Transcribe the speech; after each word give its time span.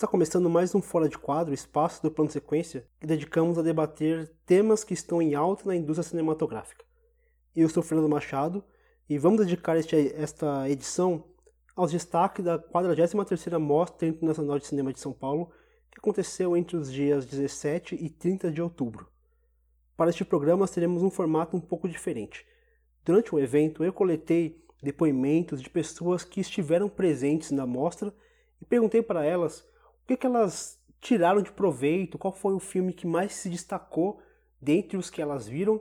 Está 0.00 0.08
começando 0.08 0.48
mais 0.48 0.74
um 0.74 0.80
Fora 0.80 1.10
de 1.10 1.18
Quadro, 1.18 1.52
espaço 1.52 2.02
do 2.02 2.10
plano 2.10 2.30
sequência, 2.30 2.86
que 2.98 3.06
dedicamos 3.06 3.58
a 3.58 3.62
debater 3.62 4.32
temas 4.46 4.82
que 4.82 4.94
estão 4.94 5.20
em 5.20 5.34
alta 5.34 5.66
na 5.66 5.76
indústria 5.76 6.08
cinematográfica. 6.08 6.86
Eu 7.54 7.68
sou 7.68 7.82
Fernando 7.82 8.08
Machado 8.08 8.64
e 9.10 9.18
vamos 9.18 9.44
dedicar 9.44 9.76
este, 9.76 9.94
esta 10.14 10.66
edição 10.70 11.24
aos 11.76 11.92
destaques 11.92 12.42
da 12.42 12.58
43ª 12.58 13.58
Mostra 13.58 14.08
Internacional 14.08 14.58
de 14.58 14.66
Cinema 14.68 14.90
de 14.90 14.98
São 14.98 15.12
Paulo, 15.12 15.50
que 15.90 15.98
aconteceu 15.98 16.56
entre 16.56 16.78
os 16.78 16.90
dias 16.90 17.26
17 17.26 17.94
e 17.94 18.08
30 18.08 18.50
de 18.50 18.62
outubro. 18.62 19.06
Para 19.98 20.08
este 20.08 20.24
programa 20.24 20.66
teremos 20.66 21.02
um 21.02 21.10
formato 21.10 21.58
um 21.58 21.60
pouco 21.60 21.86
diferente. 21.86 22.46
Durante 23.04 23.34
o 23.34 23.38
evento 23.38 23.84
eu 23.84 23.92
coletei 23.92 24.64
depoimentos 24.82 25.60
de 25.60 25.68
pessoas 25.68 26.24
que 26.24 26.40
estiveram 26.40 26.88
presentes 26.88 27.50
na 27.50 27.66
mostra 27.66 28.14
e 28.62 28.64
perguntei 28.64 29.02
para 29.02 29.26
elas 29.26 29.68
que, 30.10 30.16
que 30.16 30.26
elas 30.26 30.80
tiraram 31.00 31.42
de 31.42 31.52
proveito, 31.52 32.18
qual 32.18 32.32
foi 32.32 32.52
o 32.52 32.60
filme 32.60 32.92
que 32.92 33.06
mais 33.06 33.32
se 33.34 33.48
destacou 33.48 34.20
dentre 34.60 34.96
os 34.96 35.08
que 35.08 35.22
elas 35.22 35.48
viram. 35.48 35.80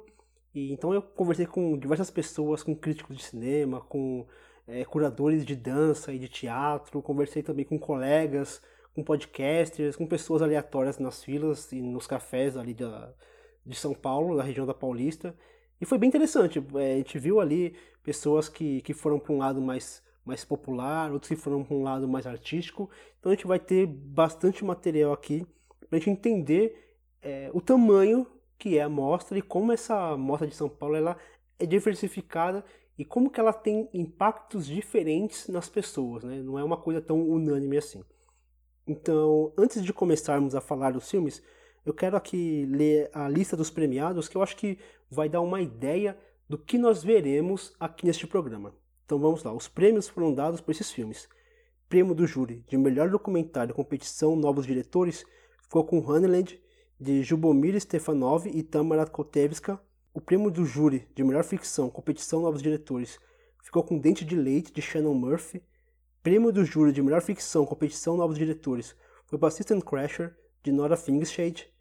E 0.53 0.71
então 0.71 0.93
eu 0.93 1.01
conversei 1.01 1.45
com 1.45 1.77
diversas 1.77 2.09
pessoas, 2.09 2.63
com 2.63 2.75
críticos 2.75 3.17
de 3.17 3.23
cinema, 3.23 3.81
com 3.81 4.25
é, 4.67 4.85
curadores 4.85 5.45
de 5.45 5.55
dança 5.55 6.13
e 6.13 6.19
de 6.19 6.27
teatro, 6.27 7.01
conversei 7.01 7.43
também 7.43 7.65
com 7.65 7.77
colegas, 7.77 8.61
com 8.93 9.03
podcasters, 9.03 9.95
com 9.95 10.07
pessoas 10.07 10.41
aleatórias 10.41 10.99
nas 10.99 11.23
filas 11.23 11.71
e 11.71 11.81
nos 11.81 12.07
cafés 12.07 12.55
ali 12.55 12.73
da, 12.73 13.13
de 13.65 13.75
São 13.75 13.93
Paulo, 13.93 14.37
da 14.37 14.43
região 14.43 14.65
da 14.65 14.73
Paulista. 14.73 15.35
E 15.81 15.85
foi 15.85 15.97
bem 15.97 16.07
interessante. 16.07 16.63
É, 16.75 16.93
a 16.93 16.97
gente 16.97 17.17
viu 17.19 17.39
ali 17.39 17.75
pessoas 18.03 18.49
que, 18.49 18.81
que 18.81 18.93
foram 18.93 19.19
para 19.19 19.33
um 19.33 19.37
lado 19.37 19.61
mais 19.61 20.03
mais 20.29 20.45
popular, 20.45 21.11
outros 21.11 21.27
que 21.27 21.35
foram 21.35 21.63
para 21.63 21.75
um 21.75 21.83
lado 21.83 22.07
mais 22.07 22.25
artístico. 22.25 22.89
Então 23.19 23.31
a 23.31 23.35
gente 23.35 23.47
vai 23.47 23.59
ter 23.59 23.85
bastante 23.85 24.63
material 24.63 25.11
aqui 25.11 25.45
para 25.89 25.97
a 25.97 25.99
gente 25.99 26.11
entender 26.11 26.97
é, 27.21 27.49
o 27.53 27.59
tamanho 27.59 28.25
que 28.57 28.77
é 28.77 28.83
a 28.83 28.89
mostra 28.89 29.37
e 29.37 29.41
como 29.41 29.71
essa 29.71 30.15
mostra 30.15 30.47
de 30.47 30.55
São 30.55 30.69
Paulo 30.69 30.95
ela 30.95 31.17
é 31.57 31.65
diversificada 31.65 32.63
e 32.97 33.03
como 33.03 33.29
que 33.29 33.39
ela 33.39 33.53
tem 33.53 33.89
impactos 33.93 34.67
diferentes 34.67 35.47
nas 35.47 35.69
pessoas, 35.69 36.23
né? 36.23 36.41
Não 36.41 36.59
é 36.59 36.63
uma 36.63 36.77
coisa 36.77 37.01
tão 37.01 37.21
unânime 37.21 37.77
assim. 37.77 38.03
Então, 38.85 39.53
antes 39.57 39.83
de 39.83 39.93
começarmos 39.93 40.53
a 40.53 40.61
falar 40.61 40.91
dos 40.91 41.09
filmes, 41.09 41.41
eu 41.85 41.93
quero 41.93 42.17
aqui 42.17 42.65
ler 42.65 43.09
a 43.13 43.29
lista 43.29 43.55
dos 43.55 43.69
premiados, 43.69 44.27
que 44.27 44.35
eu 44.35 44.43
acho 44.43 44.57
que 44.57 44.77
vai 45.09 45.29
dar 45.29 45.41
uma 45.41 45.61
ideia 45.61 46.17
do 46.49 46.57
que 46.57 46.77
nós 46.77 47.01
veremos 47.01 47.73
aqui 47.79 48.05
neste 48.05 48.27
programa. 48.27 48.73
Então 49.09 49.17
vamos 49.17 49.43
lá, 49.43 49.51
os 49.51 49.67
prêmios 49.67 50.07
foram 50.07 50.31
dados 50.31 50.61
por 50.61 50.69
esses 50.69 50.91
filmes. 50.91 51.27
Prêmio 51.89 52.13
do 52.13 52.27
júri 52.27 52.63
de 52.67 52.77
melhor 52.77 53.09
documentário 53.09 53.73
competição 53.73 54.35
Novos 54.35 54.67
Diretores 54.67 55.25
ficou 55.63 55.83
com 55.83 55.97
Honeyland 55.97 56.61
de 56.99 57.23
Jubomir 57.23 57.81
Stefanov 57.81 58.45
e 58.45 58.61
Tamara 58.61 59.07
Kotevska. 59.07 59.81
O 60.13 60.21
prêmio 60.21 60.51
do 60.51 60.63
júri 60.63 61.07
de 61.15 61.23
melhor 61.23 61.43
ficção 61.43 61.89
competição 61.89 62.41
Novos 62.41 62.61
Diretores 62.61 63.17
ficou 63.63 63.83
com 63.83 63.97
Dente 63.97 64.23
de 64.23 64.35
Leite 64.35 64.71
de 64.71 64.79
Shannon 64.79 65.15
Murphy. 65.15 65.63
Prêmio 66.21 66.51
do 66.51 66.63
júri 66.63 66.91
de 66.91 67.01
melhor 67.01 67.23
ficção 67.23 67.65
competição 67.65 68.15
Novos 68.15 68.37
Diretores 68.37 68.95
foi 69.25 69.39
Assistant 69.41 69.83
Crasher 69.83 70.37
de 70.61 70.71
Nora 70.71 70.95
Fingshade. 70.95 71.73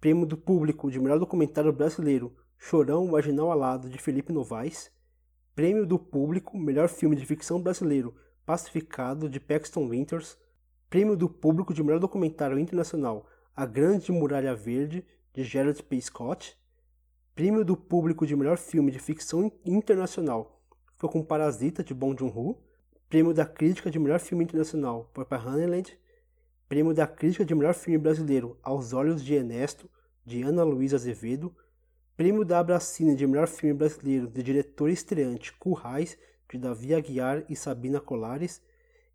Prêmio 0.00 0.26
do 0.26 0.36
público 0.36 0.90
de 0.90 0.98
melhor 0.98 1.20
documentário 1.20 1.72
brasileiro 1.72 2.34
Chorão 2.58 3.06
Marginal 3.06 3.52
Alado 3.52 3.88
de 3.88 3.98
Felipe 3.98 4.32
Novaes. 4.32 4.95
Prêmio 5.56 5.86
do 5.86 5.98
Público 5.98 6.58
Melhor 6.58 6.86
Filme 6.86 7.16
de 7.16 7.24
Ficção 7.24 7.62
Brasileiro 7.62 8.14
Pacificado 8.44 9.26
de 9.26 9.40
Paxton 9.40 9.88
Winters. 9.88 10.36
Prêmio 10.90 11.16
do 11.16 11.30
Público 11.30 11.72
de 11.72 11.82
Melhor 11.82 11.98
Documentário 11.98 12.58
Internacional 12.58 13.26
A 13.56 13.64
Grande 13.64 14.12
Muralha 14.12 14.54
Verde 14.54 15.02
de 15.32 15.42
Gerald 15.42 15.82
P. 15.82 15.98
Scott. 15.98 16.58
Prêmio 17.34 17.64
do 17.64 17.74
Público 17.74 18.26
de 18.26 18.36
Melhor 18.36 18.58
Filme 18.58 18.92
de 18.92 18.98
Ficção 18.98 19.50
Internacional 19.64 20.62
foi 20.98 21.08
com 21.08 21.24
Parasita 21.24 21.82
de 21.82 21.94
Bong 21.94 22.14
Joon-ho. 22.20 22.62
Prêmio 23.08 23.32
da 23.32 23.46
Crítica 23.46 23.90
de 23.90 23.98
Melhor 23.98 24.20
Filme 24.20 24.44
Internacional 24.44 25.10
por 25.14 25.26
Honeyland. 25.32 25.98
Prêmio 26.68 26.92
da 26.92 27.06
Crítica 27.06 27.46
de 27.46 27.54
Melhor 27.54 27.72
Filme 27.72 27.96
Brasileiro 27.96 28.58
Aos 28.62 28.92
Olhos 28.92 29.24
de 29.24 29.32
Ernesto 29.32 29.88
de 30.22 30.42
Ana 30.42 30.62
Luísa 30.64 30.96
Azevedo. 30.96 31.56
Prêmio 32.16 32.46
da 32.46 32.60
Abracine 32.60 33.14
de 33.14 33.26
melhor 33.26 33.46
filme 33.46 33.74
brasileiro 33.74 34.26
de 34.26 34.42
diretor 34.42 34.88
estreante 34.88 35.52
Currais, 35.52 36.16
de 36.50 36.56
Davi 36.56 36.94
Aguiar 36.94 37.44
e 37.46 37.54
Sabina 37.54 38.00
Colares. 38.00 38.62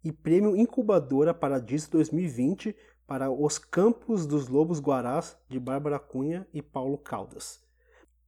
E 0.04 0.12
Prêmio 0.12 0.56
Incubadora 0.56 1.34
Paradiso 1.34 1.90
2020 1.90 2.76
para 3.08 3.32
Os 3.32 3.58
Campos 3.58 4.28
dos 4.28 4.48
Lobos 4.48 4.80
Guarás, 4.80 5.36
de 5.50 5.60
Bárbara 5.60 5.98
Cunha 5.98 6.48
e 6.54 6.62
Paulo 6.62 6.96
Caldas. 6.96 7.60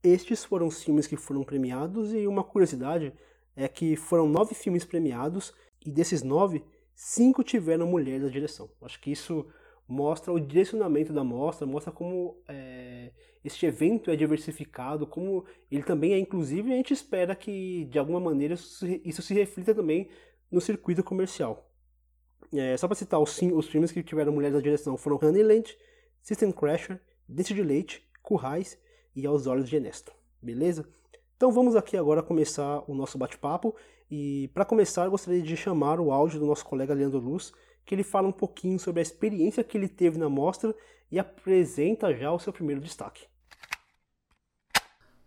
Estes 0.03 0.44
foram 0.44 0.66
os 0.66 0.81
filmes 0.81 1.06
que 1.06 1.17
foram 1.17 1.44
premiados 1.44 2.12
e 2.12 2.25
uma 2.25 2.44
curiosidade 2.44 3.13
é 3.56 3.67
que 3.67 3.95
foram 3.95 4.28
nove 4.28 4.56
filmes 4.56 4.83
premiados 4.83 5.53
e 5.85 5.91
desses 5.91 6.23
nove, 6.23 6.66
cinco 6.95 7.44
tiveram 7.44 7.85
mulher 7.85 8.19
na 8.19 8.28
direção. 8.28 8.67
Acho 8.81 9.00
que 9.00 9.12
isso 9.12 9.45
mostra 9.88 10.31
o 10.31 10.39
direcionamento 10.39 11.11
da 11.11 11.23
mostra, 11.23 11.67
mostra 11.67 11.91
como 11.91 12.38
é, 12.47 13.11
este 13.44 13.66
evento 13.66 14.09
é 14.09 14.16
diversificado, 14.16 15.05
como 15.05 15.45
ele 15.69 15.83
também 15.83 16.13
é 16.13 16.19
inclusive, 16.19 16.69
e 16.69 16.73
a 16.73 16.77
gente 16.77 16.94
espera 16.94 17.35
que 17.35 17.85
de 17.85 17.99
alguma 17.99 18.19
maneira 18.19 18.53
isso 18.53 19.21
se 19.21 19.33
reflita 19.33 19.75
também 19.75 20.09
no 20.51 20.61
circuito 20.61 21.03
comercial. 21.03 21.69
É, 22.53 22.77
só 22.77 22.88
para 22.88 22.95
citar 22.95 23.19
os, 23.19 23.41
os, 23.41 23.67
filmes 23.67 23.91
que 23.91 24.03
tiveram 24.03 24.31
mulheres 24.31 24.55
na 24.55 24.61
direção 24.61 24.95
foram 24.95 25.19
Honeyland, 25.21 25.75
System 26.21 26.51
Crasher, 26.51 27.01
Dente 27.27 27.53
de 27.53 27.63
Leite, 27.63 28.07
Currais 28.21 28.77
e 29.15 29.25
Aos 29.25 29.47
Olhos 29.47 29.67
de 29.67 29.75
Ernesto. 29.75 30.13
Beleza? 30.41 30.88
Então 31.35 31.51
vamos 31.51 31.75
aqui 31.75 31.97
agora 31.97 32.21
começar 32.21 32.83
o 32.88 32.94
nosso 32.94 33.17
bate-papo 33.17 33.75
e 34.09 34.50
para 34.53 34.63
começar 34.63 35.07
gostaria 35.09 35.41
de 35.41 35.57
chamar 35.57 36.00
o 36.00 36.11
áudio 36.11 36.39
do 36.39 36.45
nosso 36.45 36.63
colega 36.63 36.94
Leandro 36.94 37.19
Luz, 37.19 37.51
que 37.85 37.94
ele 37.94 38.03
fala 38.03 38.27
um 38.27 38.31
pouquinho 38.31 38.79
sobre 38.79 38.99
a 38.99 39.03
experiência 39.03 39.63
que 39.63 39.77
ele 39.77 39.88
teve 39.88 40.17
na 40.17 40.29
mostra 40.29 40.75
e 41.11 41.19
apresenta 41.19 42.13
já 42.16 42.31
o 42.31 42.39
seu 42.39 42.53
primeiro 42.53 42.81
destaque. 42.81 43.27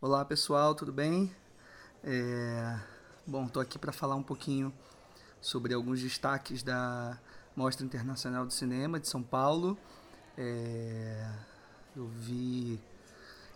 Olá 0.01 0.25
pessoal, 0.25 0.75
tudo 0.75 0.93
bem? 0.93 1.35
É... 2.03 2.79
Bom, 3.27 3.47
estou 3.47 3.61
aqui 3.61 3.79
para 3.79 3.93
falar 3.93 4.15
um 4.15 4.23
pouquinho 4.23 4.73
sobre 5.41 5.75
alguns 5.75 6.01
destaques 6.01 6.63
da 6.63 7.21
Mostra 7.55 7.85
Internacional 7.85 8.47
de 8.47 8.55
Cinema 8.55 9.01
de 9.01 9.09
São 9.09 9.23
Paulo. 9.23 9.79
É... 10.37 11.31
Eu 11.95 12.07
vi, 12.09 12.79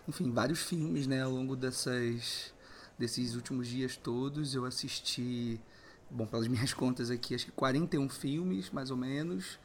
enfim, 0.09 0.33
vários 0.33 0.63
filmes 0.63 1.07
né, 1.07 1.23
ao 1.23 1.31
longo 1.31 1.55
dessas, 1.55 2.55
desses 2.99 3.35
últimos 3.35 3.69
dias 3.69 3.97
todos. 3.97 4.55
Eu 4.55 4.65
assisti 4.65 5.61
bom, 6.11 6.27
pelas 6.27 6.49
minhas 6.49 6.73
contas 6.75 7.11
aqui, 7.11 7.35
acho 7.35 7.47
que 7.47 7.53
41 7.53 8.09
filmes, 8.09 8.71
mais 8.71 8.91
ou 8.91 8.97
menos. 8.97 9.59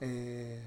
É, 0.00 0.60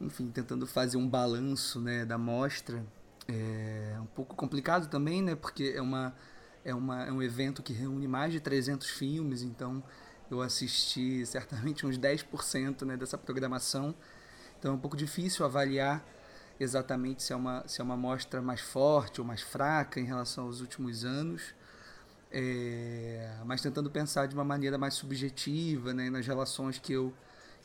enfim, 0.00 0.28
tentando 0.30 0.66
fazer 0.66 0.96
um 0.96 1.08
balanço 1.08 1.80
né, 1.80 2.04
da 2.04 2.18
mostra. 2.18 2.84
É 3.28 3.96
um 4.00 4.06
pouco 4.06 4.34
complicado 4.34 4.88
também, 4.88 5.22
né, 5.22 5.36
porque 5.36 5.72
é, 5.76 5.80
uma, 5.80 6.14
é, 6.64 6.74
uma, 6.74 7.04
é 7.04 7.12
um 7.12 7.22
evento 7.22 7.62
que 7.62 7.72
reúne 7.72 8.08
mais 8.08 8.32
de 8.32 8.40
300 8.40 8.90
filmes, 8.90 9.42
então 9.42 9.82
eu 10.30 10.40
assisti 10.42 11.24
certamente 11.24 11.86
uns 11.86 11.96
10% 11.96 12.82
né, 12.82 12.96
dessa 12.96 13.16
programação. 13.16 13.94
Então 14.58 14.72
é 14.72 14.74
um 14.74 14.78
pouco 14.78 14.96
difícil 14.96 15.44
avaliar 15.44 16.04
exatamente 16.58 17.22
se 17.22 17.32
é 17.32 17.36
uma, 17.36 17.66
se 17.66 17.80
é 17.80 17.84
uma 17.84 17.96
mostra 17.96 18.42
mais 18.42 18.60
forte 18.60 19.20
ou 19.20 19.26
mais 19.26 19.40
fraca 19.40 20.00
em 20.00 20.04
relação 20.04 20.44
aos 20.44 20.60
últimos 20.60 21.04
anos 21.04 21.54
é, 22.34 23.30
mas 23.44 23.60
tentando 23.60 23.90
pensar 23.90 24.26
de 24.26 24.34
uma 24.34 24.44
maneira 24.44 24.78
mais 24.78 24.94
subjetiva, 24.94 25.92
né, 25.92 26.08
nas 26.08 26.26
relações 26.26 26.78
que 26.78 26.94
eu, 26.94 27.12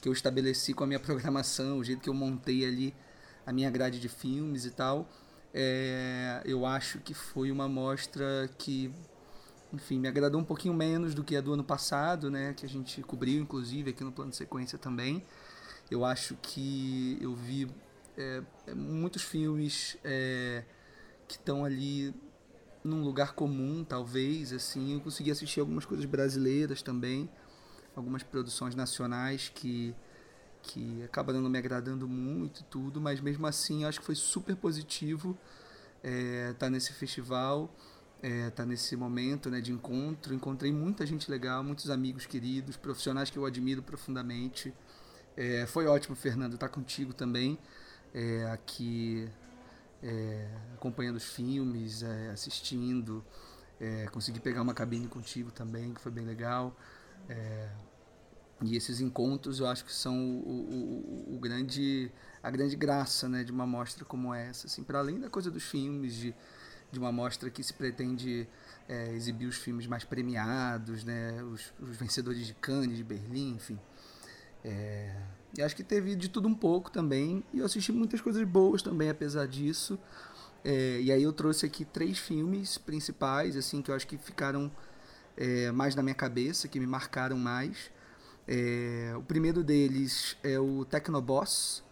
que 0.01 0.09
eu 0.09 0.13
estabeleci 0.13 0.73
com 0.73 0.83
a 0.83 0.87
minha 0.87 0.99
programação, 0.99 1.79
o 1.79 1.83
jeito 1.83 2.01
que 2.01 2.09
eu 2.09 2.13
montei 2.13 2.65
ali 2.65 2.93
a 3.45 3.53
minha 3.53 3.71
grade 3.71 3.97
de 3.97 4.09
filmes 4.09 4.65
e 4.65 4.71
tal. 4.71 5.07
É, 5.53 6.41
eu 6.43 6.65
acho 6.65 6.99
que 6.99 7.13
foi 7.13 7.49
uma 7.49 7.69
mostra 7.69 8.49
que, 8.57 8.93
enfim, 9.71 9.99
me 9.99 10.07
agradou 10.09 10.41
um 10.41 10.43
pouquinho 10.43 10.73
menos 10.73 11.15
do 11.15 11.23
que 11.23 11.37
a 11.37 11.41
do 11.41 11.53
ano 11.53 11.63
passado, 11.63 12.29
né, 12.29 12.53
que 12.53 12.65
a 12.65 12.69
gente 12.69 13.01
cobriu, 13.03 13.41
inclusive, 13.41 13.91
aqui 13.91 14.03
no 14.03 14.11
plano 14.11 14.31
de 14.31 14.37
sequência 14.37 14.77
também. 14.77 15.23
Eu 15.89 16.03
acho 16.03 16.35
que 16.41 17.17
eu 17.21 17.33
vi 17.33 17.71
é, 18.17 18.43
muitos 18.75 19.21
filmes 19.21 19.97
é, 20.03 20.65
que 21.25 21.35
estão 21.35 21.63
ali 21.63 22.13
num 22.87 23.03
lugar 23.03 23.33
comum, 23.33 23.83
talvez, 23.83 24.53
assim. 24.53 24.93
Eu 24.93 25.01
consegui 25.01 25.31
assistir 25.31 25.59
algumas 25.59 25.85
coisas 25.85 26.05
brasileiras 26.05 26.81
também, 26.81 27.29
algumas 27.95 28.23
produções 28.23 28.75
nacionais 28.75 29.51
que 29.53 29.95
que 30.63 31.01
acabaram 31.03 31.39
não 31.39 31.49
me 31.49 31.57
agradando 31.57 32.07
muito 32.07 32.63
tudo, 32.65 32.99
mas 32.99 33.21
mesmo 33.21 33.47
assim 33.47 33.85
acho 33.85 33.99
que 33.99 34.05
foi 34.05 34.15
super 34.15 34.55
positivo 34.55 35.37
estar 36.03 36.09
é, 36.09 36.53
tá 36.53 36.69
nesse 36.69 36.93
festival, 36.93 37.73
é, 38.21 38.49
tá 38.49 38.65
nesse 38.65 38.95
momento 38.95 39.49
né, 39.49 39.61
de 39.61 39.71
encontro. 39.71 40.33
Encontrei 40.33 40.71
muita 40.71 41.05
gente 41.05 41.29
legal, 41.29 41.63
muitos 41.63 41.89
amigos 41.89 42.25
queridos, 42.25 42.75
profissionais 42.77 43.29
que 43.29 43.37
eu 43.37 43.45
admiro 43.45 43.81
profundamente. 43.81 44.73
É, 45.35 45.65
foi 45.65 45.85
ótimo, 45.85 46.15
Fernando, 46.15 46.55
estar 46.55 46.69
contigo 46.69 47.13
também, 47.13 47.57
é, 48.13 48.49
aqui 48.51 49.29
é, 50.03 50.47
acompanhando 50.73 51.15
os 51.15 51.25
filmes, 51.25 52.03
é, 52.03 52.29
assistindo. 52.29 53.23
É, 53.79 54.07
consegui 54.07 54.39
pegar 54.39 54.61
uma 54.61 54.73
cabine 54.73 55.07
contigo 55.07 55.51
também, 55.51 55.93
que 55.93 56.01
foi 56.01 56.11
bem 56.11 56.25
legal. 56.25 56.75
É, 57.29 57.69
e 58.61 58.75
esses 58.75 58.99
encontros 58.99 59.59
eu 59.59 59.67
acho 59.67 59.85
que 59.85 59.93
são 59.93 60.17
o, 60.17 61.27
o, 61.29 61.35
o, 61.35 61.39
grande, 61.39 62.11
a 62.41 62.49
grande 62.49 62.75
graça 62.75 63.29
né, 63.29 63.43
de 63.43 63.51
uma 63.51 63.67
mostra 63.67 64.03
como 64.03 64.33
essa. 64.33 64.67
Assim, 64.67 64.83
para 64.83 64.99
além 64.99 65.19
da 65.19 65.29
coisa 65.29 65.51
dos 65.51 65.63
filmes, 65.63 66.15
de, 66.15 66.35
de 66.91 66.97
uma 66.97 67.11
mostra 67.11 67.49
que 67.51 67.61
se 67.61 67.73
pretende 67.73 68.47
é, 68.89 69.13
exibir 69.13 69.45
os 69.45 69.57
filmes 69.57 69.85
mais 69.85 70.03
premiados, 70.03 71.03
né, 71.03 71.43
os, 71.43 71.71
os 71.79 71.95
vencedores 71.97 72.47
de 72.47 72.55
Cannes, 72.55 72.97
de 72.97 73.03
Berlim, 73.03 73.55
enfim. 73.55 73.79
E 75.55 75.61
acho 75.61 75.75
que 75.75 75.83
teve 75.83 76.15
de 76.15 76.29
tudo 76.29 76.47
um 76.47 76.55
pouco 76.55 76.89
também. 76.91 77.43
E 77.53 77.59
eu 77.59 77.65
assisti 77.65 77.91
muitas 77.91 78.21
coisas 78.21 78.43
boas 78.43 78.81
também, 78.81 79.09
apesar 79.09 79.47
disso. 79.47 79.99
É, 80.63 80.99
e 81.01 81.11
aí 81.11 81.23
eu 81.23 81.31
trouxe 81.31 81.65
aqui 81.65 81.85
três 81.85 82.17
filmes 82.17 82.77
principais, 82.77 83.55
assim, 83.55 83.81
que 83.81 83.91
eu 83.91 83.95
acho 83.95 84.07
que 84.07 84.17
ficaram 84.17 84.71
é, 85.37 85.71
mais 85.71 85.95
na 85.95 86.03
minha 86.03 86.15
cabeça, 86.15 86.67
que 86.67 86.79
me 86.79 86.87
marcaram 86.87 87.37
mais. 87.37 87.91
É, 88.47 89.13
o 89.17 89.21
primeiro 89.21 89.63
deles 89.63 90.37
é 90.43 90.59
o 90.59 90.85
Tecnoboss, 90.85 91.83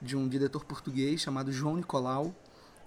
de 0.00 0.16
um 0.16 0.28
diretor 0.28 0.64
português 0.64 1.20
chamado 1.20 1.52
João 1.52 1.76
Nicolau. 1.76 2.34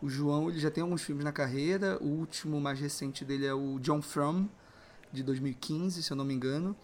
O 0.01 0.09
João 0.09 0.49
ele 0.49 0.59
já 0.59 0.69
tem 0.69 0.81
alguns 0.81 1.01
filmes 1.01 1.23
na 1.23 1.31
carreira. 1.31 1.97
O 2.01 2.07
último, 2.07 2.59
mais 2.61 2.79
recente 2.79 3.25
dele 3.25 3.45
é 3.45 3.53
o 3.53 3.79
John 3.79 4.01
From, 4.01 4.47
de 5.11 5.23
2015, 5.23 6.03
se 6.03 6.11
eu 6.11 6.17
não 6.17 6.25
me 6.25 6.33
engano, 6.33 6.75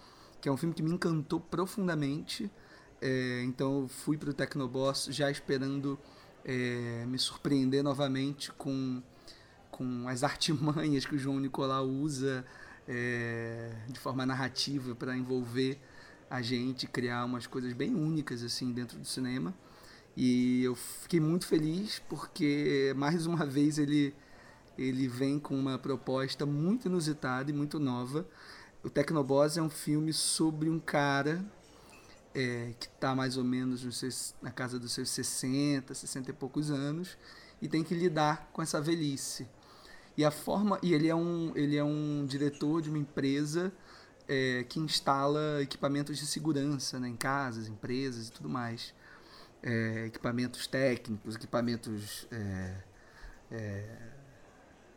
que 0.42 0.50
é 0.50 0.52
um 0.52 0.58
filme 0.58 0.74
que 0.74 0.82
me 0.82 0.92
encantou 0.92 1.40
profundamente. 1.40 2.52
É, 3.06 3.44
então 3.44 3.82
eu 3.82 3.88
fui 3.90 4.18
para 4.18 4.30
o 4.30 4.34
Tecnoboss 4.34 5.10
já 5.12 5.30
esperando 5.30 6.00
é, 6.46 7.04
me 7.06 7.20
surpreender 7.20 7.84
novamente 7.84 8.50
com, 8.54 9.04
com 9.70 10.08
as 10.08 10.24
artimanhas 10.24 11.06
que 11.06 11.14
o 11.14 11.18
João 11.18 11.38
Nicolau 11.38 11.86
usa 11.86 12.46
é, 12.88 13.76
de 13.90 14.00
forma 14.00 14.26
narrativa 14.26 14.96
para 14.96 15.18
envolver 15.18 15.82
a 16.30 16.42
gente, 16.42 16.88
criar 16.88 17.26
umas 17.26 17.46
coisas 17.46 17.74
bem 17.74 17.94
únicas 17.94 18.42
assim 18.42 18.72
dentro 18.72 18.98
do 18.98 19.06
cinema. 19.06 19.54
E 20.16 20.64
eu 20.64 20.74
fiquei 20.74 21.20
muito 21.20 21.46
feliz 21.46 22.02
porque 22.08 22.94
mais 22.96 23.26
uma 23.26 23.46
vez 23.46 23.78
ele 23.78 24.16
ele 24.78 25.10
vem 25.10 25.40
com 25.40 25.60
uma 25.60 25.78
proposta 25.78 26.46
muito 26.46 26.88
inusitada 26.88 27.52
e 27.52 27.54
muito 27.54 27.80
nova. 27.80 28.26
O 28.82 28.90
Tecnoboss 28.90 29.58
é 29.58 29.62
um 29.62 29.70
filme 29.70 30.14
sobre 30.14 30.70
um 30.70 30.80
cara 30.80 31.46
é, 32.34 32.74
que 32.80 32.88
está 32.88 33.16
mais 33.16 33.38
ou 33.38 33.44
menos 33.44 33.82
seus, 33.96 34.34
na 34.42 34.52
casa 34.52 34.80
dos 34.80 34.92
seus 34.92 35.10
60, 35.10 35.94
60 35.94 36.32
e 36.32 36.34
poucos 36.34 36.72
anos 36.72 37.18
e 37.62 37.68
tem 37.68 37.84
que 37.84 37.94
lidar 37.94 38.50
com 38.52 38.62
essa 38.62 38.82
velhice. 38.82 39.48
E 40.18 40.24
a 40.24 40.32
forma 40.32 40.80
e 40.84 40.94
ele 40.94 41.08
é 41.08 41.16
um 41.16 41.52
ele 41.56 41.76
é 41.76 41.84
um 41.84 42.26
diretor 42.28 42.82
de 42.82 42.90
uma 42.90 42.98
empresa 42.98 43.72
é, 44.28 44.64
que 44.64 44.80
instala 44.80 45.62
equipamentos 45.62 46.18
de 46.18 46.26
segurança 46.26 47.00
né, 47.00 47.08
em 47.08 47.16
casas, 47.16 47.68
empresas 47.68 48.28
e 48.28 48.32
tudo 48.32 48.50
mais, 48.50 48.94
é, 49.62 50.06
equipamentos 50.06 50.68
técnicos, 50.68 51.36
equipamentos 51.36 52.28
é, 52.32 52.76
é 53.52 53.98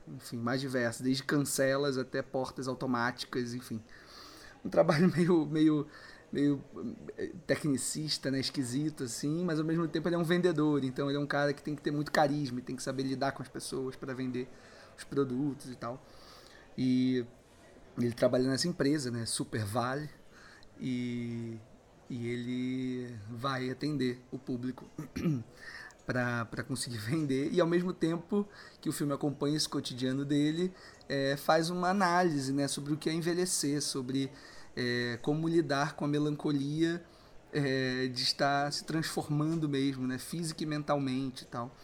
enfim 0.08 0.36
mais 0.36 0.60
diversos, 0.60 1.02
desde 1.02 1.22
cancelas 1.22 1.98
até 1.98 2.22
portas 2.22 2.68
automáticas, 2.68 3.54
enfim, 3.54 3.82
um 4.64 4.68
trabalho 4.68 5.10
meio 5.16 5.46
meio 5.46 5.86
meio 6.32 6.62
eh, 7.16 7.32
tecnicista, 7.46 8.30
né, 8.30 8.40
esquisito 8.40 9.04
assim, 9.04 9.44
mas 9.44 9.58
ao 9.58 9.64
mesmo 9.64 9.86
tempo 9.88 10.08
ele 10.08 10.16
é 10.16 10.18
um 10.18 10.24
vendedor, 10.24 10.84
então 10.84 11.08
ele 11.08 11.16
é 11.16 11.20
um 11.20 11.26
cara 11.26 11.52
que 11.52 11.62
tem 11.62 11.74
que 11.74 11.82
ter 11.82 11.90
muito 11.90 12.10
carisma, 12.12 12.60
tem 12.60 12.76
que 12.76 12.82
saber 12.82 13.04
lidar 13.04 13.32
com 13.32 13.42
as 13.42 13.48
pessoas 13.48 13.96
para 13.96 14.12
vender 14.12 14.48
os 14.96 15.04
produtos 15.04 15.70
e 15.70 15.76
tal. 15.76 16.04
E 16.76 17.24
ele 17.98 18.12
trabalha 18.12 18.48
nessa 18.48 18.68
empresa, 18.68 19.10
né, 19.10 19.24
Super 19.24 19.64
Vale, 19.64 20.10
e, 20.78 21.58
e 22.10 22.28
ele 22.28 23.16
vai 23.30 23.70
atender 23.70 24.20
o 24.30 24.38
público 24.38 24.84
para 26.06 26.62
conseguir 26.62 26.98
vender 26.98 27.52
e 27.52 27.60
ao 27.60 27.66
mesmo 27.66 27.92
tempo 27.92 28.46
que 28.80 28.88
o 28.88 28.92
filme 28.92 29.12
acompanha 29.12 29.56
esse 29.56 29.68
cotidiano 29.68 30.24
dele 30.24 30.72
é, 31.08 31.36
faz 31.36 31.68
uma 31.68 31.88
análise 31.88 32.52
né, 32.52 32.68
sobre 32.68 32.92
o 32.92 32.96
que 32.96 33.10
é 33.10 33.12
envelhecer, 33.12 33.82
sobre 33.82 34.30
é, 34.76 35.18
como 35.22 35.48
lidar 35.48 35.96
com 35.96 36.04
a 36.04 36.08
melancolia 36.08 37.02
é, 37.52 38.08
de 38.08 38.22
estar 38.22 38.70
se 38.72 38.84
transformando 38.84 39.68
mesmo, 39.68 40.06
né, 40.06 40.18
física 40.18 40.62
e 40.62 40.66
mentalmente 40.66 41.44
e 41.44 41.46
tal. 41.46 41.74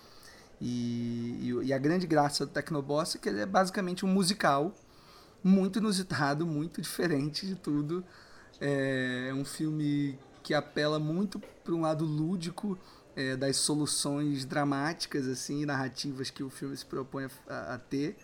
E, 0.61 1.39
e, 1.41 1.67
e, 1.67 1.73
a 1.73 1.79
grande 1.79 2.07
graça 2.07 2.47
do 2.47 2.53
Tecnoboss 2.53 3.17
é 3.17 3.19
que 3.19 3.29
ele 3.29 3.41
é 3.41 3.47
basicamente 3.47 4.05
um 4.05 4.09
musical 4.09 4.75
muito 5.43 5.79
inusitado, 5.79 6.47
muito 6.47 6.81
diferente 6.83 7.47
de 7.47 7.55
tudo. 7.55 8.05
É, 8.61 9.29
é 9.31 9.35
um 9.35 9.45
filme 9.45 10.19
que 10.43 10.55
apela 10.55 10.99
muito 10.99 11.41
para 11.65 11.75
um 11.75 11.81
lado 11.81 12.05
lúdico 12.05 12.79
é, 13.17 13.37
das 13.37 13.57
soluções 13.57 14.45
dramáticas 14.45 15.27
assim 15.27 15.65
narrativas 15.65 16.31
que 16.31 16.43
o 16.43 16.51
filme 16.51 16.77
se 16.77 16.85
propõe 16.85 17.29
a, 17.49 17.75
a 17.75 17.79
ter 17.79 18.17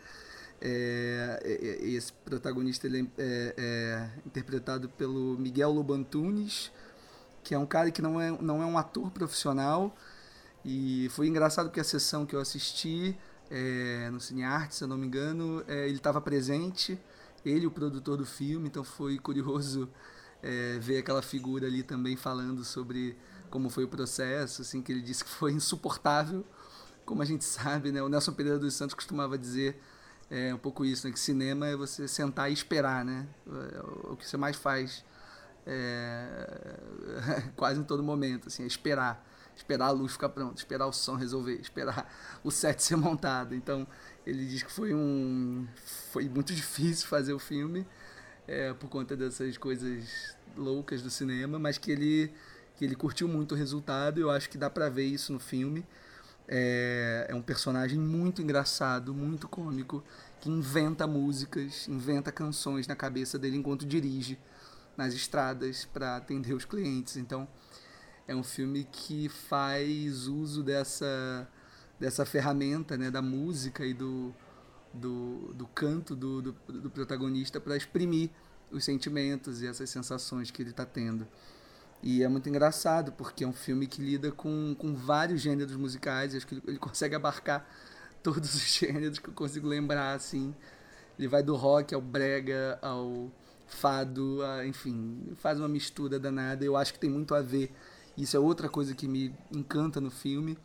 é, 0.61 1.41
é, 1.43 1.53
é, 1.53 1.89
esse 1.91 2.13
protagonista 2.13 2.87
ele 2.87 3.11
é, 3.17 3.55
é, 3.57 4.11
interpretado 4.27 4.89
pelo 4.89 5.39
Miguel 5.39 5.71
Lobantunes, 5.73 6.73
que 7.45 7.55
é 7.55 7.59
um 7.59 7.67
cara 7.67 7.91
que 7.91 8.03
não 8.03 8.21
é, 8.21 8.31
não 8.43 8.63
é 8.63 8.67
um 8.67 8.77
ator 8.77 9.11
profissional. 9.11 9.97
E 10.65 11.09
foi 11.11 11.29
engraçado 11.29 11.71
que 11.71 11.81
a 11.81 11.85
sessão 11.85 12.27
que 12.27 12.35
eu 12.35 12.41
assisti 12.41 13.17
é, 13.51 14.11
no 14.11 14.21
Cinearte, 14.21 14.75
se 14.75 14.85
eu 14.85 14.89
não 14.89 14.99
me 14.99 15.07
engano, 15.07 15.65
é, 15.69 15.87
ele 15.87 15.97
estava 15.97 16.21
presente, 16.21 16.99
ele, 17.45 17.67
o 17.67 17.71
produtor 17.71 18.17
do 18.19 18.27
filme, 18.27 18.69
então 18.69 18.83
foi 18.85 19.19
curioso 19.19 19.89
ver 20.81 20.99
aquela 20.99 21.21
figura 21.21 21.67
ali 21.67 21.83
também 21.83 22.15
falando 22.15 22.65
sobre 22.65 23.17
como 23.51 23.69
foi 23.69 23.83
o 23.83 23.89
processo, 23.89 24.63
assim, 24.63 24.81
que 24.81 24.93
ele 24.93 25.03
disse 25.03 25.25
que 25.25 25.31
foi 25.31 25.51
insuportável, 25.53 26.45
como 27.05 27.23
a 27.23 27.25
gente 27.25 27.45
sabe, 27.45 27.91
né? 27.91 28.01
O 28.03 28.09
Nelson 28.09 28.33
Pereira 28.33 28.57
dos 28.57 28.75
Santos 28.75 28.95
costumava 28.95 29.37
dizer 29.37 29.81
é 30.31 30.55
um 30.55 30.59
pouco 30.59 30.85
isso, 30.85 31.07
né? 31.07 31.13
Que 31.13 31.19
cinema 31.19 31.67
é 31.67 31.77
você 31.77 32.07
sentar 32.07 32.51
e 32.51 32.53
esperar, 32.53 33.05
né? 33.05 33.27
É 33.47 33.81
o 34.11 34.17
que 34.17 34.27
você 34.27 34.37
mais 34.37 34.57
faz 34.57 35.05
é, 35.67 36.79
quase 37.57 37.81
em 37.81 37.85
todo 37.85 38.03
momento, 38.03 38.49
assim, 38.49 38.65
é 38.65 38.67
esperar. 38.67 39.27
Esperar 39.57 39.87
a 39.87 39.91
luz 39.91 40.13
ficar 40.13 40.29
pronta, 40.29 40.57
esperar 40.57 40.87
o 40.87 40.93
som 40.93 41.17
resolver, 41.17 41.59
esperar 41.61 42.11
o 42.45 42.51
set 42.51 42.83
ser 42.83 42.97
montado. 42.97 43.55
Então, 43.55 43.87
ele 44.27 44.47
diz 44.47 44.63
que 44.63 44.73
foi 44.73 44.95
um... 44.95 45.67
Foi 46.13 46.29
muito 46.29 46.55
difícil 46.55 47.09
fazer 47.09 47.33
o 47.33 47.39
filme 47.39 47.87
é, 48.47 48.73
por 48.73 48.89
conta 48.89 49.17
dessas 49.17 49.59
coisas 49.59 50.37
loucas 50.57 51.03
do 51.03 51.11
cinema, 51.11 51.59
mas 51.59 51.77
que 51.77 51.91
ele, 51.91 52.33
que 52.77 52.85
ele 52.85 52.95
curtiu 52.95 53.29
muito 53.29 53.53
o 53.53 53.59
resultado 53.59 54.19
e 54.19 54.23
eu 54.23 54.31
acho 54.31 54.49
que 54.49 54.57
dá 54.57 54.71
pra 54.71 54.89
ver 54.89 55.05
isso 55.05 55.33
no 55.33 55.39
filme. 55.39 55.87
É, 56.51 57.27
é 57.29 57.35
um 57.35 57.43
personagem 57.43 57.99
muito 57.99 58.41
engraçado, 58.41 59.13
muito 59.13 59.47
cômico, 59.47 60.03
que 60.41 60.49
inventa 60.49 61.07
músicas, 61.07 61.87
inventa 61.89 62.33
canções 62.33 62.87
na 62.87 62.97
cabeça 62.97 63.39
dele 63.39 63.59
enquanto 63.59 63.85
dirige 63.85 64.39
nas 64.97 65.13
estradas 65.13 65.85
para 65.85 66.17
atender 66.17 66.55
os 66.55 66.65
clientes. 66.65 67.17
Então, 67.17 67.47
é 68.27 68.35
um 68.35 68.43
filme 68.43 68.85
que 68.91 69.29
faz 69.29 70.27
uso 70.27 70.63
dessa, 70.63 71.49
dessa 72.01 72.27
ferramenta 72.27 72.97
né, 72.97 73.11
da 73.11 73.23
música 73.23 73.85
e 73.87 73.95
do, 73.95 74.35
do, 74.93 75.53
do 75.55 75.67
canto 75.67 76.17
do, 76.17 76.43
do, 76.43 76.53
do 76.53 76.91
protagonista 76.91 77.61
para 77.61 77.77
exprimir 77.77 78.31
os 78.71 78.85
sentimentos 78.85 79.63
e 79.63 79.67
essas 79.67 79.89
sensações 79.89 80.51
que 80.51 80.63
ele 80.63 80.71
está 80.71 80.85
tendo. 80.85 81.27
E 82.03 82.23
é 82.23 82.29
muito 82.29 82.49
engraçado, 82.49 83.13
porque 83.13 83.43
é 83.43 83.47
um 83.47 83.53
filme 83.53 83.87
que 83.87 84.01
lida 84.01 84.31
com, 84.31 84.75
com 84.79 84.95
vários 84.95 85.41
gêneros 85.41 85.77
musicais, 85.77 86.35
acho 86.35 86.47
que 86.47 86.55
ele, 86.55 86.63
ele 86.67 86.79
consegue 86.79 87.15
abarcar 87.15 87.67
todos 88.23 88.55
os 88.55 88.63
gêneros 88.63 89.19
que 89.19 89.29
eu 89.29 89.35
consigo 89.35 89.67
lembrar, 89.67 90.15
assim. 90.15 90.55
Ele 91.19 91.29
vai 91.29 91.43
do 91.43 91.57
rock 91.57 91.95
ao 91.95 92.01
brega, 92.01 92.79
ao 92.81 93.31
fado, 93.67 94.43
a, 94.43 94.67
enfim, 94.67 95.33
faz 95.37 95.59
uma 95.59 95.69
mistura 95.69 96.19
danada. 96.19 96.65
Eu 96.65 96.77
acho 96.77 96.93
que 96.93 96.99
tem 96.99 97.11
muito 97.11 97.35
a 97.35 97.43
ver. 97.43 97.73
Isso 98.17 98.37
é 98.37 98.41
outra 98.41 98.69
coisa 98.69 98.95
que 98.95 99.09
me 99.09 99.35
encanta 99.53 100.01
no 100.01 100.11
filme. 100.11 100.57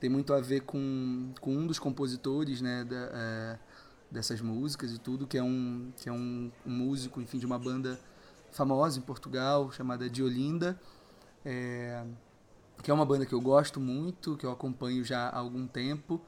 Tem 0.00 0.10
muito 0.10 0.32
a 0.32 0.40
ver 0.40 0.60
com, 0.62 1.32
com 1.40 1.54
um 1.54 1.66
dos 1.66 1.78
compositores, 1.78 2.60
né, 2.60 2.84
da, 2.84 3.10
é, 3.12 3.58
dessas 4.10 4.40
músicas 4.40 4.92
e 4.92 4.98
tudo, 4.98 5.26
que 5.26 5.38
é 5.38 5.42
um, 5.42 5.92
que 5.96 6.08
é 6.08 6.12
um, 6.12 6.50
um 6.66 6.70
músico, 6.70 7.20
enfim, 7.20 7.38
de 7.38 7.46
uma 7.46 7.58
banda 7.58 8.00
famosa 8.52 8.98
em 8.98 9.02
Portugal, 9.02 9.72
chamada 9.72 10.08
Diolinda, 10.08 10.78
é, 11.44 12.04
que 12.82 12.90
é 12.90 12.94
uma 12.94 13.04
banda 13.04 13.26
que 13.26 13.32
eu 13.34 13.40
gosto 13.40 13.80
muito, 13.80 14.36
que 14.36 14.46
eu 14.46 14.52
acompanho 14.52 15.04
já 15.04 15.28
há 15.28 15.38
algum 15.38 15.66
tempo. 15.66 16.20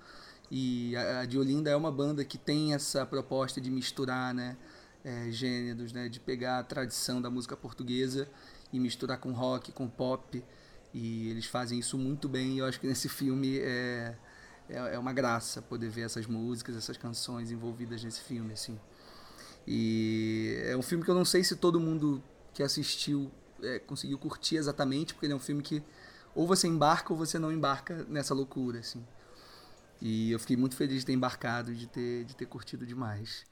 E 0.51 0.97
a, 0.97 1.21
a 1.21 1.27
Diolinda 1.27 1.71
é 1.71 1.77
uma 1.77 1.93
banda 1.93 2.25
que 2.25 2.39
tem 2.39 2.75
essa 2.75 3.05
proposta 3.07 3.61
de 3.61 3.71
misturar 3.71 4.35
né, 4.35 4.57
é, 5.05 5.31
gêneros, 5.31 5.93
né, 5.93 6.09
de 6.09 6.19
pegar 6.19 6.59
a 6.59 6.63
tradição 6.63 7.21
da 7.21 7.31
música 7.31 7.57
portuguesa 7.57 8.29
e 8.73 8.81
misturar 8.81 9.19
com 9.19 9.33
rock, 9.33 9.71
com 9.73 9.89
pop. 9.89 10.43
E 10.93 11.29
eles 11.29 11.47
fazem 11.47 11.79
isso 11.79 11.99
muito 11.99 12.29
bem. 12.29 12.55
E 12.55 12.59
eu 12.59 12.67
acho 12.67 12.81
que 12.81 12.87
nesse 12.87 13.09
filme 13.09 13.59
é, 13.59 14.17
é, 14.69 14.95
é 14.95 14.99
uma 14.99 15.13
graça 15.13 15.61
poder 15.61 15.91
ver 15.91 16.03
essas 16.03 16.27
músicas, 16.27 16.77
essas 16.77 16.97
canções 16.97 17.51
envolvidas 17.51 18.03
nesse 18.03 18.21
filme, 18.21 18.53
assim. 18.53 18.79
E 19.67 20.59
é 20.67 20.77
um 20.77 20.83
filme 20.83 21.05
que 21.05 21.11
eu 21.11 21.15
não 21.15 21.25
sei 21.25 21.43
se 21.43 21.57
todo 21.57 21.81
mundo 21.81 22.23
que 22.53 22.63
assistiu 22.63 23.31
é, 23.63 23.79
conseguiu 23.79 24.19
curtir 24.19 24.57
exatamente, 24.57 25.15
porque 25.15 25.27
ele 25.27 25.33
é 25.33 25.37
um 25.37 25.41
filme 25.41 25.63
que 25.63 25.83
ou 26.35 26.47
você 26.47 26.67
embarca 26.67 27.13
ou 27.13 27.19
você 27.19 27.39
não 27.39 27.53
embarca 27.53 28.05
nessa 28.09 28.35
loucura, 28.35 28.81
assim. 28.81 29.05
E 30.01 30.33
eu 30.33 30.39
fiquei 30.39 30.57
muito 30.57 30.77
feliz 30.77 31.01
de 31.01 31.07
ter 31.07 31.13
embarcado, 31.13 31.75
de 31.75 31.87
ter, 31.87 32.25
de 32.25 32.37
ter 32.37 32.47
curtido 32.47 32.85
demais. 32.85 33.45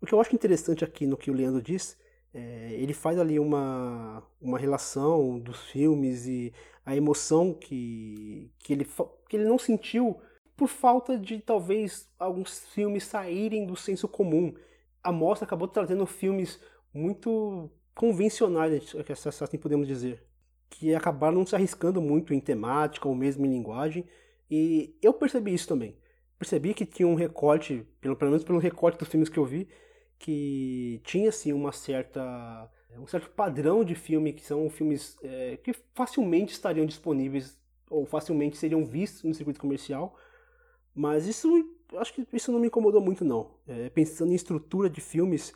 O 0.00 0.06
que 0.06 0.14
eu 0.14 0.20
acho 0.20 0.34
interessante 0.34 0.84
aqui 0.84 1.06
no 1.06 1.16
que 1.16 1.30
o 1.30 1.34
Leandro 1.34 1.62
diz, 1.62 1.96
é, 2.32 2.72
ele 2.74 2.94
faz 2.94 3.18
ali 3.18 3.38
uma, 3.38 4.22
uma 4.40 4.58
relação 4.58 5.38
dos 5.38 5.58
filmes 5.70 6.26
e 6.26 6.52
a 6.84 6.94
emoção 6.94 7.52
que, 7.52 8.50
que, 8.58 8.72
ele, 8.72 8.88
que 9.28 9.36
ele 9.36 9.44
não 9.44 9.58
sentiu 9.58 10.20
por 10.60 10.68
falta 10.68 11.16
de 11.16 11.40
talvez 11.40 12.06
alguns 12.18 12.66
filmes 12.66 13.04
saírem 13.04 13.64
do 13.64 13.74
senso 13.74 14.06
comum. 14.06 14.54
A 15.02 15.10
mostra 15.10 15.46
acabou 15.46 15.66
trazendo 15.66 16.04
filmes 16.04 16.60
muito 16.92 17.70
convencionais, 17.94 18.94
assim 19.42 19.56
podemos 19.56 19.88
dizer, 19.88 20.22
que 20.68 20.94
acabaram 20.94 21.38
não 21.38 21.46
se 21.46 21.54
arriscando 21.54 22.02
muito 22.02 22.34
em 22.34 22.40
temática 22.40 23.08
ou 23.08 23.14
mesmo 23.14 23.46
em 23.46 23.48
linguagem. 23.48 24.04
E 24.50 24.94
eu 25.00 25.14
percebi 25.14 25.54
isso 25.54 25.66
também. 25.66 25.96
Percebi 26.38 26.74
que 26.74 26.84
tinha 26.84 27.08
um 27.08 27.14
recorte, 27.14 27.86
pelo, 27.98 28.14
pelo 28.14 28.30
menos 28.30 28.44
pelo 28.44 28.58
recorte 28.58 28.98
dos 28.98 29.08
filmes 29.08 29.30
que 29.30 29.38
eu 29.38 29.46
vi, 29.46 29.66
que 30.18 31.00
tinha 31.04 31.30
assim 31.30 31.54
uma 31.54 31.72
certa 31.72 32.70
um 32.98 33.06
certo 33.06 33.30
padrão 33.30 33.82
de 33.82 33.94
filme 33.94 34.34
que 34.34 34.44
são 34.44 34.68
filmes 34.68 35.16
é, 35.22 35.56
que 35.56 35.72
facilmente 35.94 36.52
estariam 36.52 36.84
disponíveis 36.84 37.58
ou 37.88 38.04
facilmente 38.04 38.58
seriam 38.58 38.84
vistos 38.84 39.22
no 39.22 39.32
circuito 39.32 39.58
comercial 39.58 40.14
mas 40.94 41.26
isso 41.26 41.48
acho 41.96 42.14
que 42.14 42.26
isso 42.32 42.52
não 42.52 42.60
me 42.60 42.68
incomodou 42.68 43.00
muito 43.00 43.24
não 43.24 43.50
é, 43.66 43.88
pensando 43.90 44.32
em 44.32 44.34
estrutura 44.34 44.88
de 44.88 45.00
filmes 45.00 45.52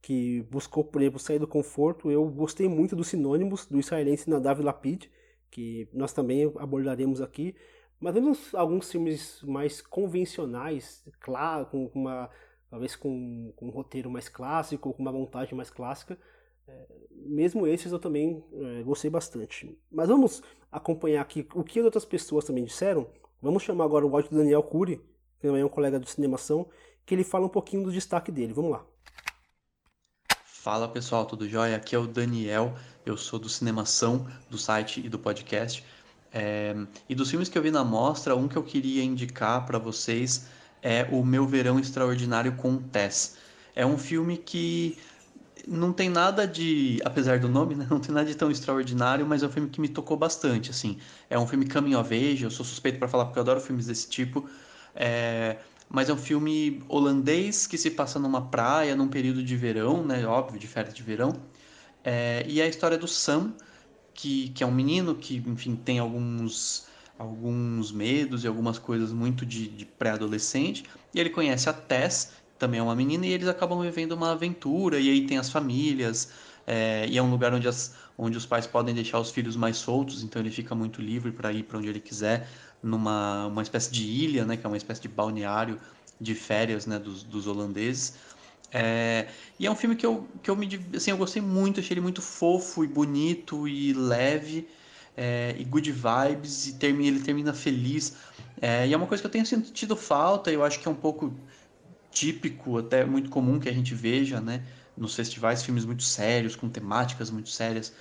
que 0.00 0.42
buscou 0.50 0.84
por 0.84 1.00
exemplo 1.00 1.18
sair 1.18 1.38
do 1.38 1.46
conforto 1.46 2.10
eu 2.10 2.24
gostei 2.26 2.68
muito 2.68 2.94
dos 2.94 3.08
sinônimos 3.08 3.66
do 3.66 3.78
israelense 3.78 4.28
Nadav 4.28 4.60
Lapid 4.62 5.06
que 5.50 5.88
nós 5.92 6.12
também 6.12 6.52
abordaremos 6.58 7.20
aqui 7.20 7.54
mas 8.00 8.14
vemos 8.14 8.54
alguns 8.54 8.90
filmes 8.90 9.42
mais 9.42 9.80
convencionais 9.80 11.04
claro 11.20 11.66
com 11.66 11.86
uma 11.94 12.30
talvez 12.70 12.94
com, 12.94 13.52
com 13.56 13.66
um 13.66 13.70
roteiro 13.70 14.10
mais 14.10 14.28
clássico, 14.28 14.92
com 14.92 15.02
uma 15.02 15.12
montagem 15.12 15.54
mais 15.54 15.70
clássica. 15.70 16.18
É, 16.66 16.86
mesmo 17.10 17.66
esses 17.66 17.90
eu 17.90 17.98
também 17.98 18.44
é, 18.52 18.82
gostei 18.82 19.10
bastante. 19.10 19.76
Mas 19.90 20.08
vamos 20.08 20.42
acompanhar 20.70 21.22
aqui 21.22 21.46
o 21.54 21.64
que 21.64 21.78
as 21.78 21.84
outras 21.84 22.04
pessoas 22.04 22.44
também 22.44 22.64
disseram. 22.64 23.08
Vamos 23.40 23.62
chamar 23.62 23.84
agora 23.84 24.04
o 24.04 24.14
áudio 24.14 24.30
do 24.30 24.38
Daniel 24.38 24.62
Cury, 24.62 24.96
que 24.96 25.46
também 25.46 25.62
é 25.62 25.64
um 25.64 25.68
colega 25.68 25.98
do 25.98 26.08
Cinemação, 26.08 26.66
que 27.06 27.14
ele 27.14 27.22
fala 27.22 27.46
um 27.46 27.48
pouquinho 27.48 27.84
do 27.84 27.92
destaque 27.92 28.32
dele. 28.32 28.52
Vamos 28.52 28.72
lá. 28.72 28.84
Fala 30.44 30.88
pessoal, 30.88 31.24
tudo 31.24 31.48
jóia? 31.48 31.76
Aqui 31.76 31.94
é 31.94 31.98
o 31.98 32.06
Daniel, 32.06 32.74
eu 33.06 33.16
sou 33.16 33.38
do 33.38 33.48
Cinemação, 33.48 34.26
do 34.50 34.58
site 34.58 35.00
e 35.04 35.08
do 35.08 35.18
podcast. 35.18 35.84
É, 36.32 36.74
e 37.08 37.14
dos 37.14 37.30
filmes 37.30 37.48
que 37.48 37.56
eu 37.56 37.62
vi 37.62 37.70
na 37.70 37.84
mostra, 37.84 38.36
um 38.36 38.48
que 38.48 38.56
eu 38.56 38.62
queria 38.62 39.02
indicar 39.02 39.64
para 39.64 39.78
vocês 39.78 40.48
é 40.82 41.08
O 41.10 41.24
Meu 41.24 41.46
Verão 41.46 41.78
Extraordinário 41.78 42.56
com 42.56 42.76
Tess. 42.76 43.36
É 43.74 43.86
um 43.86 43.96
filme 43.96 44.36
que 44.36 44.98
não 45.66 45.92
tem 45.92 46.08
nada 46.08 46.46
de, 46.46 47.00
apesar 47.04 47.38
do 47.38 47.48
nome, 47.48 47.74
né, 47.74 47.86
não 47.90 48.00
tem 48.00 48.14
nada 48.14 48.26
de 48.26 48.36
tão 48.36 48.50
extraordinário, 48.50 49.26
mas 49.26 49.42
é 49.42 49.46
um 49.46 49.50
filme 49.50 49.68
que 49.68 49.80
me 49.80 49.88
tocou 49.88 50.16
bastante, 50.16 50.70
assim. 50.70 50.98
É 51.28 51.38
um 51.38 51.46
filme 51.46 51.68
coming 51.68 51.94
of 51.94 52.14
age, 52.14 52.44
eu 52.44 52.50
sou 52.50 52.64
suspeito 52.64 52.98
para 52.98 53.08
falar 53.08 53.26
porque 53.26 53.38
eu 53.38 53.42
adoro 53.42 53.60
filmes 53.60 53.86
desse 53.86 54.08
tipo. 54.08 54.48
É, 54.94 55.58
mas 55.88 56.08
é 56.08 56.12
um 56.12 56.18
filme 56.18 56.82
holandês 56.88 57.66
que 57.66 57.78
se 57.78 57.90
passa 57.90 58.18
numa 58.18 58.42
praia, 58.42 58.94
num 58.94 59.08
período 59.08 59.42
de 59.42 59.56
verão, 59.56 60.04
né, 60.04 60.26
óbvio, 60.26 60.58
de 60.58 60.66
férias 60.66 60.94
de 60.94 61.02
verão. 61.02 61.32
É, 62.04 62.44
e 62.48 62.60
é 62.60 62.64
a 62.64 62.68
história 62.68 62.98
do 62.98 63.08
Sam, 63.08 63.54
que, 64.14 64.50
que 64.50 64.62
é 64.62 64.66
um 64.66 64.72
menino 64.72 65.14
que, 65.14 65.36
enfim, 65.46 65.76
tem 65.76 65.98
alguns 65.98 66.86
alguns 67.18 67.90
medos 67.90 68.44
e 68.44 68.46
algumas 68.46 68.78
coisas 68.78 69.12
muito 69.12 69.44
de, 69.44 69.68
de 69.68 69.84
pré-adolescente. 69.84 70.84
E 71.12 71.18
ele 71.18 71.30
conhece 71.30 71.68
a 71.68 71.72
Tess, 71.72 72.32
também 72.58 72.80
é 72.80 72.82
uma 72.82 72.94
menina, 72.94 73.26
e 73.26 73.32
eles 73.32 73.48
acabam 73.48 73.80
vivendo 73.80 74.12
uma 74.12 74.32
aventura. 74.32 74.98
E 74.98 75.08
aí 75.10 75.26
tem 75.26 75.38
as 75.38 75.50
famílias, 75.50 76.30
é, 76.66 77.06
e 77.08 77.16
é 77.16 77.22
um 77.22 77.30
lugar 77.30 77.54
onde, 77.54 77.68
as, 77.68 77.94
onde 78.16 78.36
os 78.36 78.44
pais 78.44 78.66
podem 78.66 78.94
deixar 78.94 79.18
os 79.18 79.30
filhos 79.30 79.56
mais 79.56 79.76
soltos, 79.76 80.22
então 80.22 80.42
ele 80.42 80.50
fica 80.50 80.74
muito 80.74 81.00
livre 81.00 81.32
para 81.32 81.52
ir 81.52 81.62
para 81.62 81.78
onde 81.78 81.88
ele 81.88 82.00
quiser, 82.00 82.48
numa 82.82 83.46
uma 83.46 83.62
espécie 83.62 83.90
de 83.90 84.04
ilha, 84.04 84.44
né, 84.44 84.56
que 84.56 84.66
é 84.66 84.68
uma 84.68 84.76
espécie 84.76 85.00
de 85.00 85.08
balneário 85.08 85.80
de 86.20 86.34
férias 86.34 86.86
né, 86.86 86.98
dos, 86.98 87.22
dos 87.22 87.46
holandeses. 87.46 88.14
É, 88.70 89.28
e 89.58 89.66
é 89.66 89.70
um 89.70 89.74
filme 89.74 89.96
que 89.96 90.04
eu, 90.04 90.28
que 90.42 90.50
eu 90.50 90.56
me 90.56 90.68
assim, 90.94 91.10
eu 91.10 91.16
gostei 91.16 91.40
muito, 91.40 91.80
achei 91.80 91.94
ele 91.94 92.02
muito 92.02 92.20
fofo 92.20 92.84
e 92.84 92.86
bonito 92.86 93.66
e 93.66 93.94
leve 93.94 94.68
é, 95.16 95.56
e 95.58 95.64
good 95.64 95.90
vibes, 95.90 96.66
e 96.66 96.74
termina, 96.74 97.16
ele 97.16 97.24
termina 97.24 97.52
feliz. 97.52 98.14
É, 98.60 98.86
e 98.86 98.92
é 98.92 98.96
uma 98.96 99.06
coisa 99.06 99.22
que 99.22 99.26
eu 99.26 99.30
tenho 99.30 99.46
sentido 99.46 99.96
falta, 99.96 100.50
eu 100.50 100.62
acho 100.64 100.80
que 100.80 100.86
é 100.86 100.90
um 100.90 100.94
pouco 100.94 101.32
típico, 102.18 102.78
até 102.78 103.04
muito 103.04 103.30
comum 103.30 103.60
que 103.60 103.68
a 103.68 103.72
gente 103.72 103.94
veja, 103.94 104.40
né? 104.40 104.64
Nos 104.96 105.14
festivais, 105.14 105.62
filmes 105.62 105.84
muito 105.84 106.02
sérios, 106.02 106.56
com 106.56 106.68
temáticas 106.68 107.30
muito 107.30 107.48
sérias. 107.48 107.92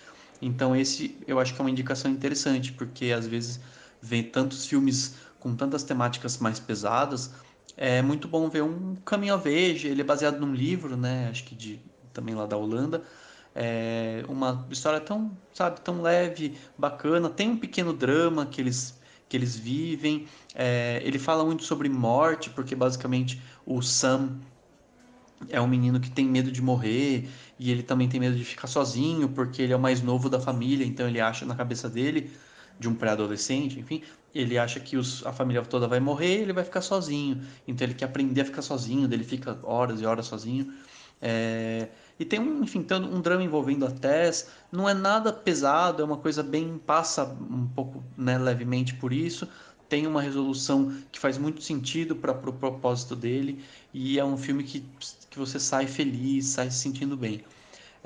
Então 0.41 0.75
esse 0.75 1.17
eu 1.27 1.39
acho 1.39 1.53
que 1.53 1.61
é 1.61 1.63
uma 1.63 1.69
indicação 1.69 2.09
interessante, 2.09 2.71
porque 2.73 3.11
às 3.11 3.27
vezes 3.27 3.59
vem 4.01 4.23
tantos 4.23 4.65
filmes 4.65 5.15
com 5.39 5.55
tantas 5.55 5.83
temáticas 5.83 6.37
mais 6.39 6.59
pesadas, 6.59 7.31
é 7.75 8.01
muito 8.01 8.27
bom 8.27 8.49
ver 8.49 8.63
um 8.63 8.95
Caminho 8.95 9.35
a 9.35 9.37
Veja, 9.37 9.87
ele 9.87 10.01
é 10.01 10.03
baseado 10.03 10.39
num 10.39 10.53
livro, 10.53 10.97
né? 10.97 11.27
Acho 11.29 11.43
que 11.43 11.55
de 11.55 11.79
também 12.11 12.33
lá 12.33 12.47
da 12.47 12.57
Holanda, 12.57 13.03
é 13.53 14.23
uma 14.27 14.67
história 14.71 14.99
tão, 14.99 15.37
sabe, 15.53 15.81
tão 15.81 16.01
leve, 16.01 16.57
bacana. 16.77 17.29
Tem 17.29 17.49
um 17.49 17.57
pequeno 17.57 17.93
drama 17.93 18.47
que 18.47 18.61
eles 18.61 18.96
que 19.27 19.35
eles 19.37 19.55
vivem. 19.55 20.27
É, 20.55 21.01
ele 21.03 21.19
fala 21.19 21.43
muito 21.45 21.63
sobre 21.63 21.89
morte, 21.89 22.49
porque 22.49 22.75
basicamente 22.75 23.41
o 23.65 23.81
Sam 23.81 24.39
é 25.49 25.61
um 25.61 25.67
menino 25.67 25.99
que 25.99 26.09
tem 26.09 26.25
medo 26.25 26.51
de 26.51 26.61
morrer 26.61 27.29
e 27.59 27.71
ele 27.71 27.83
também 27.83 28.09
tem 28.09 28.19
medo 28.19 28.35
de 28.35 28.43
ficar 28.43 28.67
sozinho, 28.67 29.29
porque 29.29 29.61
ele 29.61 29.73
é 29.73 29.75
o 29.75 29.79
mais 29.79 30.01
novo 30.01 30.29
da 30.29 30.39
família, 30.39 30.85
então 30.85 31.07
ele 31.07 31.19
acha 31.21 31.45
na 31.45 31.55
cabeça 31.55 31.89
dele, 31.89 32.31
de 32.79 32.87
um 32.87 32.95
pré-adolescente, 32.95 33.79
enfim, 33.79 34.03
ele 34.33 34.57
acha 34.57 34.79
que 34.79 34.97
os, 34.97 35.25
a 35.25 35.33
família 35.33 35.63
toda 35.63 35.87
vai 35.87 35.99
morrer 35.99 36.41
ele 36.41 36.53
vai 36.53 36.63
ficar 36.63 36.81
sozinho. 36.81 37.41
Então 37.67 37.85
ele 37.85 37.93
quer 37.95 38.05
aprender 38.05 38.41
a 38.41 38.45
ficar 38.45 38.61
sozinho, 38.61 39.11
ele 39.11 39.23
fica 39.23 39.59
horas 39.63 40.01
e 40.01 40.05
horas 40.05 40.25
sozinho. 40.27 40.73
É, 41.21 41.89
e 42.19 42.25
tem 42.25 42.39
um, 42.39 42.63
enfim, 42.63 42.85
um 43.11 43.21
drama 43.21 43.43
envolvendo 43.43 43.85
a 43.85 43.91
Tess. 43.91 44.49
Não 44.71 44.89
é 44.89 44.93
nada 44.93 45.31
pesado, 45.31 46.01
é 46.01 46.05
uma 46.05 46.17
coisa 46.17 46.41
bem. 46.43 46.77
passa 46.77 47.25
um 47.25 47.67
pouco 47.67 48.03
né, 48.17 48.37
levemente 48.37 48.95
por 48.95 49.13
isso. 49.13 49.47
Tem 49.87 50.05
uma 50.07 50.21
resolução 50.21 50.93
que 51.11 51.19
faz 51.19 51.37
muito 51.37 51.61
sentido 51.61 52.15
para 52.15 52.31
o 52.31 52.35
pro 52.35 52.53
propósito 52.53 53.15
dele. 53.15 53.63
E 53.93 54.19
é 54.19 54.25
um 54.25 54.37
filme 54.37 54.63
que, 54.63 54.83
que 55.29 55.37
você 55.37 55.59
sai 55.59 55.87
feliz, 55.87 56.47
sai 56.47 56.71
se 56.71 56.79
sentindo 56.79 57.15
bem. 57.15 57.43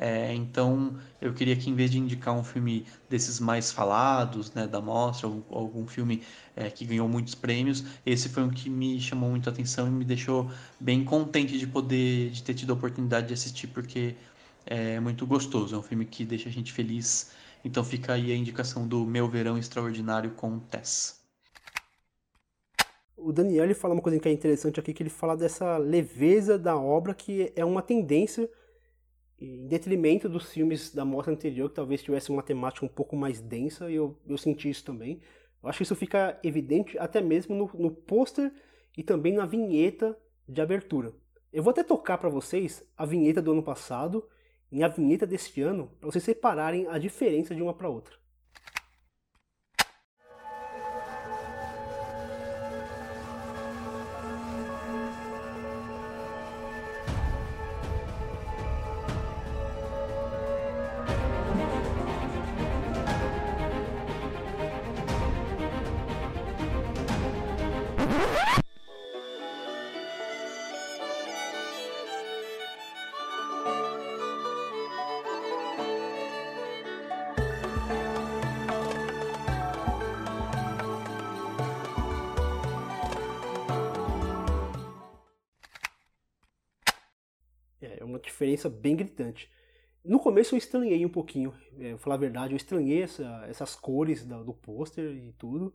É, 0.04 0.34
então 0.34 0.98
eu 1.22 1.32
queria 1.32 1.56
que 1.56 1.70
em 1.70 1.76
vez 1.76 1.92
de 1.92 2.00
indicar 2.00 2.34
um 2.34 2.44
filme 2.44 2.88
desses 3.08 3.40
mais 3.40 3.72
falados, 3.72 4.52
né, 4.52 4.66
da 4.66 4.82
mostra, 4.82 5.28
ou, 5.28 5.46
algum 5.52 5.86
filme 5.86 6.24
é, 6.56 6.72
que 6.72 6.84
ganhou 6.86 7.08
muitos 7.08 7.36
prêmios, 7.36 7.84
esse 8.04 8.28
foi 8.28 8.42
um 8.42 8.50
que 8.50 8.68
me 8.68 9.00
chamou 9.00 9.30
muito 9.30 9.48
a 9.48 9.54
atenção 9.54 9.88
e 9.88 9.92
me 9.92 10.04
deixou 10.04 10.50
bem 10.80 11.06
contente 11.06 11.56
de 11.56 11.68
poder, 11.68 12.32
de 12.32 12.42
ter 12.42 12.56
tido 12.56 12.72
a 12.72 12.74
oportunidade 12.74 13.28
de 13.28 13.36
assistir, 13.36 13.68
porque 13.68 14.16
é 14.66 15.00
muito 15.00 15.28
gostoso, 15.28 15.76
é 15.76 15.78
um 15.78 15.84
filme 15.84 16.04
que 16.04 16.26
deixa 16.26 16.50
a 16.50 16.52
gente 16.52 16.74
feliz. 16.74 17.32
Então 17.64 17.84
fica 17.84 18.14
aí 18.14 18.32
a 18.32 18.36
indicação 18.36 18.88
do 18.88 19.06
Meu 19.06 19.30
Verão 19.30 19.56
Extraordinário 19.56 20.32
com 20.32 20.58
Tess. 20.58 21.22
O 23.16 23.32
Daniel 23.32 23.66
ele 23.66 23.76
fala 23.76 23.94
uma 23.94 24.02
coisa 24.02 24.20
que 24.20 24.28
é 24.28 24.32
interessante 24.32 24.80
aqui, 24.80 24.96
que 24.96 25.04
ele 25.04 25.12
fala 25.12 25.38
dessa 25.38 25.78
leveza 25.78 26.58
da 26.58 26.76
obra, 26.76 27.14
que 27.14 27.54
é 27.56 27.64
uma 27.64 27.84
tendência 27.84 28.50
em 29.42 29.66
detrimento 29.68 30.30
dos 30.30 30.52
filmes 30.52 30.94
da 30.94 31.04
mostra 31.04 31.34
anterior, 31.34 31.68
que 31.68 31.76
talvez 31.76 32.04
tivesse 32.04 32.30
uma 32.30 32.44
temática 32.44 32.86
um 32.86 32.90
pouco 32.90 33.16
mais 33.16 33.42
densa, 33.42 33.90
e 33.90 33.96
eu, 33.96 34.16
eu 34.28 34.38
senti 34.38 34.70
isso 34.70 34.86
também. 34.86 35.20
Eu 35.64 35.68
acho 35.70 35.78
que 35.78 35.84
isso 35.84 35.96
fica 35.96 36.40
evidente 36.44 36.98
até 37.00 37.20
mesmo 37.22 37.56
no, 37.56 37.72
no 37.74 37.92
pôster 37.92 38.54
e 38.96 39.02
também 39.02 39.34
na 39.34 39.48
vinheta 39.48 40.16
de 40.48 40.62
abertura. 40.62 41.12
Eu 41.52 41.64
vou 41.64 41.72
até 41.72 41.84
tocar 41.84 42.20
para 42.20 42.30
vocês 42.30 42.86
a 42.96 43.06
vinheta 43.06 43.42
do 43.42 43.52
ano 43.52 43.64
passado 43.64 44.30
e 44.72 44.84
a 44.84 44.88
vinheta 44.88 45.26
deste 45.26 45.62
ano, 45.62 45.92
para 46.00 46.10
vocês 46.12 46.24
separarem 46.24 46.88
a 46.88 47.00
diferença 47.00 47.56
de 47.56 47.62
uma 47.62 47.74
para 47.74 47.90
outra. 47.90 48.21
Diferença 88.52 88.70
bem 88.70 88.96
gritante. 88.96 89.50
No 90.04 90.20
começo 90.20 90.56
eu 90.56 90.58
estranhei 90.58 91.06
um 91.06 91.10
pouquinho, 91.10 91.54
é, 91.80 91.98
falar 91.98 92.16
a 92.16 92.20
verdade, 92.20 92.54
eu 92.54 92.58
estranhei 92.58 93.04
essa, 93.04 93.46
essas 93.48 93.76
cores 93.76 94.26
do, 94.26 94.44
do 94.44 94.54
pôster 94.54 95.06
e 95.06 95.32
tudo, 95.38 95.74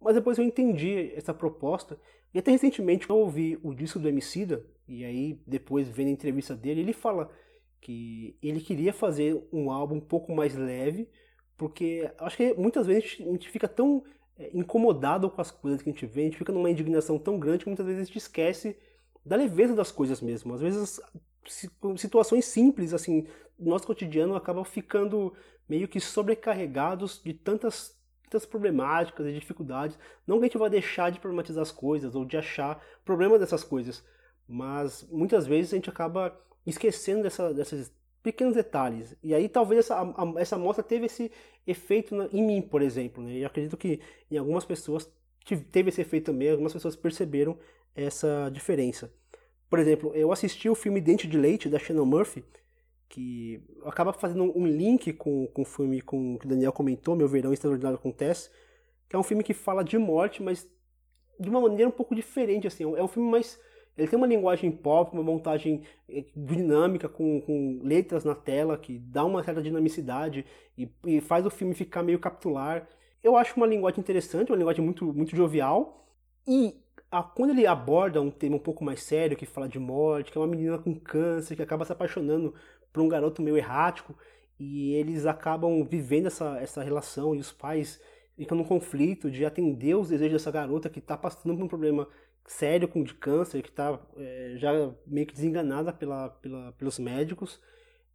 mas 0.00 0.14
depois 0.14 0.36
eu 0.36 0.44
entendi 0.44 1.12
essa 1.14 1.32
proposta, 1.32 1.98
e 2.34 2.38
até 2.38 2.50
recentemente 2.50 3.08
eu 3.08 3.16
ouvi 3.16 3.58
o 3.62 3.72
disco 3.72 3.98
do 3.98 4.08
Emicida, 4.08 4.66
e 4.88 5.04
aí 5.04 5.40
depois 5.46 5.88
vendo 5.88 6.08
a 6.08 6.10
entrevista 6.10 6.56
dele, 6.56 6.80
ele 6.80 6.92
fala 6.92 7.30
que 7.80 8.36
ele 8.42 8.60
queria 8.60 8.92
fazer 8.92 9.40
um 9.52 9.70
álbum 9.70 9.96
um 9.96 10.00
pouco 10.00 10.34
mais 10.34 10.56
leve, 10.56 11.08
porque 11.56 12.10
acho 12.18 12.36
que 12.36 12.54
muitas 12.54 12.86
vezes 12.86 13.18
a 13.20 13.30
gente 13.30 13.48
fica 13.48 13.68
tão 13.68 14.02
é, 14.36 14.50
incomodado 14.52 15.30
com 15.30 15.40
as 15.40 15.52
coisas 15.52 15.80
que 15.80 15.88
a 15.88 15.92
gente 15.92 16.06
vê, 16.06 16.22
a 16.22 16.24
gente 16.24 16.38
fica 16.38 16.52
numa 16.52 16.70
indignação 16.70 17.16
tão 17.16 17.38
grande 17.38 17.62
que 17.62 17.70
muitas 17.70 17.86
vezes 17.86 18.02
a 18.02 18.04
gente 18.04 18.18
esquece 18.18 18.76
da 19.24 19.36
leveza 19.36 19.74
das 19.74 19.92
coisas 19.92 20.20
mesmo. 20.20 20.52
Às 20.52 20.60
vezes 20.60 21.00
situações 21.96 22.44
simples 22.44 22.94
assim 22.94 23.26
nosso 23.58 23.86
cotidiano 23.86 24.34
acaba 24.34 24.64
ficando 24.64 25.32
meio 25.68 25.88
que 25.88 26.00
sobrecarregados 26.00 27.20
de 27.24 27.32
tantas, 27.32 27.96
tantas 28.24 28.44
problemáticas 28.44 29.26
e 29.26 29.32
dificuldades. 29.32 29.98
Não 30.26 30.38
que 30.38 30.44
a 30.44 30.48
gente 30.48 30.58
vai 30.58 30.70
deixar 30.70 31.10
de 31.10 31.20
problematizar 31.20 31.62
as 31.62 31.72
coisas 31.72 32.14
ou 32.14 32.24
de 32.24 32.36
achar 32.36 32.82
problema 33.04 33.38
dessas 33.38 33.64
coisas, 33.64 34.04
mas 34.48 35.06
muitas 35.10 35.46
vezes 35.46 35.72
a 35.72 35.76
gente 35.76 35.90
acaba 35.90 36.38
esquecendo 36.66 37.22
dessa, 37.22 37.54
desses 37.54 37.92
pequenos 38.22 38.54
detalhes. 38.54 39.16
E 39.22 39.34
aí 39.34 39.48
talvez 39.48 39.80
essa, 39.80 40.00
a, 40.00 40.40
essa 40.40 40.58
mostra 40.58 40.84
teve 40.84 41.06
esse 41.06 41.30
efeito 41.66 42.14
na, 42.14 42.26
em 42.32 42.44
mim, 42.44 42.62
por 42.62 42.82
exemplo. 42.82 43.22
Né? 43.22 43.38
E 43.38 43.44
acredito 43.44 43.76
que 43.76 44.00
em 44.30 44.36
algumas 44.36 44.64
pessoas 44.64 45.10
teve 45.70 45.88
esse 45.88 46.00
efeito 46.00 46.26
também, 46.26 46.50
algumas 46.50 46.72
pessoas 46.72 46.94
perceberam 46.94 47.58
essa 47.94 48.48
diferença. 48.52 49.12
Por 49.72 49.78
exemplo, 49.78 50.12
eu 50.14 50.30
assisti 50.30 50.68
o 50.68 50.74
filme 50.74 51.00
Dente 51.00 51.26
de 51.26 51.38
Leite, 51.38 51.66
da 51.66 51.78
Shannon 51.78 52.04
Murphy, 52.04 52.44
que 53.08 53.58
acaba 53.86 54.12
fazendo 54.12 54.52
um 54.54 54.66
link 54.66 55.14
com, 55.14 55.46
com 55.46 55.62
o 55.62 55.64
filme 55.64 56.02
com, 56.02 56.36
que 56.36 56.44
o 56.44 56.48
Daniel 56.50 56.74
comentou, 56.74 57.16
Meu 57.16 57.26
Verão 57.26 57.54
Extraordinário 57.54 57.96
Acontece, 57.96 58.50
que 59.08 59.16
é 59.16 59.18
um 59.18 59.22
filme 59.22 59.42
que 59.42 59.54
fala 59.54 59.82
de 59.82 59.96
morte, 59.96 60.42
mas 60.42 60.70
de 61.40 61.48
uma 61.48 61.58
maneira 61.58 61.88
um 61.88 61.90
pouco 61.90 62.14
diferente, 62.14 62.66
assim, 62.66 62.84
é 62.84 63.02
um 63.02 63.08
filme 63.08 63.30
mais... 63.30 63.58
Ele 63.96 64.06
tem 64.06 64.18
uma 64.18 64.26
linguagem 64.26 64.70
pop, 64.70 65.14
uma 65.14 65.22
montagem 65.22 65.84
eh, 66.06 66.26
dinâmica, 66.36 67.08
com, 67.08 67.40
com 67.40 67.80
letras 67.82 68.26
na 68.26 68.34
tela, 68.34 68.76
que 68.76 68.98
dá 68.98 69.24
uma 69.24 69.42
certa 69.42 69.62
dinamicidade 69.62 70.44
e, 70.76 70.86
e 71.06 71.18
faz 71.22 71.46
o 71.46 71.50
filme 71.50 71.72
ficar 71.72 72.02
meio 72.02 72.18
capitular. 72.18 72.86
Eu 73.24 73.38
acho 73.38 73.56
uma 73.56 73.66
linguagem 73.66 74.00
interessante, 74.00 74.52
uma 74.52 74.58
linguagem 74.58 74.84
muito, 74.84 75.14
muito 75.14 75.34
jovial, 75.34 76.04
e 76.46 76.81
quando 77.20 77.50
ele 77.50 77.66
aborda 77.66 78.20
um 78.22 78.30
tema 78.30 78.56
um 78.56 78.60
pouco 78.60 78.84
mais 78.84 79.02
sério, 79.02 79.36
que 79.36 79.44
fala 79.44 79.68
de 79.68 79.78
morte, 79.78 80.32
que 80.32 80.38
é 80.38 80.40
uma 80.40 80.46
menina 80.46 80.78
com 80.78 80.94
câncer, 80.94 81.56
que 81.56 81.62
acaba 81.62 81.84
se 81.84 81.92
apaixonando 81.92 82.54
para 82.92 83.02
um 83.02 83.08
garoto 83.08 83.42
meio 83.42 83.56
errático 83.56 84.16
e 84.58 84.94
eles 84.94 85.26
acabam 85.26 85.84
vivendo 85.84 86.26
essa, 86.26 86.58
essa 86.58 86.82
relação 86.82 87.34
e 87.34 87.38
os 87.38 87.50
pais 87.50 88.00
ficam 88.36 88.56
num 88.56 88.64
conflito 88.64 89.30
de 89.30 89.44
atender 89.44 89.94
os 89.94 90.08
desejos 90.08 90.34
dessa 90.34 90.50
garota 90.50 90.88
que 90.88 91.00
está 91.00 91.16
passando 91.16 91.54
por 91.56 91.64
um 91.64 91.68
problema 91.68 92.08
sério 92.46 92.88
com 92.88 93.02
de 93.02 93.14
câncer, 93.14 93.62
que 93.62 93.68
está 93.68 93.98
é, 94.16 94.54
já 94.56 94.72
meio 95.06 95.26
que 95.26 95.34
desenganada 95.34 95.92
pela, 95.92 96.28
pela, 96.28 96.72
pelos 96.72 96.98
médicos. 96.98 97.60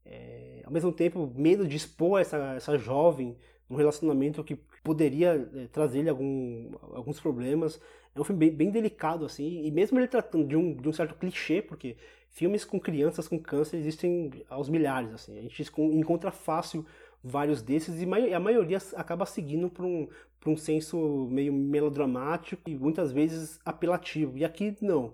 É, 0.05 0.61
ao 0.65 0.71
mesmo 0.71 0.91
tempo, 0.91 1.31
medo 1.35 1.67
de 1.67 1.75
expor 1.75 2.21
essa, 2.21 2.55
essa 2.55 2.77
jovem 2.77 3.37
num 3.69 3.75
relacionamento 3.75 4.43
que 4.43 4.55
poderia 4.83 5.49
é, 5.55 5.67
trazer-lhe 5.67 6.09
algum, 6.09 6.71
alguns 6.93 7.19
problemas. 7.19 7.79
É 8.15 8.19
um 8.19 8.23
filme 8.23 8.39
bem, 8.39 8.55
bem, 8.55 8.71
delicado, 8.71 9.25
assim, 9.25 9.65
e 9.65 9.71
mesmo 9.71 9.99
ele 9.99 10.07
tratando 10.07 10.47
de 10.47 10.55
um, 10.55 10.73
de 10.73 10.89
um 10.89 10.93
certo 10.93 11.15
clichê, 11.15 11.61
porque 11.61 11.97
filmes 12.31 12.65
com 12.65 12.79
crianças 12.79 13.27
com 13.27 13.39
câncer 13.39 13.77
existem 13.77 14.31
aos 14.49 14.69
milhares, 14.69 15.13
assim. 15.13 15.37
A 15.37 15.41
gente 15.41 15.63
encontra 15.77 16.31
fácil 16.31 16.85
vários 17.23 17.61
desses 17.61 18.01
e 18.01 18.33
a 18.33 18.39
maioria 18.39 18.77
acaba 18.95 19.25
seguindo 19.25 19.69
para 19.69 19.85
um, 19.85 20.07
um 20.45 20.55
senso 20.55 21.27
meio 21.29 21.53
melodramático 21.53 22.69
e 22.69 22.75
muitas 22.75 23.11
vezes 23.11 23.59
apelativo. 23.65 24.37
E 24.37 24.45
aqui 24.45 24.75
não. 24.81 25.13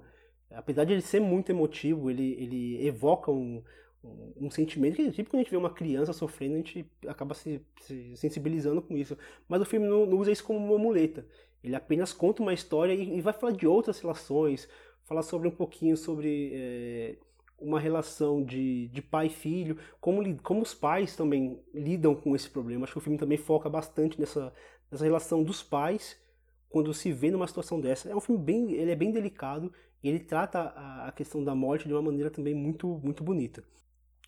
Apesar 0.51 0.83
de 0.83 0.93
ele 0.93 1.01
ser 1.01 1.19
muito 1.19 1.51
emotivo, 1.51 2.09
ele, 2.09 2.35
ele 2.39 2.87
evoca 2.87 3.31
um, 3.31 3.63
um, 4.03 4.49
sentimento 4.51 4.95
que 4.95 5.03
sempre 5.11 5.25
quando 5.25 5.39
a 5.39 5.43
gente 5.43 5.51
vê 5.51 5.57
uma 5.57 5.69
criança 5.69 6.13
sofrendo, 6.13 6.55
a 6.55 6.57
gente 6.57 6.85
acaba 7.07 7.33
se, 7.33 7.61
se 7.81 8.15
sensibilizando 8.17 8.81
com 8.81 8.97
isso. 8.97 9.17
Mas 9.47 9.61
o 9.61 9.65
filme 9.65 9.87
não, 9.87 10.05
não, 10.05 10.17
usa 10.17 10.31
isso 10.31 10.43
como 10.43 10.59
uma 10.59 10.77
muleta. 10.77 11.25
Ele 11.63 11.75
apenas 11.75 12.11
conta 12.11 12.41
uma 12.41 12.53
história 12.53 12.93
e, 12.93 13.17
e 13.17 13.21
vai 13.21 13.33
falar 13.33 13.53
de 13.53 13.65
outras 13.65 13.99
relações, 13.99 14.67
falar 15.03 15.23
sobre 15.23 15.47
um 15.47 15.51
pouquinho 15.51 15.95
sobre 15.95 16.51
é, 16.53 17.17
uma 17.57 17.79
relação 17.79 18.43
de, 18.43 18.87
de 18.89 19.01
pai 19.01 19.27
e 19.27 19.29
filho, 19.29 19.77
como, 20.01 20.37
como 20.41 20.61
os 20.61 20.73
pais 20.73 21.15
também 21.15 21.61
lidam 21.73 22.13
com 22.13 22.35
esse 22.35 22.49
problema. 22.49 22.83
Acho 22.83 22.93
que 22.93 22.99
o 22.99 23.01
filme 23.01 23.17
também 23.17 23.37
foca 23.37 23.69
bastante 23.69 24.19
nessa, 24.19 24.53
nessa 24.91 25.03
relação 25.03 25.43
dos 25.43 25.63
pais 25.63 26.21
quando 26.69 26.93
se 26.93 27.11
vê 27.11 27.31
numa 27.31 27.47
situação 27.47 27.79
dessa. 27.79 28.09
É 28.09 28.15
um 28.15 28.19
filme 28.19 28.41
bem, 28.41 28.73
ele 28.73 28.91
é 28.91 28.95
bem 28.95 29.11
delicado 29.11 29.71
e 30.01 30.09
ele 30.09 30.19
trata 30.19 30.59
a, 30.59 31.07
a 31.07 31.11
questão 31.11 31.43
da 31.43 31.55
morte 31.55 31.87
de 31.87 31.93
uma 31.93 32.01
maneira 32.01 32.29
também 32.29 32.53
muito, 32.53 32.99
muito 33.01 33.23
bonita. 33.23 33.63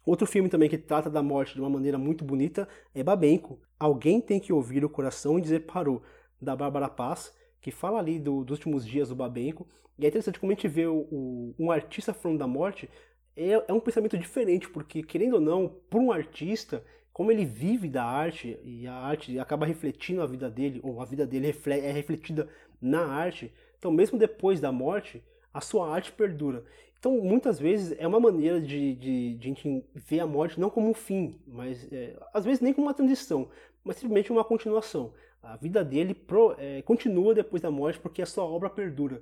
Outro 0.06 0.28
filme 0.28 0.50
também 0.50 0.70
que 0.70 0.78
trata 0.78 1.10
da 1.10 1.24
morte 1.24 1.56
de 1.56 1.62
uma 1.62 1.70
maneira 1.70 1.98
muito 1.98 2.24
bonita 2.24 2.68
é 2.94 3.02
Babenco. 3.02 3.60
Alguém 3.80 4.22
tem 4.22 4.40
que 4.40 4.54
ouvir 4.54 4.86
o 4.86 4.90
coração 4.90 5.40
e 5.40 5.42
dizer 5.42 5.66
parou, 5.66 6.04
da 6.40 6.56
Bárbara 6.56 6.88
Paz, 6.88 7.34
que 7.60 7.72
fala 7.72 7.98
ali 7.98 8.20
do, 8.20 8.44
dos 8.44 8.58
últimos 8.60 8.86
dias 8.86 9.10
do 9.10 9.16
Babenco. 9.16 9.68
E 9.98 10.06
é 10.06 10.08
interessante 10.08 10.40
como 10.40 10.52
a 10.52 10.56
gente 10.56 10.68
vê 10.68 10.86
o, 10.86 11.08
o, 11.12 11.56
um 11.58 11.72
artista 11.72 12.14
falando 12.14 12.38
da 12.38 12.48
morte, 12.48 12.90
é, 13.36 13.52
é, 13.68 13.74
um 13.74 13.80
pensamento 13.80 14.18
diferente, 14.18 14.70
porque 14.70 15.02
querendo 15.02 15.36
ou 15.36 15.42
não, 15.42 15.68
para 15.90 16.00
um 16.00 16.12
artista, 16.12 16.84
como 17.12 17.32
ele 17.32 17.46
vive 17.46 17.90
da 17.90 18.04
arte 18.04 18.60
e 18.64 18.86
a 18.86 18.94
arte 18.94 19.40
acaba 19.40 19.66
refletindo 19.66 20.22
a 20.22 20.28
vida 20.28 20.50
dele, 20.50 20.80
ou 20.84 21.02
a 21.02 21.06
vida 21.06 21.26
dele 21.26 21.48
é 21.48 21.92
refletida 21.92 22.48
na 22.80 23.06
arte, 23.06 23.52
então 23.80 23.92
mesmo 23.92 24.20
depois 24.20 24.60
da 24.60 24.72
morte, 24.72 25.24
a 25.54 25.62
sua 25.62 25.90
arte 25.90 26.12
perdura. 26.12 26.64
Então, 27.06 27.20
muitas 27.20 27.60
vezes 27.60 27.96
é 28.00 28.08
uma 28.08 28.20
maneira 28.20 28.60
de, 28.60 28.96
de, 28.96 29.36
de 29.36 29.46
a 29.46 29.48
gente 29.54 29.86
ver 29.94 30.22
a 30.22 30.26
morte 30.26 30.60
não 30.60 30.72
como 30.72 30.90
um 30.90 30.94
fim, 30.96 31.40
mas 31.46 31.88
é, 31.94 32.18
às 32.34 32.44
vezes 32.44 32.62
nem 32.62 32.74
como 32.74 32.88
uma 32.88 32.96
transição, 32.96 33.48
mas 33.84 33.98
simplesmente 33.98 34.32
uma 34.32 34.44
continuação. 34.44 35.14
A 35.40 35.56
vida 35.56 35.86
dele 35.86 36.16
pro, 36.16 36.56
é, 36.58 36.82
continua 36.82 37.36
depois 37.36 37.62
da 37.62 37.70
morte 37.70 38.00
porque 38.00 38.24
a 38.24 38.26
sua 38.26 38.44
obra 38.44 38.72
perdura. 38.72 39.22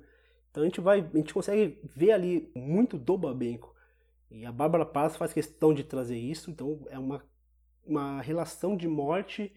Então 0.50 0.62
a 0.62 0.66
gente 0.66 0.80
vai, 0.80 1.00
a 1.00 1.16
gente 1.18 1.34
consegue 1.34 1.78
ver 1.94 2.12
ali 2.12 2.50
muito 2.54 2.96
do 2.96 3.18
Babenco. 3.18 3.74
E 4.30 4.46
a 4.46 4.50
Bárbara 4.50 4.86
Paz 4.86 5.14
faz 5.14 5.34
questão 5.34 5.74
de 5.74 5.84
trazer 5.84 6.16
isso, 6.16 6.50
então 6.50 6.80
é 6.88 6.98
uma, 6.98 7.22
uma 7.84 8.22
relação 8.22 8.78
de 8.78 8.88
morte 8.88 9.52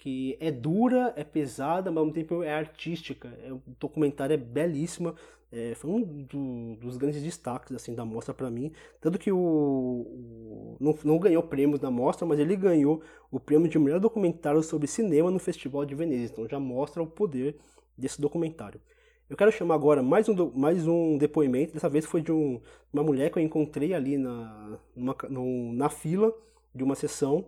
que 0.00 0.34
é 0.40 0.50
dura, 0.50 1.12
é 1.14 1.22
pesada, 1.22 1.90
mas 1.90 1.98
ao 1.98 2.06
mesmo 2.06 2.14
tempo 2.14 2.42
é 2.42 2.54
artística. 2.54 3.28
É, 3.44 3.52
o 3.52 3.60
documentário 3.78 4.32
é 4.32 4.36
belíssima. 4.38 5.14
É, 5.52 5.74
foi 5.74 5.90
um 5.90 6.00
do, 6.00 6.76
dos 6.76 6.96
grandes 6.96 7.22
destaques 7.22 7.76
assim 7.76 7.94
da 7.94 8.02
mostra 8.02 8.32
para 8.32 8.50
mim. 8.50 8.72
Tanto 8.98 9.18
que 9.18 9.30
o, 9.30 9.36
o, 9.36 10.76
não, 10.80 10.98
não 11.04 11.18
ganhou 11.18 11.42
prêmios 11.42 11.78
da 11.78 11.90
mostra, 11.90 12.26
mas 12.26 12.38
ele 12.38 12.56
ganhou 12.56 13.02
o 13.30 13.38
prêmio 13.38 13.68
de 13.68 13.78
melhor 13.78 14.00
documentário 14.00 14.62
sobre 14.62 14.86
cinema 14.86 15.30
no 15.30 15.38
Festival 15.38 15.84
de 15.84 15.94
Veneza. 15.94 16.32
Então 16.32 16.48
já 16.48 16.58
mostra 16.58 17.02
o 17.02 17.06
poder 17.06 17.58
desse 17.96 18.18
documentário. 18.18 18.80
Eu 19.28 19.36
quero 19.36 19.52
chamar 19.52 19.74
agora 19.74 20.02
mais 20.02 20.30
um, 20.30 20.50
mais 20.52 20.86
um 20.86 21.18
depoimento. 21.18 21.74
Dessa 21.74 21.90
vez 21.90 22.06
foi 22.06 22.22
de 22.22 22.32
um, 22.32 22.58
uma 22.90 23.02
mulher 23.02 23.30
que 23.30 23.38
eu 23.38 23.42
encontrei 23.42 23.92
ali 23.92 24.16
na, 24.16 24.78
numa, 24.96 25.14
no, 25.28 25.74
na 25.74 25.90
fila 25.90 26.32
de 26.74 26.82
uma 26.82 26.94
sessão. 26.94 27.44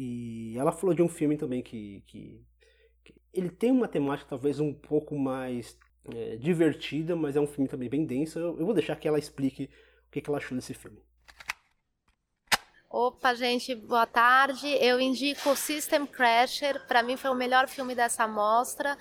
E 0.00 0.56
ela 0.56 0.70
falou 0.70 0.94
de 0.94 1.02
um 1.02 1.08
filme 1.08 1.36
também 1.36 1.60
que, 1.60 2.04
que, 2.06 2.40
que 3.02 3.14
ele 3.34 3.50
tem 3.50 3.72
uma 3.72 3.88
temática 3.88 4.30
talvez 4.30 4.60
um 4.60 4.72
pouco 4.72 5.18
mais 5.18 5.76
é, 6.14 6.36
divertida, 6.36 7.16
mas 7.16 7.34
é 7.34 7.40
um 7.40 7.48
filme 7.48 7.68
também 7.68 7.88
bem 7.88 8.06
denso. 8.06 8.38
Eu, 8.38 8.60
eu 8.60 8.64
vou 8.64 8.72
deixar 8.72 8.94
que 8.94 9.08
ela 9.08 9.18
explique 9.18 9.64
o 9.64 10.10
que, 10.12 10.20
que 10.20 10.30
ela 10.30 10.38
achou 10.38 10.56
desse 10.56 10.72
filme. 10.72 11.02
Opa, 12.88 13.34
gente, 13.34 13.74
boa 13.74 14.06
tarde. 14.06 14.68
Eu 14.80 15.00
indico 15.00 15.56
System 15.56 16.06
Crasher. 16.06 16.86
Para 16.86 17.02
mim 17.02 17.16
foi 17.16 17.32
o 17.32 17.34
melhor 17.34 17.66
filme 17.66 17.92
dessa 17.92 18.24
mostra. 18.28 18.96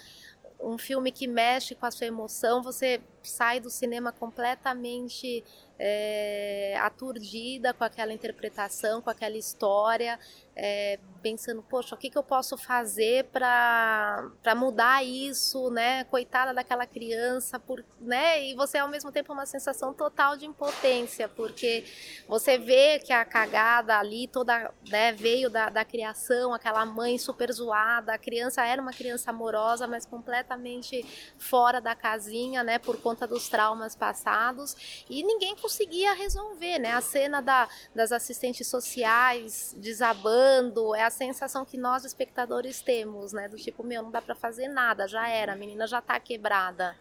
Um 0.60 0.80
filme 0.80 1.12
que 1.12 1.28
mexe 1.28 1.76
com 1.76 1.86
a 1.86 1.92
sua 1.92 2.08
emoção. 2.08 2.64
Você 2.64 3.00
sai 3.30 3.60
do 3.60 3.70
cinema 3.70 4.12
completamente 4.12 5.44
é, 5.80 6.78
aturdida 6.80 7.74
com 7.74 7.84
aquela 7.84 8.14
interpretação, 8.14 9.02
com 9.02 9.10
aquela 9.10 9.38
história 9.38 10.20
é, 10.60 11.00
pensando, 11.22 11.62
poxa, 11.62 11.94
o 11.94 11.98
que, 11.98 12.10
que 12.10 12.18
eu 12.18 12.24
posso 12.24 12.58
fazer 12.58 13.26
para 13.26 14.56
mudar 14.56 15.04
isso, 15.06 15.70
né? 15.70 16.04
Coitada 16.06 16.52
daquela 16.52 16.88
criança, 16.88 17.60
por, 17.60 17.86
né? 18.00 18.44
E 18.44 18.56
você 18.56 18.80
ao 18.80 18.88
mesmo 18.88 19.12
tempo 19.12 19.34
uma 19.34 19.46
sensação 19.46 19.94
total 19.94 20.36
de 20.36 20.46
impotência, 20.46 21.28
porque 21.30 21.86
você 22.28 22.58
vê 22.58 22.98
que 22.98 23.14
a 23.14 23.24
cagada 23.24 24.00
ali 24.00 24.28
toda 24.28 24.74
né, 24.90 25.12
veio 25.12 25.50
da, 25.50 25.70
da 25.70 25.86
criação, 25.86 26.54
aquela 26.54 26.84
mãe 26.86 27.20
super 27.20 27.52
zoada, 27.52 28.14
a 28.14 28.18
criança 28.18 28.66
era 28.66 28.82
uma 28.82 28.94
criança 28.94 29.30
amorosa, 29.30 29.86
mas 29.86 30.08
completamente 30.08 31.06
fora 31.38 31.80
da 31.80 31.94
casinha, 31.94 32.64
né? 32.64 32.80
Por 32.80 33.00
conta 33.00 33.17
dos 33.26 33.50
traumas 33.50 33.96
passados, 33.96 35.06
e 35.10 35.24
ninguém 35.24 35.56
conseguia 35.56 36.14
resolver, 36.14 36.80
né? 36.80 36.92
A 36.92 37.02
cena 37.02 37.42
da, 37.42 37.68
das 37.96 38.12
assistentes 38.12 38.68
sociais 38.68 39.74
desabando, 39.78 40.94
é 40.94 41.04
a 41.04 41.10
sensação 41.10 41.66
que 41.66 41.78
nós 41.78 42.04
espectadores 42.04 42.82
temos, 42.82 43.34
né? 43.34 43.48
Do 43.48 43.58
tipo, 43.58 43.84
meu, 43.84 44.04
não 44.04 44.12
dá 44.12 44.22
para 44.22 44.36
fazer 44.36 44.68
nada, 44.68 45.08
já 45.08 45.28
era, 45.28 45.54
a 45.54 45.56
menina 45.56 45.88
já 45.88 46.02
tá 46.02 46.20
quebrada. 46.20 46.96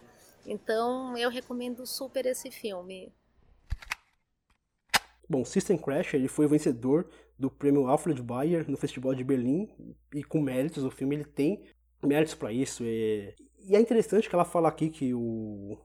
Então, 0.47 1.17
eu 1.19 1.29
recomendo 1.29 1.85
super 1.87 2.25
esse 2.25 2.51
filme. 2.51 3.13
Bom, 5.29 5.45
System 5.45 5.77
Crash 5.77 6.15
ele 6.15 6.29
foi 6.29 6.47
vencedor 6.47 7.11
do 7.39 7.51
prêmio 7.51 7.89
Alfred 7.89 8.23
Bayer 8.23 8.71
no 8.71 8.77
Festival 8.77 9.15
de 9.15 9.25
Berlim 9.25 9.69
e 10.15 10.23
com 10.23 10.41
méritos 10.41 10.85
o 10.85 10.91
filme 10.91 11.17
ele 11.17 11.25
tem 11.25 11.65
méritos 12.03 12.35
para 12.35 12.53
isso. 12.53 12.85
E, 12.85 13.35
e 13.69 13.75
é 13.75 13.81
interessante 13.81 14.29
que 14.29 14.35
ela 14.35 14.45
fala 14.45 14.69
aqui 14.69 14.89
que 14.89 15.13
o 15.13 15.77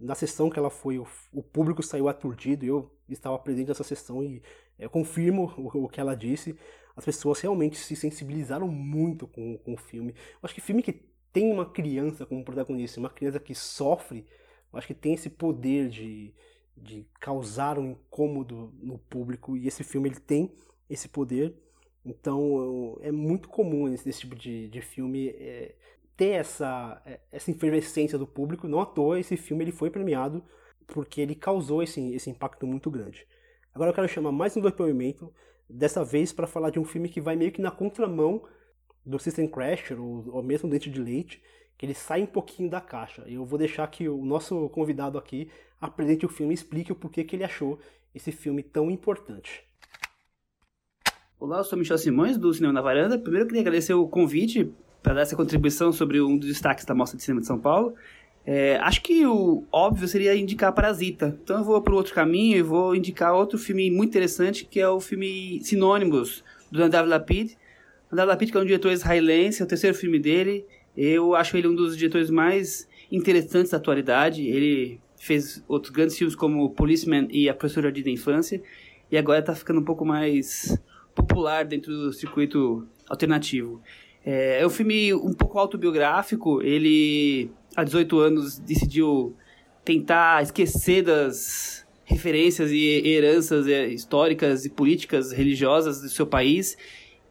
na 0.00 0.14
sessão 0.14 0.48
que 0.48 0.58
ela 0.58 0.70
foi, 0.70 0.98
o, 0.98 1.06
o 1.32 1.42
público 1.42 1.82
saiu 1.82 2.08
aturdido, 2.08 2.64
eu 2.64 2.90
estava 3.08 3.38
presente 3.38 3.68
nessa 3.68 3.84
sessão 3.84 4.22
e 4.22 4.42
eu 4.78 4.88
confirmo 4.88 5.52
o, 5.58 5.84
o, 5.84 5.88
que 5.88 6.00
ela 6.00 6.16
disse. 6.16 6.56
As 6.96 7.04
pessoas 7.04 7.40
realmente 7.40 7.76
se 7.76 7.94
sensibilizaram 7.94 8.66
muito 8.66 9.26
com, 9.26 9.58
com 9.58 9.74
o 9.74 9.76
filme. 9.76 10.12
Eu 10.12 10.40
acho 10.42 10.54
que 10.54 10.60
filme 10.60 10.82
que 10.82 10.92
tem 11.32 11.52
uma 11.52 11.66
criança 11.66 12.24
como 12.24 12.44
protagonista, 12.44 12.98
uma 12.98 13.10
criança 13.10 13.38
que 13.38 13.54
sofre, 13.54 14.26
eu 14.72 14.78
acho 14.78 14.86
que 14.86 14.94
tem 14.94 15.14
esse 15.14 15.28
poder 15.28 15.88
de, 15.88 16.32
de 16.76 17.06
causar 17.20 17.78
um 17.78 17.90
incômodo 17.90 18.72
no 18.80 18.98
público 18.98 19.56
e 19.56 19.66
esse 19.68 19.84
filme 19.84 20.08
ele 20.08 20.20
tem 20.20 20.50
esse 20.88 21.08
poder. 21.08 21.54
Então 22.04 22.98
é 23.02 23.12
muito 23.12 23.48
comum 23.48 23.86
nesse, 23.86 24.10
tipo 24.12 24.34
de, 24.34 24.68
de 24.68 24.80
filme 24.80 25.28
é, 25.28 25.74
ter 26.20 26.32
essa, 26.32 27.00
é, 27.06 27.18
essa 27.32 27.50
efervescência 27.50 28.18
do 28.18 28.26
público. 28.26 28.68
Não 28.68 28.78
à 28.78 28.84
toa 28.84 29.18
esse 29.18 29.38
filme 29.38 29.64
ele 29.64 29.72
foi 29.72 29.88
premiado 29.88 30.44
porque 30.86 31.18
ele 31.18 31.34
causou 31.34 31.82
esse, 31.82 32.12
esse 32.12 32.28
impacto 32.28 32.66
muito 32.66 32.90
grande. 32.90 33.26
Agora 33.74 33.88
eu 33.88 33.94
quero 33.94 34.06
chamar 34.06 34.30
mais 34.30 34.54
um 34.54 34.60
depoimento, 34.60 35.32
dessa 35.66 36.04
vez 36.04 36.30
para 36.30 36.46
falar 36.46 36.68
de 36.68 36.78
um 36.78 36.84
filme 36.84 37.08
que 37.08 37.22
vai 37.22 37.36
meio 37.36 37.50
que 37.50 37.62
na 37.62 37.70
contramão 37.70 38.42
do 39.06 39.18
System 39.18 39.48
Crasher, 39.48 39.98
ou, 39.98 40.28
ou 40.30 40.42
mesmo 40.42 40.68
Dente 40.68 40.90
de 40.90 41.00
Leite, 41.00 41.42
que 41.78 41.86
ele 41.86 41.94
sai 41.94 42.22
um 42.22 42.26
pouquinho 42.26 42.68
da 42.68 42.82
caixa. 42.82 43.22
Eu 43.26 43.46
vou 43.46 43.58
deixar 43.58 43.86
que 43.86 44.06
o 44.06 44.22
nosso 44.22 44.68
convidado 44.68 45.16
aqui 45.16 45.48
apresente 45.80 46.26
o 46.26 46.28
filme 46.28 46.52
e 46.52 46.54
explique 46.54 46.92
o 46.92 46.96
porquê 46.96 47.24
que 47.24 47.34
ele 47.34 47.44
achou 47.44 47.78
esse 48.14 48.30
filme 48.30 48.62
tão 48.62 48.90
importante. 48.90 49.64
Olá, 51.38 51.58
eu 51.58 51.64
sou 51.64 51.78
Michel 51.78 51.96
Simões, 51.96 52.36
do 52.36 52.52
Cinema 52.52 52.74
na 52.74 52.82
Varanda. 52.82 53.18
Primeiro 53.18 53.44
eu 53.44 53.48
queria 53.48 53.62
agradecer 53.62 53.94
o 53.94 54.06
convite 54.06 54.74
para 55.02 55.14
dar 55.14 55.22
essa 55.22 55.36
contribuição 55.36 55.92
sobre 55.92 56.20
um 56.20 56.36
dos 56.36 56.48
destaques 56.48 56.84
da 56.84 56.94
Mostra 56.94 57.16
de 57.16 57.22
Cinema 57.22 57.40
de 57.40 57.46
São 57.46 57.58
Paulo. 57.58 57.94
É, 58.46 58.76
acho 58.78 59.02
que 59.02 59.26
o 59.26 59.64
óbvio 59.70 60.08
seria 60.08 60.34
indicar 60.34 60.72
Parasita. 60.72 61.38
Então 61.42 61.58
eu 61.58 61.64
vou 61.64 61.80
para 61.82 61.94
outro 61.94 62.14
caminho 62.14 62.56
e 62.56 62.62
vou 62.62 62.94
indicar 62.94 63.34
outro 63.34 63.58
filme 63.58 63.90
muito 63.90 64.10
interessante, 64.10 64.64
que 64.64 64.80
é 64.80 64.88
o 64.88 65.00
filme 65.00 65.60
Sinônimos, 65.62 66.42
do 66.70 66.78
Nadav 66.80 67.08
Lapid. 67.08 67.52
Nadav 68.10 68.28
Lapid, 68.28 68.50
que 68.50 68.56
é 68.56 68.60
um 68.60 68.64
diretor 68.64 68.92
israelense, 68.92 69.60
é 69.62 69.64
o 69.64 69.68
terceiro 69.68 69.96
filme 69.96 70.18
dele. 70.18 70.64
Eu 70.96 71.34
acho 71.34 71.56
ele 71.56 71.68
um 71.68 71.74
dos 71.74 71.96
diretores 71.96 72.30
mais 72.30 72.88
interessantes 73.10 73.70
da 73.70 73.76
atualidade. 73.76 74.46
Ele 74.46 75.00
fez 75.16 75.62
outros 75.68 75.92
grandes 75.92 76.16
filmes 76.16 76.34
como 76.34 76.70
Policeman 76.70 77.28
e 77.30 77.48
A 77.48 77.54
Professora 77.54 77.92
de 77.92 78.10
Infância. 78.10 78.60
E 79.10 79.18
agora 79.18 79.40
está 79.40 79.54
ficando 79.54 79.80
um 79.80 79.84
pouco 79.84 80.04
mais 80.04 80.78
popular 81.14 81.64
dentro 81.64 81.92
do 81.92 82.12
circuito 82.12 82.86
alternativo. 83.08 83.82
É, 84.24 84.60
é 84.60 84.66
um 84.66 84.70
filme 84.70 85.14
um 85.14 85.32
pouco 85.32 85.58
autobiográfico. 85.58 86.62
Ele, 86.62 87.50
há 87.76 87.84
18 87.84 88.18
anos, 88.18 88.58
decidiu 88.58 89.34
tentar 89.84 90.42
esquecer 90.42 91.02
das 91.02 91.86
referências 92.04 92.70
e 92.72 93.02
heranças 93.06 93.68
é, 93.68 93.86
históricas 93.86 94.64
e 94.64 94.70
políticas 94.70 95.30
religiosas 95.32 96.00
do 96.00 96.08
seu 96.08 96.26
país 96.26 96.76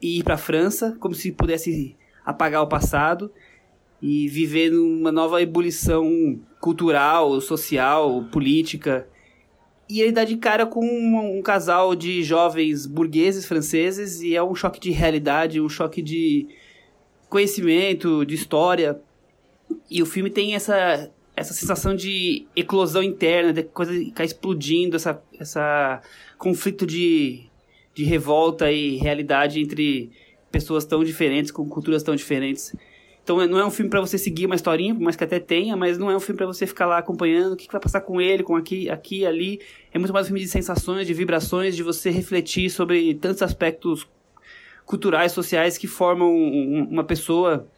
e 0.02 0.20
ir 0.20 0.24
para 0.24 0.36
a 0.36 0.38
França, 0.38 0.96
como 1.00 1.14
se 1.14 1.32
pudesse 1.32 1.98
apagar 2.26 2.62
o 2.62 2.68
passado 2.68 3.32
e 4.02 4.28
viver 4.30 4.72
numa 4.72 5.12
nova 5.12 5.42
ebulição 5.42 6.40
cultural, 6.62 7.40
social, 7.42 8.24
política. 8.32 9.08
E 9.90 10.02
ele 10.02 10.12
dá 10.12 10.24
de 10.24 10.38
cara 10.38 10.66
com 10.66 10.86
um, 10.86 11.40
um, 11.40 11.42
casal 11.42 11.96
de 11.96 12.24
jovens 12.24 12.86
burgueses 12.86 13.46
franceses 13.46 14.22
e 14.22 14.36
é 14.36 14.44
um 14.44 14.56
choque 14.56 14.80
de 14.80 14.92
realidade, 14.92 15.60
um 15.60 15.68
choque 15.68 16.02
de 16.02 16.48
conhecimento, 17.30 18.26
de 18.26 18.36
história. 18.36 19.00
E 19.90 20.02
o 20.02 20.06
filme 20.06 20.30
tem 20.30 20.56
essa, 20.56 21.10
essa 21.36 21.54
sensação 21.54 21.96
de 21.96 22.46
eclosão 22.56 23.04
interna, 23.04 23.54
de 23.54 23.64
coisa 23.64 23.94
ficar 23.94 24.26
explodindo, 24.26 24.96
essa, 24.96 25.22
essa 25.40 26.02
conflito 26.38 26.86
de, 26.86 27.44
de 27.94 28.04
revolta 28.04 28.72
e 28.72 28.98
realidade 28.98 29.62
entre 29.62 30.12
pessoas 30.52 30.86
tão 30.86 31.04
diferentes, 31.04 31.52
com 31.52 31.68
culturas 31.70 32.04
tão 32.04 32.16
diferentes. 32.16 32.76
Então 33.24 33.46
não 33.48 33.60
é 33.60 33.66
um 33.66 33.70
filme 33.70 33.92
para 33.92 34.02
você 34.02 34.18
seguir 34.18 34.48
uma 34.48 34.56
historinha, 34.56 34.96
mas 35.00 35.16
que 35.16 35.24
até 35.24 35.40
tenha, 35.40 35.78
mas 35.78 36.00
não 36.00 36.10
é 36.10 36.16
um 36.16 36.20
filme 36.20 36.38
para 36.38 36.48
você 36.48 36.66
ficar 36.66 36.88
lá 36.88 36.98
acompanhando 36.98 37.54
o 37.54 37.56
que, 37.56 37.68
que, 37.68 37.72
vai 37.72 37.80
passar 37.80 38.02
com 38.02 38.20
ele, 38.20 38.42
com 38.42 38.56
aqui, 38.56 38.90
aqui, 38.90 39.24
ali. 39.24 39.62
É 39.94 40.00
muito 40.00 40.12
mais 40.12 40.26
um 40.26 40.30
filme 40.30 40.40
de 40.40 40.48
sensações, 40.48 41.06
de 41.06 41.14
vibrações, 41.14 41.76
de 41.76 41.84
você 41.84 42.10
refletir 42.10 42.72
sobre 42.72 43.14
tantos 43.14 43.44
aspectos 43.44 44.08
culturais, 44.90 45.32
sociais 45.32 45.78
que 45.78 45.86
formam 45.86 46.36
uma 46.36 47.04
pessoa. 47.04 47.70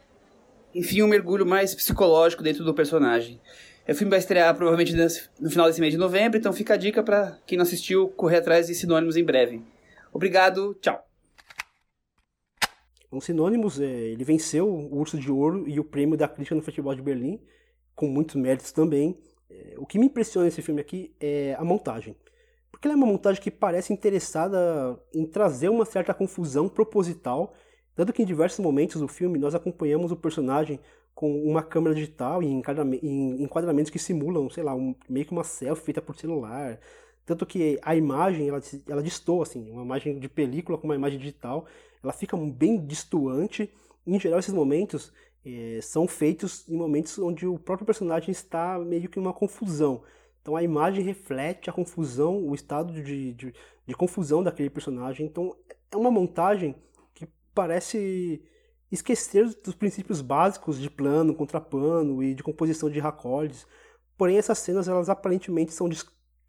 Enfim, 0.74 1.02
um 1.02 1.06
mergulho 1.06 1.44
mais 1.44 1.74
psicológico 1.74 2.42
dentro 2.42 2.64
do 2.64 2.72
personagem. 2.72 3.38
O 3.86 3.94
filme 3.94 4.08
vai 4.08 4.18
estrear 4.18 4.54
provavelmente 4.56 4.96
no 5.38 5.50
final 5.50 5.66
desse 5.66 5.78
mês 5.78 5.92
de 5.92 5.98
novembro, 5.98 6.38
então 6.38 6.54
fica 6.54 6.72
a 6.72 6.76
dica 6.78 7.02
para 7.02 7.38
quem 7.46 7.58
não 7.58 7.64
assistiu 7.64 8.08
correr 8.08 8.38
atrás 8.38 8.68
de 8.68 8.74
sinônimos 8.74 9.18
em 9.18 9.24
breve. 9.24 9.60
Obrigado, 10.10 10.74
tchau. 10.80 11.06
Um 13.12 13.20
Sinônimos, 13.20 13.78
é, 13.78 13.84
ele 13.84 14.24
venceu 14.24 14.66
o 14.66 14.98
Urso 14.98 15.18
de 15.18 15.30
Ouro 15.30 15.68
e 15.68 15.78
o 15.78 15.84
prêmio 15.84 16.16
da 16.16 16.26
crítica 16.26 16.54
no 16.54 16.62
Festival 16.62 16.94
de 16.94 17.02
Berlim, 17.02 17.38
com 17.94 18.06
muitos 18.08 18.36
méritos 18.36 18.72
também. 18.72 19.18
É, 19.50 19.74
o 19.76 19.84
que 19.84 19.98
me 19.98 20.06
impressiona 20.06 20.46
nesse 20.46 20.62
filme 20.62 20.80
aqui 20.80 21.14
é 21.20 21.54
a 21.58 21.64
montagem. 21.64 22.16
Porque 22.72 22.88
ela 22.88 22.94
é 22.94 22.96
uma 22.96 23.06
montagem 23.06 23.40
que 23.40 23.50
parece 23.50 23.92
interessada 23.92 24.98
em 25.14 25.24
trazer 25.24 25.68
uma 25.68 25.84
certa 25.84 26.12
confusão 26.12 26.68
proposital, 26.68 27.54
tanto 27.94 28.12
que 28.12 28.22
em 28.22 28.26
diversos 28.26 28.58
momentos 28.58 29.00
do 29.00 29.06
filme 29.06 29.38
nós 29.38 29.54
acompanhamos 29.54 30.10
o 30.10 30.16
personagem 30.16 30.80
com 31.14 31.44
uma 31.44 31.62
câmera 31.62 31.94
digital 31.94 32.42
e 32.42 32.48
enquadramentos 32.48 33.90
que 33.90 33.98
simulam, 33.98 34.48
sei 34.50 34.64
lá, 34.64 34.74
um, 34.74 34.94
meio 35.08 35.26
que 35.26 35.32
uma 35.32 35.44
selfie 35.44 35.84
feita 35.84 36.00
por 36.02 36.16
celular. 36.16 36.80
Tanto 37.24 37.46
que 37.46 37.78
a 37.82 37.94
imagem, 37.94 38.48
ela, 38.48 38.60
ela 38.88 39.02
assim, 39.42 39.70
uma 39.70 39.82
imagem 39.82 40.18
de 40.18 40.28
película 40.28 40.78
com 40.78 40.88
uma 40.88 40.96
imagem 40.96 41.18
digital, 41.18 41.66
ela 42.02 42.12
fica 42.12 42.36
bem 42.36 42.84
distoante. 42.84 43.70
Em 44.06 44.18
geral, 44.18 44.40
esses 44.40 44.54
momentos 44.54 45.12
é, 45.44 45.80
são 45.82 46.08
feitos 46.08 46.68
em 46.68 46.76
momentos 46.76 47.18
onde 47.18 47.46
o 47.46 47.58
próprio 47.58 47.86
personagem 47.86 48.30
está 48.32 48.78
meio 48.78 49.08
que 49.08 49.18
em 49.18 49.22
uma 49.22 49.32
confusão. 49.32 50.02
Então 50.42 50.56
a 50.56 50.62
imagem 50.62 51.04
reflete 51.04 51.70
a 51.70 51.72
confusão, 51.72 52.44
o 52.44 52.54
estado 52.54 52.92
de, 52.92 53.32
de, 53.32 53.54
de 53.86 53.94
confusão 53.94 54.42
daquele 54.42 54.68
personagem. 54.68 55.24
Então 55.24 55.56
é 55.90 55.96
uma 55.96 56.10
montagem 56.10 56.74
que 57.14 57.28
parece 57.54 58.42
esquecer 58.90 59.48
dos 59.62 59.74
princípios 59.74 60.20
básicos 60.20 60.78
de 60.78 60.90
plano, 60.90 61.34
contraplano 61.34 62.22
e 62.22 62.34
de 62.34 62.42
composição 62.42 62.90
de 62.90 62.98
racordes. 62.98 63.66
Porém, 64.18 64.36
essas 64.36 64.58
cenas, 64.58 64.88
elas 64.88 65.08
aparentemente 65.08 65.72
são 65.72 65.88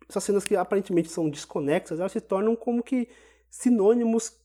essas 0.10 0.23
cenas 0.23 0.43
que 0.43 0.56
aparentemente 0.56 1.10
são 1.10 1.29
desconexas, 1.29 1.99
elas 1.99 2.12
se 2.12 2.19
tornam 2.19 2.56
como 2.56 2.84
que 2.84 3.08
sinônimos, 3.49 4.38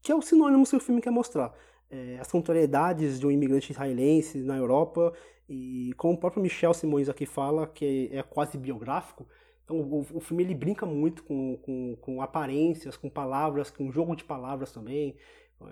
que 0.00 0.12
é 0.12 0.14
o 0.14 0.22
sinônimo 0.22 0.64
que 0.64 0.76
o 0.76 0.80
filme 0.80 1.00
quer 1.00 1.10
mostrar. 1.10 1.52
É, 1.90 2.18
as 2.20 2.30
contrariedades 2.30 3.18
de 3.18 3.26
um 3.26 3.30
imigrante 3.30 3.72
israelense 3.72 4.38
na 4.38 4.56
Europa 4.56 5.12
e 5.48 5.92
como 5.96 6.14
o 6.14 6.18
próprio 6.18 6.42
Michel 6.42 6.74
Simões 6.74 7.08
aqui 7.08 7.26
fala, 7.26 7.66
que 7.66 8.08
é 8.12 8.22
quase 8.22 8.56
biográfico, 8.56 9.26
então 9.64 9.80
o, 9.80 10.00
o 10.14 10.20
filme 10.20 10.42
ele 10.42 10.54
brinca 10.54 10.84
muito 10.84 11.22
com, 11.24 11.56
com, 11.58 11.96
com, 12.00 12.22
aparências, 12.22 12.96
com 12.96 13.08
palavras, 13.08 13.70
com 13.70 13.90
jogo 13.90 14.14
de 14.16 14.24
palavras 14.24 14.72
também, 14.72 15.16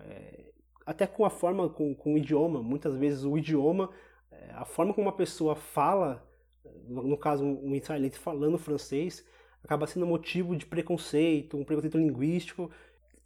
é, 0.07 0.53
até 0.87 1.07
com 1.07 1.25
a 1.25 1.31
forma, 1.31 1.69
com, 1.69 1.95
com 1.95 2.15
o 2.15 2.19
idioma. 2.19 2.63
Muitas 2.63 2.97
vezes 2.97 3.25
o 3.25 3.37
idioma, 3.37 3.91
é, 4.31 4.53
a 4.53 4.65
forma 4.65 4.95
como 4.95 5.07
uma 5.07 5.17
pessoa 5.17 5.55
fala, 5.55 6.27
no, 6.89 7.17
caso 7.17 7.45
um 7.45 7.75
israelense 7.75 8.19
falando 8.19 8.59
francês, 8.59 9.25
acaba 9.63 9.87
sendo 9.87 10.07
motivo 10.07 10.57
de 10.57 10.67
preconceito, 10.67 11.57
um 11.57 11.65
preconceito 11.65 11.99
linguístico. 11.99 12.71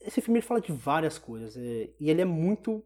Esse 0.01 0.21
filme 0.21 0.41
ele 0.41 0.47
fala 0.47 0.61
de 0.61 0.73
várias 0.73 1.19
coisas 1.19 1.57
é, 1.57 1.91
e 2.01 2.11
ele 2.11 2.21
é 2.21 2.25
muito 2.25 2.85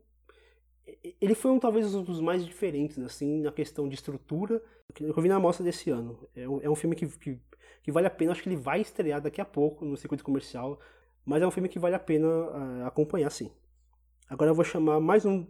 ele 1.21 1.35
foi 1.35 1.51
um 1.51 1.59
talvez 1.59 1.95
um 1.95 2.03
dos 2.03 2.21
mais 2.21 2.45
diferentes 2.45 2.99
assim 2.99 3.41
na 3.41 3.53
questão 3.53 3.89
de 3.89 3.95
estrutura 3.95 4.63
que 4.95 5.05
eu 5.05 5.21
vi 5.21 5.29
na 5.29 5.39
mostra 5.39 5.65
desse 5.65 5.91
ano. 5.91 6.29
É 6.35 6.49
um, 6.49 6.61
é 6.63 6.71
um 6.71 6.75
filme 6.75 6.97
que, 6.97 7.07
que, 7.07 7.39
que, 7.83 7.93
vale 7.93 8.07
a 8.07 8.11
pena, 8.11 8.33
acho 8.33 8.43
que 8.43 8.49
ele 8.49 8.57
vai 8.57 8.81
estrear 8.81 9.21
daqui 9.21 9.41
a 9.41 9.45
pouco 9.45 9.85
no 9.85 9.97
circuito 9.97 10.25
comercial, 10.25 10.81
mas 11.25 11.43
é 11.43 11.47
um 11.47 11.51
filme 11.51 11.69
que 11.69 11.79
vale 11.79 11.95
a 11.95 11.99
pena 11.99 12.27
uh, 12.27 12.87
acompanhar 12.87 13.31
sim. 13.31 13.51
Agora 14.29 14.51
eu 14.51 14.55
vou 14.55 14.65
chamar 14.65 15.01
mais 15.01 15.25
um 15.25 15.47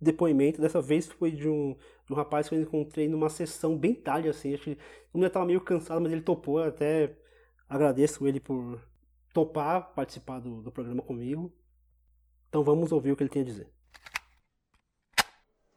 depoimento, 0.00 0.60
dessa 0.60 0.80
vez 0.80 1.06
foi 1.06 1.30
de 1.30 1.48
um, 1.48 1.74
de 2.06 2.12
um 2.12 2.16
rapaz 2.16 2.48
que 2.48 2.54
eu 2.54 2.60
encontrei 2.60 3.08
numa 3.08 3.28
sessão 3.28 3.76
bem 3.76 3.94
tarde 3.94 4.28
assim, 4.28 4.54
acho 4.54 4.64
que 4.64 4.78
ele 5.14 5.26
estava 5.26 5.46
meio 5.46 5.60
cansado, 5.60 6.00
mas 6.00 6.12
ele 6.12 6.22
topou 6.22 6.62
até 6.62 7.16
Agradeço 7.68 8.26
ele 8.26 8.38
por 8.38 8.80
topar 9.32 9.92
participar 9.92 10.40
do, 10.40 10.62
do 10.62 10.70
programa 10.70 11.02
comigo. 11.02 11.52
Então 12.48 12.62
vamos 12.62 12.92
ouvir 12.92 13.12
o 13.12 13.16
que 13.16 13.22
ele 13.22 13.30
tem 13.30 13.42
a 13.42 13.44
dizer. 13.44 13.68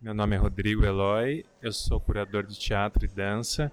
Meu 0.01 0.13
nome 0.13 0.33
é 0.33 0.39
Rodrigo 0.39 0.85
Eloy, 0.85 1.45
eu 1.61 1.73
sou 1.73 1.99
curador 1.99 2.45
de 2.45 2.57
teatro 2.57 3.03
e 3.03 3.07
dança 3.09 3.69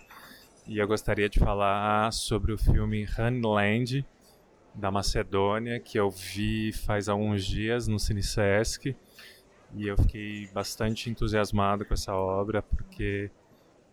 e 0.67 0.77
eu 0.77 0.89
gostaria 0.89 1.29
de 1.29 1.39
falar 1.39 2.13
sobre 2.13 2.53
o 2.53 2.59
filme 2.59 3.07
Honeyland 3.17 4.05
da 4.75 4.91
Macedônia 4.91 5.79
que 5.79 5.97
eu 5.97 6.11
vi 6.11 6.73
faz 6.73 7.09
alguns 7.09 7.45
dias 7.47 7.87
no 7.87 7.97
Cine 8.01 8.25
Sesc 8.25 8.97
e 9.73 9.87
eu 9.87 9.97
fiquei 9.97 10.49
bastante 10.49 11.09
entusiasmado 11.09 11.85
com 11.85 11.95
essa 11.95 12.13
obra 12.13 12.61
porque 12.61 13.31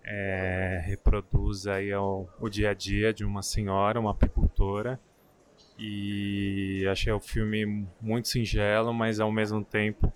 é, 0.04 0.82
reproduz 0.88 1.68
aí 1.68 1.94
o, 1.94 2.28
o 2.40 2.50
dia 2.50 2.72
a 2.72 2.74
dia 2.74 3.14
de 3.14 3.24
uma 3.24 3.44
senhora, 3.44 4.00
uma 4.00 4.10
apicultora 4.10 5.00
e 5.78 6.84
achei 6.90 7.14
o 7.14 7.20
filme 7.20 7.88
muito 8.02 8.28
singelo, 8.28 8.92
mas 8.92 9.20
ao 9.20 9.32
mesmo 9.32 9.64
tempo 9.64 10.12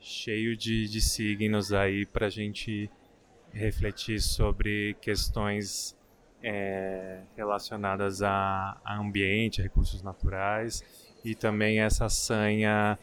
cheio 0.00 0.56
de, 0.56 0.88
de 0.88 1.00
signos 1.00 1.72
aí 1.72 2.06
para 2.06 2.26
a 2.26 2.30
gente 2.30 2.90
refletir 3.52 4.20
sobre 4.20 4.94
questões 5.00 5.96
é, 6.42 7.20
relacionadas 7.36 8.22
a, 8.22 8.76
a, 8.84 8.98
ambiente, 8.98 9.60
recursos 9.60 10.02
naturais 10.02 10.84
e 11.24 11.34
também 11.34 11.80
essa 11.80 12.08
sanha 12.08 12.98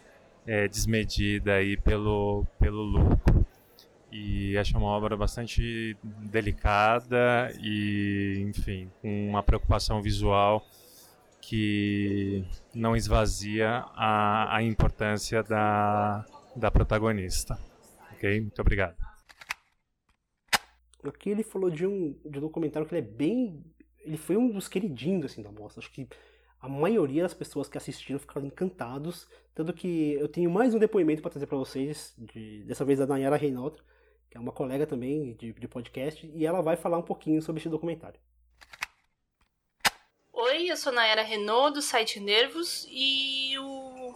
é, 0.46 0.68
desmedida 0.68 1.56
aí 1.56 1.76
pelo, 1.78 2.46
pelo 2.60 2.82
lucro. 2.82 3.46
E 4.12 4.58
acho 4.58 4.78
uma 4.78 4.88
obra 4.88 5.18
bastante 5.18 5.98
delicada 6.04 7.54
e, 7.60 8.46
enfim, 8.48 8.90
com 9.02 9.30
uma 9.30 9.44
preocupação 9.44 10.02
visual 10.02 10.66
que 11.42 12.46
não 12.74 12.96
esvazia 12.96 13.84
a, 13.94 14.56
a 14.56 14.64
importância 14.64 15.44
da, 15.44 16.26
da 16.56 16.72
protagonista. 16.72 17.60
Ok? 18.13 18.41
Muito 18.41 18.62
obrigado. 18.62 18.96
Aqui 21.04 21.30
ele 21.30 21.44
falou 21.44 21.70
de 21.70 21.86
um, 21.86 22.20
de 22.26 22.39
um 22.39 22.41
documentário 22.41 22.88
que 22.88 22.96
ele 22.96 23.06
é 23.06 23.10
bem. 23.10 23.63
Ele 24.00 24.18
foi 24.18 24.38
um 24.38 24.50
dos 24.50 24.68
queridinhos 24.68 25.26
assim, 25.26 25.44
da 25.44 25.52
mostra. 25.52 25.82
Acho 25.82 25.91
que 25.91 26.08
a 26.60 26.68
maioria 26.68 27.22
das 27.22 27.34
pessoas 27.34 27.70
que 27.70 27.78
assistiram 27.78 28.20
ficaram 28.20 28.48
encantados. 28.48 29.28
Tanto 29.54 29.74
que 29.74 30.13
eu 30.13 30.28
tenho 30.28 30.50
mais 30.50 30.74
um 30.74 30.80
depoimento 30.80 31.22
para 31.22 31.32
trazer 31.32 31.46
para 31.46 31.58
vocês, 31.58 32.13
de, 32.18 32.63
dessa 32.63 32.84
vez 32.84 32.98
da 33.00 33.06
Nayara 33.06 33.38
Reinaldo, 33.38 33.84
que 34.30 34.38
é 34.38 34.39
uma 34.39 34.52
colega 34.52 34.88
também 34.88 35.36
de, 35.36 35.54
de 35.54 35.68
podcast, 35.68 36.26
e 36.34 36.46
ela 36.46 36.62
vai 36.62 36.76
falar 36.76 36.98
um 36.98 37.04
pouquinho 37.04 37.41
sobre 37.41 37.60
esse 37.60 37.70
documentário. 37.70 38.20
Oi, 40.34 40.70
eu 40.70 40.78
sou 40.78 40.91
Nayara 40.91 41.24
Renault, 41.24 41.74
do 41.74 41.82
site 41.82 42.20
Nervos, 42.20 42.86
e 42.89 43.58
o 43.60 43.75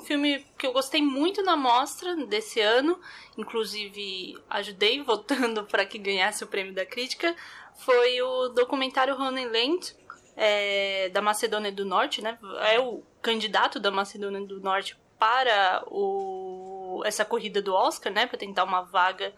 filme 0.10 0.44
que 0.58 0.66
eu 0.66 0.74
gostei 0.74 1.04
muito 1.04 1.44
na 1.44 1.56
mostra 1.56 2.16
desse 2.26 2.60
ano, 2.60 3.00
inclusive 3.38 4.36
ajudei 4.50 5.02
votando 5.04 5.64
para 5.66 5.86
que 5.86 6.00
ganhasse 6.00 6.44
o 6.44 6.48
prêmio 6.48 6.74
da 6.74 6.84
crítica, 6.84 7.36
foi 7.76 8.20
o 8.20 8.50
documentário 8.50 9.16
Honeyland, 9.16 9.96
é, 10.36 11.10
da 11.10 11.22
Macedônia 11.22 11.72
do 11.72 11.86
Norte, 11.86 12.24
né? 12.24 12.40
É 12.72 12.80
o 12.80 13.04
candidato 13.22 13.80
da 13.80 13.92
Macedônia 13.92 14.42
do 14.42 14.60
Norte 14.60 14.98
para 15.20 15.84
o, 15.88 17.04
essa 17.06 17.24
corrida 17.24 17.62
do 17.62 17.74
Oscar, 17.74 18.12
né? 18.12 18.26
Para 18.26 18.38
tentar 18.38 18.64
uma 18.64 18.82
vaga 18.82 19.34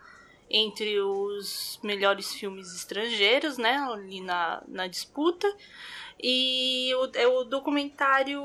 entre 0.50 1.00
os 1.02 1.80
melhores 1.84 2.34
filmes 2.34 2.74
estrangeiros, 2.74 3.58
né? 3.58 3.78
Ali 3.78 4.22
na, 4.22 4.64
na 4.68 4.88
disputa. 4.88 5.48
E 6.24 6.94
o, 6.96 7.10
é 7.16 7.28
o 7.28 7.44
documentário 7.44 8.40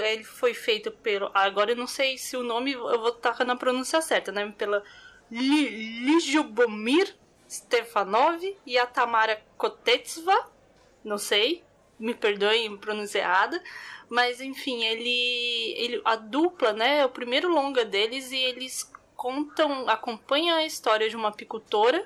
ele 0.00 0.24
foi 0.24 0.54
feito 0.54 0.90
pelo. 0.90 1.30
Agora 1.32 1.70
eu 1.70 1.76
não 1.76 1.86
sei 1.86 2.18
se 2.18 2.36
o 2.36 2.42
nome 2.42 2.72
eu 2.72 3.00
vou 3.00 3.10
estar 3.10 3.44
na 3.44 3.54
pronúncia 3.54 4.00
certa, 4.02 4.32
né? 4.32 4.52
Pela 4.58 4.82
Lijubomir 5.30 7.14
Stefanov 7.48 8.42
e 8.66 8.76
a 8.76 8.86
Tamara 8.86 9.40
Kotetsva. 9.56 10.50
Não 11.04 11.18
sei, 11.18 11.62
me 11.98 12.14
perdoem 12.14 12.76
pronunciada. 12.76 13.62
Mas 14.08 14.40
enfim, 14.40 14.84
ele, 14.84 15.74
ele. 15.76 16.02
A 16.04 16.16
dupla, 16.16 16.72
né? 16.72 16.98
É 16.98 17.04
o 17.06 17.10
primeiro 17.10 17.48
longa 17.48 17.84
deles 17.84 18.32
e 18.32 18.36
eles 18.36 18.90
contam, 19.14 19.88
acompanham 19.88 20.56
a 20.56 20.66
história 20.66 21.08
de 21.08 21.14
uma 21.14 21.28
apicultora 21.28 22.04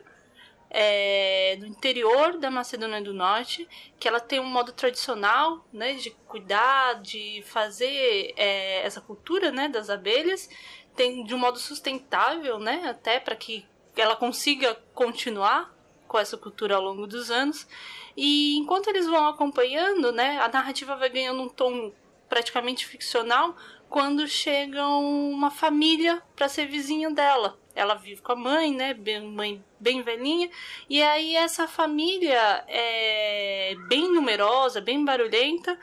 é, 0.78 1.56
do 1.56 1.64
interior 1.64 2.36
da 2.36 2.50
Macedônia 2.50 3.00
do 3.00 3.14
Norte, 3.14 3.66
que 3.98 4.06
ela 4.06 4.20
tem 4.20 4.38
um 4.38 4.44
modo 4.44 4.72
tradicional, 4.72 5.64
né, 5.72 5.94
de 5.94 6.10
cuidar, 6.28 7.00
de 7.00 7.42
fazer 7.46 8.34
é, 8.36 8.84
essa 8.84 9.00
cultura, 9.00 9.50
né, 9.50 9.70
das 9.70 9.88
abelhas, 9.88 10.50
tem 10.94 11.24
de 11.24 11.34
um 11.34 11.38
modo 11.38 11.58
sustentável, 11.58 12.58
né, 12.58 12.82
até 12.90 13.18
para 13.18 13.34
que 13.34 13.64
ela 13.96 14.14
consiga 14.14 14.74
continuar 14.94 15.74
com 16.06 16.18
essa 16.18 16.36
cultura 16.36 16.76
ao 16.76 16.82
longo 16.82 17.06
dos 17.06 17.30
anos. 17.30 17.66
E 18.14 18.58
enquanto 18.58 18.88
eles 18.88 19.06
vão 19.06 19.28
acompanhando, 19.28 20.12
né, 20.12 20.38
a 20.42 20.48
narrativa 20.48 20.94
vai 20.94 21.08
ganhando 21.08 21.40
um 21.40 21.48
tom 21.48 21.90
praticamente 22.28 22.86
ficcional 22.86 23.56
quando 23.88 24.26
chega 24.26 24.86
uma 24.86 25.50
família 25.50 26.22
para 26.34 26.48
ser 26.48 26.66
vizinho 26.66 27.14
dela 27.14 27.58
ela 27.76 27.94
vive 27.94 28.22
com 28.22 28.32
a 28.32 28.36
mãe, 28.36 28.72
né? 28.72 28.94
Bem, 28.94 29.20
mãe 29.20 29.62
bem 29.78 30.02
velhinha. 30.02 30.50
E 30.88 31.02
aí 31.02 31.36
essa 31.36 31.68
família 31.68 32.64
é 32.66 33.76
bem 33.86 34.10
numerosa, 34.10 34.80
bem 34.80 35.04
barulhenta, 35.04 35.78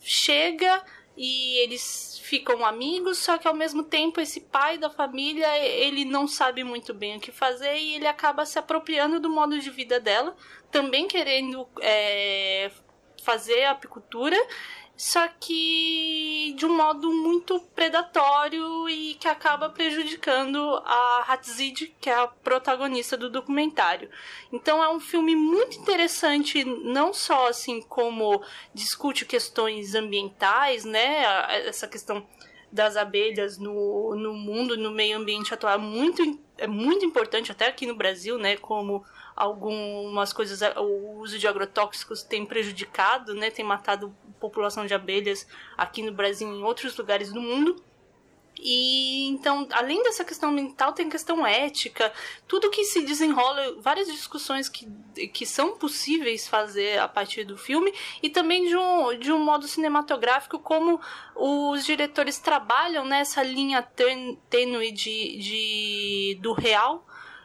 chega 0.00 0.82
e 1.16 1.58
eles 1.58 2.18
ficam 2.24 2.64
amigos, 2.64 3.18
só 3.18 3.36
que 3.36 3.46
ao 3.46 3.54
mesmo 3.54 3.84
tempo 3.84 4.20
esse 4.20 4.40
pai 4.40 4.78
da 4.78 4.88
família, 4.88 5.46
ele 5.58 6.04
não 6.04 6.26
sabe 6.26 6.64
muito 6.64 6.94
bem 6.94 7.18
o 7.18 7.20
que 7.20 7.30
fazer 7.30 7.76
e 7.76 7.94
ele 7.94 8.06
acaba 8.06 8.46
se 8.46 8.58
apropriando 8.58 9.20
do 9.20 9.28
modo 9.28 9.58
de 9.60 9.70
vida 9.70 10.00
dela, 10.00 10.34
também 10.72 11.06
querendo 11.06 11.68
é, 11.80 12.70
fazer 13.22 13.66
apicultura 13.66 14.36
só 14.96 15.26
que 15.40 16.54
de 16.56 16.64
um 16.64 16.76
modo 16.76 17.10
muito 17.12 17.58
predatório 17.74 18.88
e 18.88 19.14
que 19.14 19.26
acaba 19.26 19.68
prejudicando 19.68 20.58
a 20.84 21.24
Hatzid, 21.28 21.94
que 22.00 22.08
é 22.08 22.14
a 22.14 22.28
protagonista 22.28 23.16
do 23.16 23.28
documentário. 23.28 24.08
Então 24.52 24.82
é 24.82 24.88
um 24.88 25.00
filme 25.00 25.34
muito 25.34 25.78
interessante, 25.78 26.64
não 26.64 27.12
só 27.12 27.48
assim 27.48 27.82
como 27.82 28.40
discute 28.72 29.24
questões 29.24 29.94
ambientais, 29.94 30.84
né, 30.84 31.24
essa 31.66 31.88
questão 31.88 32.24
das 32.70 32.96
abelhas 32.96 33.56
no, 33.58 34.14
no 34.16 34.34
mundo, 34.34 34.76
no 34.76 34.90
meio 34.90 35.18
ambiente 35.18 35.54
atual, 35.54 35.74
é 35.74 35.78
muito, 35.78 36.38
é 36.58 36.66
muito 36.66 37.04
importante, 37.04 37.52
até 37.52 37.66
aqui 37.66 37.86
no 37.86 37.94
Brasil, 37.94 38.36
né, 38.36 38.56
como 38.56 39.04
algumas 39.34 40.32
coisas, 40.32 40.60
o 40.76 41.18
uso 41.20 41.38
de 41.38 41.46
agrotóxicos 41.46 42.22
tem 42.22 42.46
prejudicado, 42.46 43.34
né, 43.34 43.50
tem 43.50 43.64
matado 43.64 44.14
população 44.38 44.86
de 44.86 44.94
abelhas 44.94 45.46
aqui 45.76 46.02
no 46.02 46.12
Brasil 46.12 46.48
e 46.48 46.58
em 46.58 46.62
outros 46.62 46.96
lugares 46.96 47.32
do 47.32 47.40
mundo. 47.40 47.82
E 48.56 49.26
então, 49.26 49.66
além 49.72 50.02
dessa 50.04 50.24
questão 50.24 50.50
ambiental, 50.50 50.92
tem 50.92 51.08
questão 51.08 51.44
ética, 51.46 52.12
tudo 52.46 52.70
que 52.70 52.84
se 52.84 53.02
desenrola, 53.02 53.80
várias 53.80 54.06
discussões 54.06 54.68
que, 54.68 54.88
que 55.28 55.44
são 55.44 55.76
possíveis 55.76 56.46
fazer 56.46 56.98
a 56.98 57.08
partir 57.08 57.44
do 57.44 57.58
filme, 57.58 57.92
e 58.22 58.30
também 58.30 58.66
de 58.66 58.76
um, 58.76 59.18
de 59.18 59.32
um 59.32 59.38
modo 59.38 59.66
cinematográfico, 59.66 60.58
como 60.58 61.00
os 61.34 61.84
diretores 61.84 62.38
trabalham 62.38 63.04
nessa 63.04 63.42
linha 63.42 63.82
tênue 63.82 64.92
de, 64.92 65.36
de, 65.36 66.38
do 66.40 66.52
real 66.52 67.04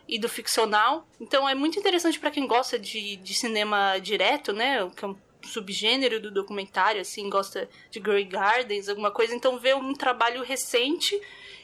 e 0.10 0.18
do 0.18 0.28
ficcional. 0.28 1.08
Então 1.22 1.48
é 1.48 1.54
muito 1.54 1.78
interessante 1.78 2.20
para 2.20 2.32
quem 2.32 2.48
gosta 2.48 2.80
de, 2.80 3.16
de 3.18 3.34
cinema 3.36 4.00
direto, 4.00 4.52
né? 4.52 4.90
Que 4.96 5.06
é 5.06 5.08
um 5.08 5.16
subgênero 5.44 6.20
do 6.20 6.32
documentário, 6.32 7.00
assim, 7.00 7.30
gosta 7.30 7.70
de 7.92 8.00
Grey 8.00 8.26
Gardens, 8.26 8.90
alguma 8.90 9.12
coisa. 9.12 9.36
Então 9.36 9.60
ver 9.60 9.76
um 9.76 9.94
trabalho 9.94 10.44
recente 10.44 11.22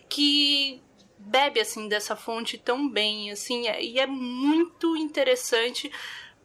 que 0.07 0.79
bebe 1.17 1.59
assim 1.59 1.87
dessa 1.87 2.15
fonte 2.15 2.55
tão 2.57 2.87
bem, 2.87 3.31
assim, 3.31 3.67
é, 3.67 3.83
e 3.83 3.99
é 3.99 4.05
muito 4.05 4.95
interessante 4.95 5.91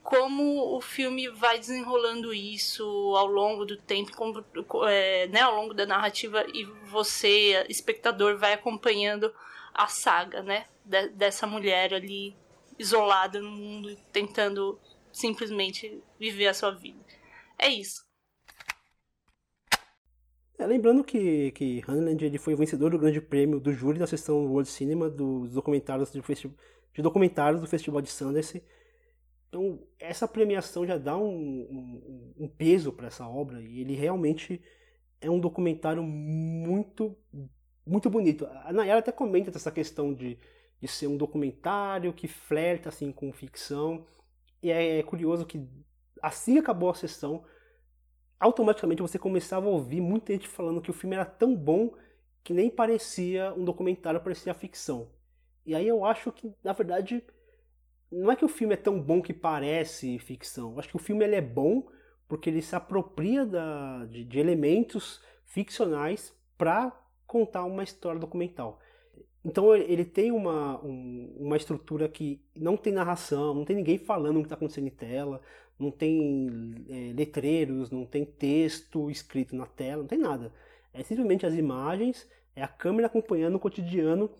como 0.02 0.74
o 0.74 0.80
filme 0.80 1.28
vai 1.28 1.58
desenrolando 1.58 2.32
isso 2.32 2.82
ao 3.14 3.26
longo 3.26 3.66
do 3.66 3.76
tempo, 3.76 4.16
como, 4.16 4.42
é, 4.88 5.26
né, 5.26 5.42
ao 5.42 5.54
longo 5.54 5.74
da 5.74 5.84
narrativa 5.84 6.46
e 6.54 6.64
você, 6.86 7.66
espectador, 7.68 8.38
vai 8.38 8.54
acompanhando 8.54 9.30
a 9.74 9.86
saga, 9.86 10.42
né? 10.42 10.64
De, 10.90 11.08
dessa 11.10 11.46
mulher 11.46 11.94
ali 11.94 12.36
isolada 12.76 13.40
no 13.40 13.50
mundo, 13.50 13.96
tentando 14.12 14.78
simplesmente 15.12 16.02
viver 16.18 16.48
a 16.48 16.54
sua 16.54 16.72
vida. 16.72 16.98
É 17.56 17.68
isso. 17.68 18.04
É, 20.58 20.66
lembrando 20.66 21.04
que, 21.04 21.52
que 21.52 21.82
Hanland 21.86 22.24
ele 22.24 22.38
foi 22.38 22.54
vencedor 22.54 22.90
do 22.90 22.98
grande 22.98 23.20
prêmio 23.20 23.60
do 23.60 23.72
júri 23.72 23.98
da 23.98 24.06
sessão 24.06 24.46
World 24.46 24.68
Cinema 24.68 25.08
dos 25.08 25.52
documentários 25.52 26.10
do, 26.10 26.20
de 26.20 27.02
documentários 27.02 27.60
do 27.60 27.66
Festival 27.66 28.02
de 28.02 28.10
Sundance. 28.10 28.62
Então, 29.48 29.80
essa 29.98 30.28
premiação 30.28 30.86
já 30.86 30.98
dá 30.98 31.16
um, 31.16 31.24
um, 31.28 32.34
um 32.44 32.48
peso 32.48 32.92
para 32.92 33.06
essa 33.06 33.26
obra 33.26 33.60
e 33.62 33.80
ele 33.80 33.94
realmente 33.94 34.60
é 35.20 35.30
um 35.30 35.40
documentário 35.40 36.02
muito, 36.02 37.16
muito 37.86 38.08
bonito. 38.08 38.46
A 38.64 38.72
Nayara 38.72 39.00
até 39.00 39.12
comenta 39.12 39.50
essa 39.50 39.70
questão 39.70 40.14
de, 40.14 40.38
de 40.80 40.88
ser 40.88 41.06
um 41.06 41.16
documentário 41.16 42.12
que 42.12 42.26
flerta 42.26 42.88
assim, 42.88 43.12
com 43.12 43.32
ficção. 43.32 44.06
E 44.62 44.70
é, 44.70 44.98
é 44.98 45.02
curioso 45.02 45.46
que 45.46 45.68
assim 46.22 46.54
que 46.54 46.60
acabou 46.60 46.90
a 46.90 46.94
sessão, 46.94 47.44
automaticamente 48.38 49.02
você 49.02 49.18
começava 49.18 49.66
a 49.66 49.70
ouvir 49.70 50.00
muita 50.00 50.32
gente 50.32 50.48
falando 50.48 50.80
que 50.80 50.90
o 50.90 50.94
filme 50.94 51.16
era 51.16 51.24
tão 51.24 51.54
bom 51.54 51.92
que 52.42 52.54
nem 52.54 52.70
parecia 52.70 53.52
um 53.54 53.64
documentário, 53.64 54.20
parecia 54.20 54.54
ficção. 54.54 55.10
E 55.64 55.74
aí 55.74 55.86
eu 55.86 56.04
acho 56.04 56.32
que, 56.32 56.52
na 56.64 56.72
verdade, 56.72 57.22
não 58.10 58.32
é 58.32 58.36
que 58.36 58.44
o 58.44 58.48
filme 58.48 58.74
é 58.74 58.78
tão 58.78 59.00
bom 59.00 59.20
que 59.20 59.34
parece 59.34 60.18
ficção. 60.18 60.72
Eu 60.72 60.78
acho 60.78 60.88
que 60.88 60.96
o 60.96 61.00
filme 61.00 61.24
ele 61.24 61.36
é 61.36 61.40
bom 61.40 61.86
porque 62.26 62.48
ele 62.48 62.62
se 62.62 62.74
apropria 62.74 63.44
da, 63.44 64.06
de, 64.06 64.24
de 64.24 64.38
elementos 64.38 65.20
ficcionais 65.44 66.34
para 66.56 66.96
contar 67.26 67.64
uma 67.64 67.82
história 67.82 68.20
documental. 68.20 68.80
Então 69.44 69.74
ele 69.74 70.04
tem 70.04 70.30
uma, 70.30 70.82
um, 70.84 71.34
uma 71.38 71.56
estrutura 71.56 72.08
que 72.08 72.40
não 72.54 72.76
tem 72.76 72.92
narração, 72.92 73.54
não 73.54 73.64
tem 73.64 73.76
ninguém 73.76 73.96
falando 73.98 74.36
o 74.36 74.40
que 74.40 74.46
está 74.46 74.54
acontecendo 74.54 74.86
em 74.86 74.90
tela, 74.90 75.40
não 75.78 75.90
tem 75.90 76.74
é, 76.88 77.12
letreiros, 77.14 77.90
não 77.90 78.04
tem 78.04 78.24
texto 78.24 79.10
escrito 79.10 79.56
na 79.56 79.66
tela, 79.66 80.02
não 80.02 80.08
tem 80.08 80.18
nada. 80.18 80.52
É 80.92 81.02
simplesmente 81.02 81.46
as 81.46 81.54
imagens, 81.54 82.28
é 82.54 82.62
a 82.62 82.68
câmera 82.68 83.06
acompanhando 83.06 83.54
o 83.54 83.60
cotidiano 83.60 84.30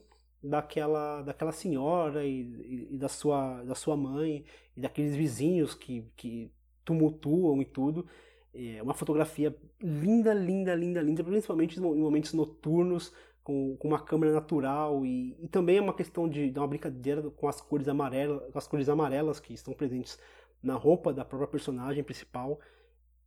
daquela, 0.43 1.23
daquela 1.23 1.53
senhora 1.53 2.25
e, 2.25 2.43
e, 2.43 2.89
e, 2.93 2.99
da, 2.99 3.09
sua, 3.09 3.63
da 3.63 3.75
sua 3.75 3.97
mãe 3.97 4.45
e 4.77 4.81
daqueles 4.81 5.17
vizinhos 5.17 5.75
que, 5.75 6.05
que 6.17 6.51
tumultuam 6.85 7.61
e 7.63 7.65
tudo. 7.65 8.07
É 8.53 8.83
uma 8.83 8.95
fotografia 8.95 9.57
linda, 9.81 10.35
linda, 10.35 10.75
linda, 10.75 11.01
linda, 11.01 11.23
principalmente 11.23 11.79
em 11.79 11.83
momentos 11.83 12.33
noturnos, 12.33 13.15
com, 13.43 13.77
com 13.77 13.89
uma 13.89 13.99
câmera 13.99 14.33
natural 14.33 15.05
e, 15.05 15.37
e, 15.41 15.49
também 15.49 15.79
é 15.79 15.81
uma 15.81 15.95
questão 15.95 16.29
de, 16.29 16.51
de 16.51 16.59
uma 16.59 16.69
brincadeira 16.69 17.23
com 17.31 17.49
as 17.49 17.61
cores 17.61 17.89
amarelas, 17.89 18.53
com 18.53 18.59
as 18.59 18.67
cores 18.67 18.89
amarelas 18.89 19.41
que 19.41 19.55
estão 19.55 19.75
presentes 19.75 20.19
na 20.63 20.75
roupa 20.75 21.13
da 21.13 21.25
própria 21.25 21.49
personagem 21.49 22.05
principal. 22.05 22.61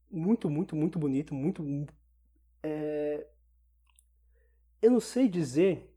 Muito, 0.09 0.49
muito, 0.49 0.75
muito 0.75 0.99
bonito, 0.99 1.33
muito. 1.33 1.87
É... 2.61 3.25
Eu 4.81 4.91
não 4.91 4.99
sei 4.99 5.27
dizer 5.27 5.89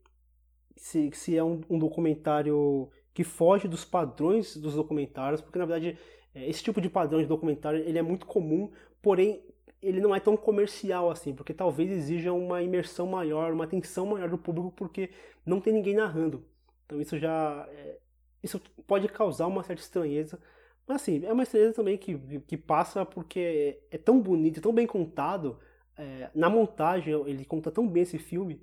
se, 0.75 1.11
se 1.13 1.37
é 1.37 1.43
um, 1.43 1.61
um, 1.69 1.77
documentário 1.77 2.89
que 3.13 3.23
foge 3.23 3.67
dos 3.67 3.83
padrões 3.83 4.57
dos 4.57 4.75
documentários, 4.75 5.41
porque 5.41 5.59
na 5.59 5.65
verdade 5.65 5.97
é, 6.33 6.49
esse 6.49 6.63
tipo 6.63 6.79
de 6.79 6.89
padrão 6.89 7.19
de 7.19 7.27
documentário 7.27 7.79
ele 7.79 7.97
é 7.97 8.01
muito 8.01 8.25
comum, 8.25 8.71
porém 9.01 9.43
ele 9.81 9.99
não 9.99 10.15
é 10.15 10.19
tão 10.19 10.35
comercial 10.35 11.09
assim, 11.09 11.33
porque 11.33 11.53
talvez 11.53 11.91
exija 11.91 12.33
uma 12.33 12.61
imersão 12.61 13.07
maior, 13.07 13.53
uma 13.53 13.65
atenção 13.65 14.05
maior 14.05 14.29
do 14.29 14.37
público, 14.37 14.71
porque 14.71 15.11
não 15.45 15.61
tem 15.61 15.73
ninguém 15.73 15.95
narrando. 15.95 16.43
Então 16.85 16.99
isso 17.01 17.17
já 17.17 17.67
é, 17.69 17.99
isso 18.41 18.61
pode 18.87 19.07
causar 19.07 19.47
uma 19.47 19.63
certa 19.63 19.81
estranheza, 19.81 20.39
mas 20.87 21.01
assim 21.01 21.25
é 21.25 21.31
uma 21.31 21.43
estranheza 21.43 21.73
também 21.73 21.97
que, 21.97 22.17
que 22.41 22.57
passa 22.57 23.05
porque 23.05 23.79
é, 23.91 23.95
é 23.95 23.97
tão 23.97 24.19
bonito, 24.21 24.61
tão 24.61 24.73
bem 24.73 24.87
contado. 24.87 25.59
É, 25.97 26.29
na 26.33 26.49
montagem 26.49 27.13
ele 27.27 27.43
conta 27.45 27.71
tão 27.71 27.87
bem 27.87 28.03
esse 28.03 28.17
filme 28.19 28.61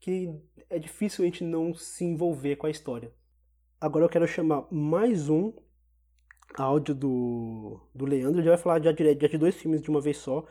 que 0.00 0.34
é 0.68 0.78
difícil 0.78 1.22
a 1.22 1.26
gente 1.26 1.44
não 1.44 1.74
se 1.74 2.04
envolver 2.04 2.56
com 2.56 2.66
a 2.66 2.70
história. 2.70 3.12
Agora 3.80 4.04
eu 4.04 4.08
quero 4.08 4.26
chamar 4.26 4.66
mais 4.70 5.28
um 5.28 5.52
áudio 6.54 6.94
do, 6.94 7.80
do 7.94 8.04
Leandro. 8.04 8.40
Ele 8.40 8.48
vai 8.48 8.58
falar 8.58 8.82
já 8.82 8.92
de, 8.92 9.04
já 9.04 9.28
de 9.28 9.38
dois 9.38 9.54
filmes 9.54 9.82
de 9.82 9.90
uma 9.90 10.00
vez 10.00 10.16
só, 10.18 10.44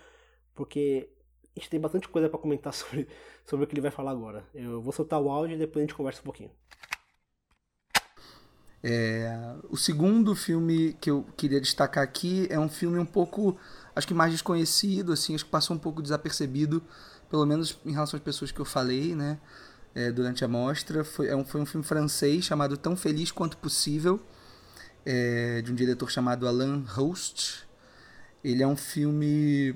porque 0.56 1.10
a 1.56 1.60
gente 1.60 1.70
tem 1.70 1.80
bastante 1.80 2.08
coisa 2.08 2.30
para 2.30 2.40
comentar 2.40 2.74
sobre, 2.74 3.08
sobre 3.46 3.66
o 3.66 3.68
que 3.68 3.74
ele 3.74 3.82
vai 3.82 3.92
falar 3.92 4.12
agora. 4.12 4.46
Eu 4.54 4.82
vou 4.82 4.94
soltar 4.94 5.22
o 5.22 5.30
áudio 5.30 5.56
e 5.56 5.60
depois 5.60 5.84
a 5.84 5.88
gente 5.88 5.96
conversa 5.96 6.22
um 6.22 6.26
pouquinho. 6.26 6.52
É, 8.84 9.56
o 9.70 9.78
segundo 9.78 10.36
filme 10.36 10.94
que 11.00 11.12
eu 11.12 11.24
queria 11.38 11.62
destacar 11.62 12.04
aqui 12.04 12.48
é 12.50 12.60
um 12.60 12.68
filme 12.68 12.98
um 12.98 13.06
pouco, 13.06 13.56
acho 13.96 14.08
que 14.08 14.14
mais 14.14 14.32
desconhecido, 14.32 15.12
assim, 15.12 15.36
acho 15.36 15.46
que 15.46 15.52
passou 15.52 15.76
um 15.76 15.80
pouco 15.80 16.02
desapercebido 16.02 16.82
pelo 17.32 17.46
menos 17.46 17.80
em 17.86 17.94
relação 17.94 18.18
às 18.18 18.24
pessoas 18.24 18.52
que 18.52 18.60
eu 18.60 18.66
falei, 18.66 19.16
né, 19.16 19.40
é, 19.96 20.12
durante 20.12 20.44
a 20.44 20.48
mostra. 20.50 21.04
Foi, 21.04 21.28
é 21.28 21.36
um, 21.36 21.46
foi 21.46 21.62
um 21.62 21.66
filme 21.66 21.86
francês 21.86 22.44
chamado 22.44 22.76
Tão 22.76 22.96
Feliz 22.98 23.32
Quanto 23.32 23.58
Possível, 23.58 24.20
é, 25.06 25.62
de 25.62 25.72
um 25.72 25.76
diretor 25.76 26.10
chamado 26.10 26.48
Alain 26.48 26.84
Host. 26.88 27.68
Ele 28.44 28.64
é 28.64 28.68
um 28.68 28.76
filme 28.76 29.76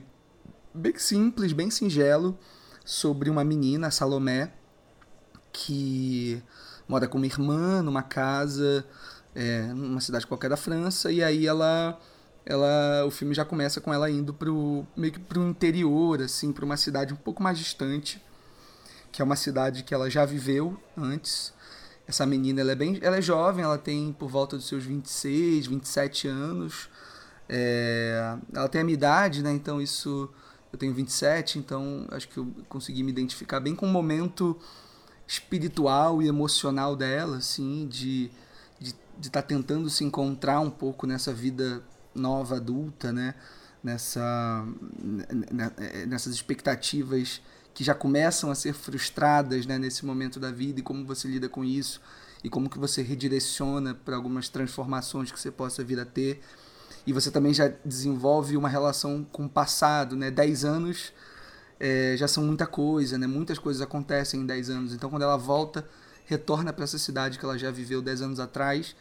bem 0.73 0.97
simples, 0.97 1.53
bem 1.53 1.69
singelo, 1.69 2.37
sobre 2.83 3.29
uma 3.29 3.43
menina, 3.43 3.91
Salomé, 3.91 4.51
que 5.51 6.41
mora 6.87 7.07
com 7.07 7.17
uma 7.17 7.25
irmã 7.25 7.81
numa 7.81 8.03
casa, 8.03 8.85
é, 9.33 9.63
numa 9.67 10.01
cidade 10.01 10.27
qualquer 10.27 10.49
da 10.49 10.57
França, 10.57 11.11
e 11.11 11.23
aí 11.23 11.47
ela 11.47 11.99
ela 12.45 13.03
o 13.05 13.09
filme 13.11 13.33
já 13.33 13.43
começa 13.43 13.81
com 13.81 13.91
ela 13.91 14.09
indo 14.09 14.31
pro 14.31 14.85
meio 14.95 15.13
que 15.13 15.19
pro 15.19 15.41
interior 15.47 16.21
assim 16.21 16.53
para 16.53 16.63
uma 16.63 16.77
cidade 16.77 17.11
um 17.11 17.17
pouco 17.17 17.41
mais 17.41 17.57
distante 17.57 18.21
que 19.11 19.19
é 19.19 19.25
uma 19.25 19.35
cidade 19.35 19.81
que 19.81 19.95
ela 19.95 20.11
já 20.11 20.25
viveu 20.25 20.79
antes 20.95 21.54
essa 22.07 22.25
menina 22.25 22.61
ela 22.61 22.71
é 22.71 22.75
bem 22.75 22.99
ela 23.01 23.17
é 23.17 23.21
jovem 23.21 23.63
ela 23.63 23.77
tem 23.77 24.13
por 24.13 24.29
volta 24.29 24.55
dos 24.55 24.67
seus 24.67 24.83
26 24.83 25.67
27 25.67 26.27
anos 26.27 26.89
é, 27.47 28.37
ela 28.53 28.67
tem 28.67 28.81
a 28.81 28.83
minha 28.83 28.93
idade 28.93 29.41
né 29.41 29.51
então 29.51 29.81
isso 29.81 30.29
eu 30.71 30.79
tenho 30.79 30.93
27 30.93 31.59
então 31.59 32.05
acho 32.11 32.27
que 32.27 32.37
eu 32.37 32.47
consegui 32.69 33.03
me 33.03 33.11
identificar 33.11 33.59
bem 33.59 33.75
com 33.75 33.85
o 33.85 33.89
momento 33.89 34.57
espiritual 35.27 36.21
e 36.21 36.27
emocional 36.27 36.95
dela 36.95 37.37
assim 37.37 37.87
de 37.87 38.31
de 39.17 39.27
estar 39.27 39.41
tá 39.41 39.47
tentando 39.47 39.89
se 39.89 40.03
encontrar 40.03 40.59
um 40.59 40.69
pouco 40.69 41.07
nessa 41.07 41.33
vida 41.33 41.81
nova 42.13 42.55
adulta, 42.55 43.11
né? 43.11 43.35
Nessa, 43.83 44.65
nessas 46.07 46.33
expectativas 46.33 47.39
que 47.75 47.83
já 47.83 47.93
começam 47.93 48.49
a 48.49 48.55
ser 48.55 48.73
frustradas 48.73 49.65
né, 49.65 49.77
nesse 49.77 50.05
momento 50.05 50.39
da 50.39 50.49
vida 50.49 50.79
e 50.79 50.83
como 50.83 51.05
você 51.05 51.27
lida 51.27 51.49
com 51.49 51.63
isso 51.63 52.01
e 52.41 52.49
como 52.49 52.69
que 52.69 52.79
você 52.79 53.01
redireciona 53.01 53.93
para 53.93 54.15
algumas 54.15 54.47
transformações 54.47 55.29
que 55.29 55.39
você 55.39 55.51
possa 55.51 55.83
vir 55.83 55.99
a 55.99 56.05
ter. 56.05 56.41
E 57.05 57.11
você 57.11 57.29
também 57.29 57.53
já 57.53 57.67
desenvolve 57.83 58.55
uma 58.55 58.69
relação 58.69 59.27
com 59.29 59.45
o 59.45 59.49
passado, 59.49 60.15
né? 60.15 60.31
Dez 60.31 60.63
anos 60.63 61.11
é, 61.79 62.15
já 62.17 62.27
são 62.27 62.45
muita 62.45 62.65
coisa, 62.65 63.17
né? 63.17 63.27
Muitas 63.27 63.59
coisas 63.59 63.81
acontecem 63.81 64.39
em 64.39 64.45
dez 64.45 64.69
anos. 64.69 64.93
Então, 64.93 65.09
quando 65.09 65.23
ela 65.23 65.37
volta, 65.37 65.87
retorna 66.25 66.71
para 66.71 66.85
essa 66.85 66.97
cidade 66.97 67.37
que 67.37 67.45
ela 67.45 67.57
já 67.57 67.69
viveu 67.71 68.01
dez 68.01 68.21
anos 68.21 68.39
atrás, 68.39 68.95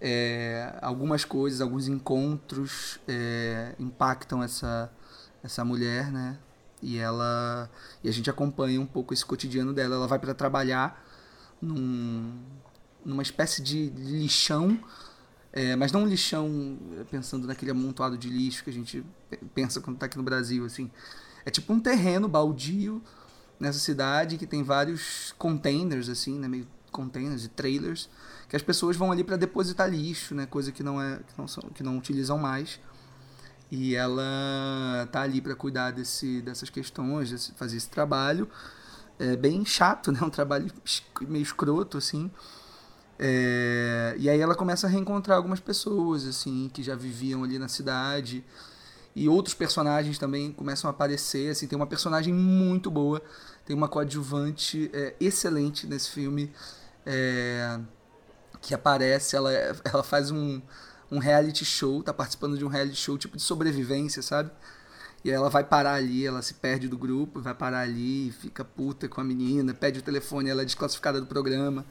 é, 0.00 0.72
algumas 0.80 1.24
coisas, 1.24 1.60
alguns 1.60 1.88
encontros 1.88 3.00
é, 3.08 3.74
impactam 3.78 4.42
essa, 4.42 4.90
essa 5.42 5.64
mulher, 5.64 6.12
né? 6.12 6.38
E 6.82 6.98
ela 6.98 7.70
e 8.02 8.08
a 8.08 8.12
gente 8.12 8.30
acompanha 8.30 8.80
um 8.80 8.86
pouco 8.86 9.12
esse 9.12 9.24
cotidiano 9.24 9.72
dela. 9.72 9.96
Ela 9.96 10.06
vai 10.06 10.18
para 10.18 10.34
trabalhar 10.34 11.04
num, 11.60 12.38
numa 13.04 13.22
espécie 13.22 13.62
de 13.62 13.90
lixão, 13.90 14.78
é, 15.52 15.74
mas 15.76 15.90
não 15.90 16.02
um 16.02 16.06
lixão 16.06 16.78
pensando 17.10 17.46
naquele 17.46 17.70
amontoado 17.70 18.16
de 18.16 18.28
lixo 18.28 18.62
que 18.64 18.70
a 18.70 18.72
gente 18.72 19.04
pensa 19.54 19.80
quando 19.80 19.96
está 19.96 20.06
aqui 20.06 20.16
no 20.16 20.22
Brasil, 20.22 20.64
assim. 20.64 20.90
É 21.44 21.50
tipo 21.50 21.72
um 21.72 21.80
terreno 21.80 22.28
baldio 22.28 23.02
nessa 23.58 23.78
cidade 23.78 24.38
que 24.38 24.46
tem 24.46 24.62
vários 24.62 25.34
containers, 25.38 26.08
assim, 26.08 26.38
né? 26.38 26.46
Meio 26.46 26.66
containers 26.90 27.44
e 27.44 27.48
trailers 27.48 28.08
que 28.48 28.56
as 28.56 28.62
pessoas 28.62 28.96
vão 28.96 29.12
ali 29.12 29.22
para 29.22 29.36
depositar 29.36 29.90
lixo, 29.90 30.34
né? 30.34 30.46
Coisa 30.46 30.72
que 30.72 30.82
não 30.82 31.00
é 31.00 31.16
que 31.18 31.36
não, 31.36 31.46
são, 31.46 31.62
que 31.74 31.82
não 31.82 31.98
utilizam 31.98 32.38
mais. 32.38 32.80
E 33.70 33.94
ela 33.94 35.08
tá 35.12 35.22
ali 35.22 35.40
para 35.40 35.54
cuidar 35.54 35.90
desse, 35.90 36.40
dessas 36.40 36.70
questões, 36.70 37.30
desse, 37.30 37.52
fazer 37.52 37.76
esse 37.76 37.88
trabalho. 37.88 38.48
É 39.18 39.36
bem 39.36 39.64
chato, 39.64 40.10
né? 40.12 40.20
Um 40.22 40.30
trabalho 40.30 40.70
meio 41.22 41.42
escroto, 41.42 41.98
assim. 41.98 42.30
É, 43.18 44.14
e 44.18 44.30
aí 44.30 44.40
ela 44.40 44.54
começa 44.54 44.86
a 44.86 44.90
reencontrar 44.90 45.36
algumas 45.36 45.60
pessoas, 45.60 46.24
assim, 46.26 46.70
que 46.72 46.82
já 46.82 46.94
viviam 46.94 47.44
ali 47.44 47.58
na 47.58 47.68
cidade. 47.68 48.44
E 49.14 49.28
outros 49.28 49.54
personagens 49.54 50.18
também 50.18 50.52
começam 50.52 50.88
a 50.88 50.92
aparecer, 50.92 51.50
assim. 51.50 51.66
Tem 51.66 51.76
uma 51.76 51.86
personagem 51.86 52.32
muito 52.32 52.90
boa, 52.90 53.20
tem 53.66 53.76
uma 53.76 53.88
coadjuvante 53.88 54.90
é, 54.94 55.14
excelente 55.20 55.86
nesse 55.86 56.10
filme. 56.10 56.52
É, 57.04 57.80
que 58.60 58.74
aparece, 58.74 59.36
ela, 59.36 59.52
ela 59.84 60.02
faz 60.02 60.30
um, 60.30 60.60
um 61.10 61.18
reality 61.18 61.64
show, 61.64 62.02
tá 62.02 62.12
participando 62.12 62.58
de 62.58 62.64
um 62.64 62.68
reality 62.68 62.96
show 62.96 63.16
tipo 63.16 63.36
de 63.36 63.42
sobrevivência, 63.42 64.22
sabe? 64.22 64.50
E 65.24 65.30
ela 65.30 65.50
vai 65.50 65.64
parar 65.64 65.94
ali, 65.94 66.24
ela 66.24 66.42
se 66.42 66.54
perde 66.54 66.88
do 66.88 66.96
grupo, 66.96 67.40
vai 67.40 67.54
parar 67.54 67.80
ali, 67.80 68.32
fica 68.40 68.64
puta 68.64 69.08
com 69.08 69.20
a 69.20 69.24
menina, 69.24 69.74
pede 69.74 69.98
o 69.98 70.02
telefone, 70.02 70.48
ela 70.48 70.62
é 70.62 70.64
desclassificada 70.64 71.20
do 71.20 71.26
programa. 71.26 71.84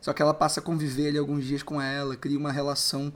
Só 0.00 0.12
que 0.12 0.22
ela 0.22 0.34
passa 0.34 0.60
a 0.60 0.62
conviver 0.62 1.08
ali 1.08 1.18
alguns 1.18 1.44
dias 1.44 1.62
com 1.62 1.80
ela, 1.80 2.16
cria 2.16 2.38
uma 2.38 2.52
relação 2.52 3.12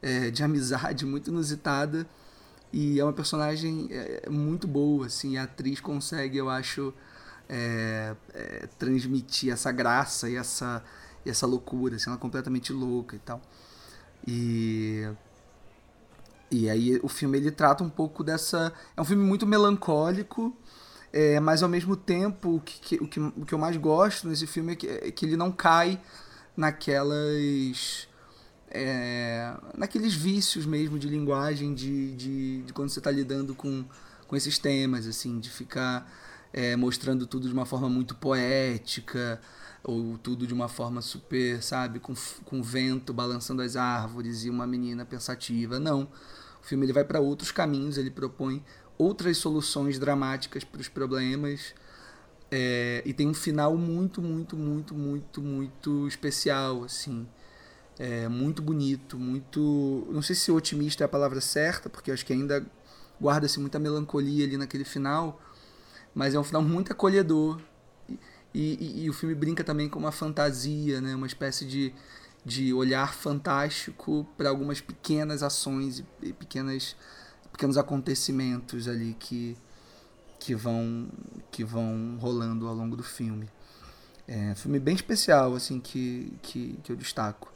é, 0.00 0.30
de 0.30 0.42
amizade 0.42 1.04
muito 1.04 1.30
inusitada 1.30 2.06
e 2.72 3.00
é 3.00 3.04
uma 3.04 3.12
personagem 3.12 3.88
é, 3.90 4.28
muito 4.28 4.66
boa, 4.66 5.06
assim, 5.06 5.36
a 5.36 5.44
atriz 5.44 5.80
consegue, 5.80 6.36
eu 6.36 6.50
acho, 6.50 6.92
é, 7.48 8.14
é, 8.34 8.68
transmitir 8.78 9.52
essa 9.52 9.72
graça 9.72 10.28
e 10.28 10.36
essa, 10.36 10.82
e 11.24 11.30
essa 11.30 11.46
loucura, 11.46 11.96
assim, 11.96 12.10
ela 12.10 12.16
é 12.16 12.20
completamente 12.20 12.72
louca 12.72 13.16
e 13.16 13.18
tal. 13.18 13.40
E 14.28 15.08
e 16.50 16.68
aí 16.70 16.98
o 17.02 17.08
filme 17.08 17.36
ele 17.36 17.50
trata 17.50 17.84
um 17.84 17.90
pouco 17.90 18.24
dessa, 18.24 18.72
é 18.96 19.00
um 19.00 19.04
filme 19.04 19.22
muito 19.22 19.46
melancólico, 19.46 20.56
é, 21.12 21.38
mas 21.40 21.62
ao 21.62 21.68
mesmo 21.68 21.94
tempo 21.94 22.56
o 22.56 22.60
que, 22.60 22.96
o, 22.96 23.06
que, 23.06 23.20
o 23.20 23.44
que 23.44 23.52
eu 23.52 23.58
mais 23.58 23.76
gosto 23.76 24.26
nesse 24.26 24.46
filme 24.46 24.72
é 24.72 24.76
que, 24.76 24.86
é 24.86 25.10
que 25.10 25.26
ele 25.26 25.36
não 25.36 25.52
cai 25.52 26.00
naquelas 26.56 28.08
é, 28.70 29.54
naqueles 29.76 30.14
vícios 30.14 30.66
mesmo 30.66 30.98
de 30.98 31.08
linguagem 31.08 31.74
de, 31.74 32.14
de, 32.14 32.62
de 32.62 32.72
quando 32.72 32.88
você 32.90 33.00
está 33.00 33.10
lidando 33.10 33.54
com, 33.54 33.84
com 34.26 34.36
esses 34.36 34.58
temas, 34.58 35.06
assim, 35.06 35.38
de 35.38 35.50
ficar 35.50 36.10
é, 36.52 36.76
mostrando 36.76 37.26
tudo 37.26 37.46
de 37.46 37.52
uma 37.54 37.66
forma 37.66 37.88
muito 37.88 38.14
poética, 38.14 39.40
ou 39.82 40.18
tudo 40.18 40.46
de 40.46 40.52
uma 40.52 40.68
forma 40.68 41.00
super, 41.00 41.62
sabe, 41.62 42.00
com, 42.00 42.14
com 42.44 42.62
vento 42.62 43.12
balançando 43.12 43.62
as 43.62 43.76
árvores 43.76 44.44
e 44.44 44.50
uma 44.50 44.66
menina 44.66 45.04
pensativa. 45.04 45.78
Não. 45.78 46.02
O 46.62 46.66
filme 46.66 46.84
ele 46.84 46.92
vai 46.92 47.04
para 47.04 47.20
outros 47.20 47.50
caminhos, 47.50 47.96
ele 47.96 48.10
propõe 48.10 48.62
outras 48.98 49.38
soluções 49.38 49.98
dramáticas 49.98 50.64
para 50.64 50.80
os 50.80 50.88
problemas. 50.88 51.74
É, 52.50 53.02
e 53.04 53.12
tem 53.12 53.28
um 53.28 53.34
final 53.34 53.76
muito, 53.76 54.20
muito, 54.22 54.56
muito, 54.56 54.94
muito, 54.94 55.40
muito 55.40 56.08
especial, 56.08 56.84
assim 56.84 57.26
é, 57.98 58.28
muito 58.28 58.62
bonito, 58.62 59.18
muito. 59.18 60.06
Não 60.10 60.22
sei 60.22 60.36
se 60.36 60.50
otimista 60.52 61.04
é 61.04 61.06
a 61.06 61.08
palavra 61.08 61.40
certa, 61.40 61.90
porque 61.90 62.12
acho 62.12 62.24
que 62.24 62.32
ainda 62.32 62.64
guarda-se 63.20 63.58
muita 63.58 63.78
melancolia 63.78 64.46
ali 64.46 64.56
naquele 64.56 64.84
final, 64.84 65.40
mas 66.14 66.34
é 66.34 66.38
um 66.38 66.44
final 66.44 66.62
muito 66.62 66.92
acolhedor. 66.92 67.60
E, 68.54 68.74
e, 68.74 69.04
e, 69.04 69.10
o 69.10 69.12
filme 69.12 69.34
brinca 69.34 69.62
também 69.62 69.88
com 69.88 69.98
uma 69.98 70.10
fantasia, 70.10 71.00
né? 71.00 71.14
uma 71.14 71.26
espécie 71.26 71.64
de, 71.66 71.94
de 72.44 72.72
olhar 72.72 73.14
fantástico 73.14 74.26
para 74.36 74.48
algumas 74.48 74.80
pequenas 74.80 75.42
ações 75.42 76.02
e, 76.22 76.32
pequenas, 76.32 76.96
pequenos 77.52 77.76
acontecimentos 77.76 78.88
ali 78.88 79.14
que, 79.18 79.56
que, 80.40 80.54
vão, 80.54 81.08
que 81.50 81.62
vão 81.62 82.16
rolando 82.20 82.66
ao 82.66 82.74
longo 82.74 82.96
do 82.96 83.04
filme. 83.04 83.48
É 84.26 84.52
um 84.52 84.56
filme 84.56 84.78
bem 84.78 84.94
especial, 84.94 85.54
assim, 85.54 85.78
que, 85.80 86.32
que, 86.42 86.78
que 86.82 86.92
eu 86.92 86.96
destaco. 86.96 87.52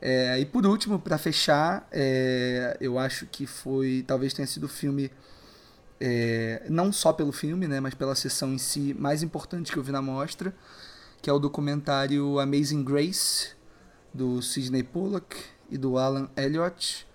É, 0.00 0.38
e 0.38 0.44
por 0.44 0.66
último, 0.66 0.98
para 0.98 1.16
fechar, 1.16 1.88
é, 1.90 2.76
eu 2.80 2.98
acho 2.98 3.26
que 3.26 3.46
foi, 3.46 4.04
talvez 4.06 4.34
tenha 4.34 4.46
sido 4.46 4.64
o 4.64 4.68
filme, 4.68 5.10
é, 6.00 6.66
não 6.68 6.92
só 6.92 7.12
pelo 7.12 7.32
filme, 7.32 7.66
né, 7.66 7.80
mas 7.80 7.94
pela 7.94 8.14
sessão 8.14 8.52
em 8.52 8.58
si 8.58 8.94
mais 8.98 9.22
importante 9.22 9.72
que 9.72 9.78
eu 9.78 9.82
vi 9.82 9.92
na 9.92 10.02
mostra, 10.02 10.54
que 11.22 11.30
é 11.30 11.32
o 11.32 11.38
documentário 11.38 12.38
Amazing 12.38 12.84
Grace, 12.84 13.52
do 14.12 14.40
Sidney 14.42 14.82
Pollack 14.82 15.36
e 15.70 15.78
do 15.78 15.98
Alan 15.98 16.28
Elliott. 16.36 17.06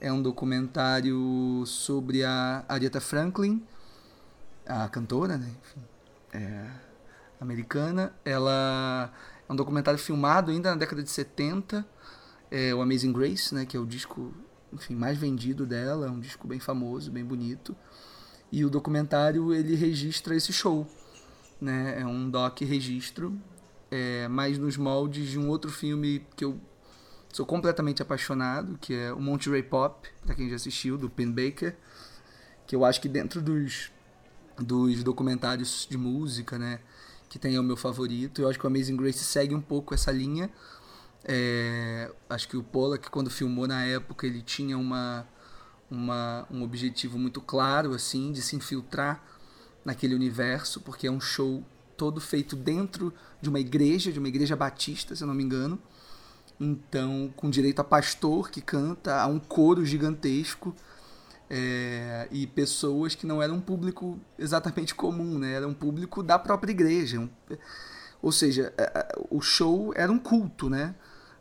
É 0.00 0.12
um 0.12 0.22
documentário 0.22 1.64
sobre 1.66 2.22
a 2.24 2.64
Aretha 2.68 3.00
Franklin, 3.00 3.64
a 4.66 4.88
cantora, 4.88 5.36
né, 5.38 5.50
enfim, 5.60 5.80
é, 6.32 6.66
americana. 7.40 8.12
Ela 8.24 9.12
é 9.48 9.52
um 9.52 9.56
documentário 9.56 9.98
filmado 9.98 10.50
ainda 10.50 10.70
na 10.70 10.76
década 10.76 11.02
de 11.02 11.10
70, 11.10 11.84
é, 12.50 12.74
o 12.74 12.80
Amazing 12.80 13.12
Grace, 13.12 13.54
né, 13.54 13.64
que 13.66 13.76
é 13.76 13.80
o 13.80 13.86
disco 13.86 14.32
enfim, 14.72 14.94
mais 14.94 15.16
vendido 15.18 15.66
dela, 15.66 16.06
é 16.06 16.10
um 16.10 16.20
disco 16.20 16.46
bem 16.46 16.60
famoso, 16.60 17.10
bem 17.10 17.24
bonito. 17.24 17.74
E 18.50 18.64
o 18.64 18.70
documentário 18.70 19.52
ele 19.52 19.74
registra 19.74 20.34
esse 20.34 20.52
show, 20.52 20.86
né? 21.60 22.00
É 22.00 22.06
um 22.06 22.30
doc 22.30 22.60
registro, 22.60 23.38
é, 23.90 24.26
mas 24.28 24.58
nos 24.58 24.76
moldes 24.76 25.30
de 25.30 25.38
um 25.38 25.48
outro 25.48 25.70
filme 25.70 26.24
que 26.36 26.44
eu 26.44 26.58
sou 27.32 27.44
completamente 27.44 28.00
apaixonado, 28.00 28.78
que 28.80 28.94
é 28.94 29.12
o 29.12 29.20
Monterey 29.20 29.62
Pop, 29.62 30.08
para 30.24 30.34
quem 30.34 30.48
já 30.48 30.56
assistiu, 30.56 30.96
do 30.96 31.10
Penn 31.10 31.30
Baker, 31.30 31.76
que 32.66 32.74
eu 32.74 32.84
acho 32.84 33.00
que 33.00 33.08
dentro 33.08 33.40
dos 33.40 33.90
dos 34.60 35.04
documentários 35.04 35.86
de 35.88 35.96
música, 35.96 36.58
né, 36.58 36.80
que 37.28 37.38
tem 37.38 37.54
é 37.54 37.60
o 37.60 37.62
meu 37.62 37.76
favorito. 37.76 38.42
Eu 38.42 38.48
acho 38.48 38.58
que 38.58 38.64
o 38.64 38.68
Amazing 38.68 38.96
Grace 38.96 39.22
segue 39.22 39.54
um 39.54 39.60
pouco 39.60 39.94
essa 39.94 40.10
linha 40.10 40.50
é, 41.24 42.10
acho 42.28 42.48
que 42.48 42.56
o 42.56 42.62
Pollack, 42.62 43.10
quando 43.10 43.30
filmou 43.30 43.66
na 43.66 43.84
época, 43.84 44.26
ele 44.26 44.42
tinha 44.42 44.76
uma, 44.78 45.26
uma, 45.90 46.46
um 46.50 46.62
objetivo 46.62 47.18
muito 47.18 47.40
claro, 47.40 47.94
assim, 47.94 48.32
de 48.32 48.42
se 48.42 48.56
infiltrar 48.56 49.22
naquele 49.84 50.14
universo, 50.14 50.80
porque 50.80 51.06
é 51.06 51.10
um 51.10 51.20
show 51.20 51.64
todo 51.96 52.20
feito 52.20 52.54
dentro 52.54 53.12
de 53.40 53.48
uma 53.48 53.58
igreja, 53.58 54.12
de 54.12 54.18
uma 54.18 54.28
igreja 54.28 54.54
batista, 54.54 55.16
se 55.16 55.22
eu 55.22 55.26
não 55.26 55.34
me 55.34 55.42
engano. 55.42 55.78
Então, 56.60 57.32
com 57.36 57.48
direito 57.48 57.80
a 57.80 57.84
pastor 57.84 58.50
que 58.50 58.60
canta, 58.60 59.20
a 59.20 59.26
um 59.26 59.38
coro 59.38 59.84
gigantesco. 59.84 60.74
É, 61.50 62.28
e 62.30 62.46
pessoas 62.46 63.14
que 63.14 63.26
não 63.26 63.40
eram 63.40 63.54
um 63.54 63.60
público 63.60 64.20
exatamente 64.38 64.94
comum, 64.94 65.38
né? 65.38 65.54
Era 65.54 65.66
um 65.66 65.72
público 65.72 66.22
da 66.22 66.38
própria 66.38 66.72
igreja. 66.72 67.20
Um, 67.20 67.30
ou 68.20 68.30
seja, 68.30 68.72
é, 68.76 68.82
é, 68.82 69.08
o 69.30 69.40
show 69.40 69.92
era 69.96 70.12
um 70.12 70.18
culto, 70.18 70.68
né? 70.68 70.94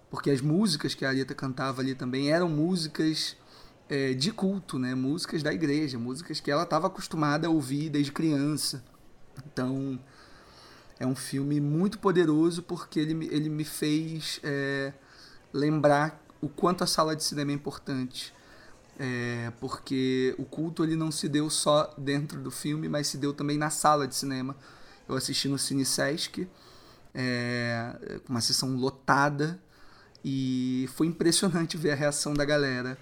Porque 0.10 0.32
as 0.32 0.40
músicas 0.40 0.94
que 0.94 1.04
a 1.04 1.10
Arita 1.10 1.36
cantava 1.36 1.82
ali 1.82 1.94
também 1.94 2.32
eram 2.32 2.48
músicas 2.48 3.36
é, 3.90 4.14
de 4.14 4.32
culto, 4.32 4.78
né? 4.78 4.96
Músicas 4.96 5.44
da 5.44 5.54
igreja, 5.54 5.98
músicas 5.98 6.40
que 6.40 6.52
ela 6.52 6.64
estava 6.64 6.88
acostumada 6.88 7.48
a 7.48 7.50
ouvir 7.50 7.90
desde 7.90 8.12
criança. 8.12 8.84
Então, 9.46 10.00
é 11.00 11.06
um 11.06 11.16
filme 11.16 11.60
muito 11.60 12.00
poderoso 12.00 12.64
porque 12.64 13.00
ele, 13.00 13.28
ele 13.32 13.50
me 13.50 13.64
fez 13.64 14.40
é, 14.44 14.94
lembrar 15.54 16.24
o 16.42 16.50
quanto 16.50 16.84
a 16.84 16.88
sala 16.88 17.16
de 17.16 17.24
cinema 17.24 17.52
é 17.52 17.54
importante. 17.54 18.34
É, 19.00 19.52
porque 19.60 20.34
o 20.40 20.44
culto 20.44 20.84
ele 20.84 20.96
não 20.96 21.12
se 21.12 21.30
deu 21.30 21.50
só 21.52 21.94
dentro 21.98 22.40
do 22.42 22.50
filme, 22.50 22.90
mas 22.90 23.08
se 23.08 23.18
deu 23.18 23.32
também 23.32 23.58
na 23.58 23.70
sala 23.70 24.08
de 24.08 24.16
cinema. 24.16 24.56
Eu 25.08 25.16
assisti 25.16 25.48
no 25.48 25.58
Cine 25.58 25.86
Sesc, 25.86 26.48
é, 27.14 28.20
uma 28.28 28.42
sessão 28.42 28.76
lotada, 28.76 29.60
e 30.26 30.90
foi 30.96 31.08
impressionante 31.08 31.78
ver 31.78 31.92
a 31.92 31.96
reação 31.96 32.34
da 32.34 32.44
galera, 32.44 32.98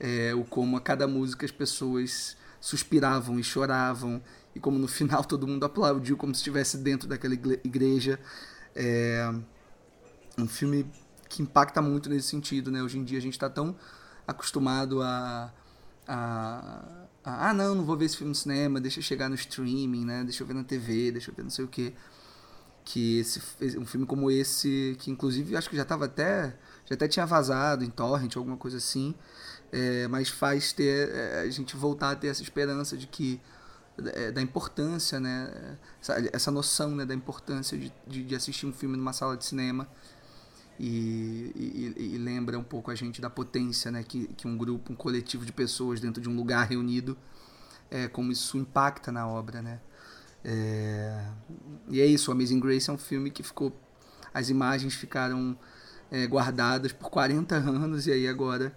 é, 0.00 0.34
o 0.34 0.44
como 0.44 0.76
a 0.76 0.80
cada 0.80 1.06
música 1.06 1.44
as 1.44 1.52
pessoas 1.52 2.36
suspiravam 2.60 3.38
e 3.38 3.44
choravam, 3.44 4.22
e 4.54 4.60
como 4.60 4.78
no 4.78 4.88
final 4.88 5.24
todo 5.24 5.46
mundo 5.46 5.64
aplaudiu 5.64 6.16
como 6.16 6.34
se 6.34 6.40
estivesse 6.40 6.78
dentro 6.78 7.08
daquela 7.08 7.34
igreja. 7.34 8.18
É 8.74 9.32
um 10.38 10.46
filme 10.46 10.86
que 11.28 11.42
impacta 11.42 11.82
muito 11.82 12.08
nesse 12.08 12.28
sentido, 12.28 12.70
né? 12.70 12.82
Hoje 12.82 12.98
em 12.98 13.04
dia 13.04 13.18
a 13.18 13.20
gente 13.20 13.34
está 13.34 13.50
tão 13.50 13.76
acostumado 14.26 15.02
a, 15.02 15.52
a, 16.06 17.08
a, 17.24 17.50
ah 17.50 17.54
não, 17.54 17.74
não 17.74 17.84
vou 17.84 17.96
ver 17.96 18.06
esse 18.06 18.16
filme 18.16 18.30
no 18.30 18.34
cinema, 18.34 18.80
deixa 18.80 19.00
eu 19.00 19.02
chegar 19.02 19.28
no 19.28 19.34
streaming, 19.34 20.04
né? 20.04 20.22
Deixa 20.24 20.42
eu 20.42 20.46
ver 20.46 20.54
na 20.54 20.64
TV, 20.64 21.12
deixa 21.12 21.30
eu 21.30 21.34
ver 21.34 21.42
não 21.42 21.50
sei 21.50 21.64
o 21.64 21.68
que 21.68 21.94
que 22.88 23.18
esse, 23.18 23.38
um 23.78 23.84
filme 23.84 24.06
como 24.06 24.30
esse, 24.30 24.96
que 24.98 25.10
inclusive 25.10 25.54
acho 25.54 25.68
que 25.68 25.76
já 25.76 25.82
estava 25.82 26.06
até 26.06 26.56
já 26.86 26.94
até 26.94 27.06
tinha 27.06 27.26
vazado 27.26 27.84
em 27.84 27.90
torrent 27.90 28.34
alguma 28.34 28.56
coisa 28.56 28.78
assim, 28.78 29.14
é, 29.72 30.08
mas 30.08 30.28
faz 30.28 30.72
ter 30.72 31.08
é, 31.10 31.40
a 31.40 31.50
gente 31.50 31.76
voltar 31.76 32.10
a 32.10 32.16
ter 32.16 32.28
essa 32.28 32.42
esperança 32.42 32.96
de 32.96 33.06
que 33.06 33.40
é, 34.14 34.30
da 34.30 34.40
importância, 34.40 35.18
né, 35.18 35.76
essa, 36.00 36.14
essa 36.32 36.50
noção 36.50 36.94
né, 36.94 37.04
da 37.04 37.14
importância 37.14 37.76
de, 37.76 37.92
de, 38.06 38.22
de, 38.22 38.34
assistir 38.34 38.66
um 38.66 38.72
filme 38.72 38.96
numa 38.96 39.12
sala 39.12 39.36
de 39.36 39.44
cinema 39.44 39.88
e, 40.78 41.94
e, 41.98 42.14
e, 42.14 42.18
lembra 42.18 42.56
um 42.58 42.62
pouco 42.62 42.90
a 42.90 42.94
gente 42.94 43.20
da 43.20 43.28
potência, 43.28 43.90
né, 43.90 44.04
que, 44.04 44.28
que 44.28 44.46
um 44.46 44.56
grupo, 44.56 44.92
um 44.92 44.96
coletivo 44.96 45.44
de 45.44 45.52
pessoas 45.52 46.00
dentro 46.00 46.22
de 46.22 46.28
um 46.28 46.36
lugar 46.36 46.68
reunido, 46.68 47.18
é, 47.90 48.06
como 48.06 48.30
isso 48.30 48.56
impacta 48.56 49.10
na 49.10 49.26
obra, 49.26 49.60
né. 49.60 49.80
É... 50.44 51.26
E 51.88 52.00
é 52.00 52.06
isso, 52.06 52.30
Amazing 52.30 52.60
Grace 52.60 52.88
é 52.88 52.92
um 52.92 52.98
filme 52.98 53.30
que 53.30 53.42
ficou. 53.42 53.76
As 54.32 54.48
imagens 54.48 54.94
ficaram 54.94 55.58
é, 56.10 56.26
guardadas 56.26 56.92
por 56.92 57.10
40 57.10 57.56
anos 57.56 58.06
e 58.06 58.12
aí 58.12 58.28
agora 58.28 58.72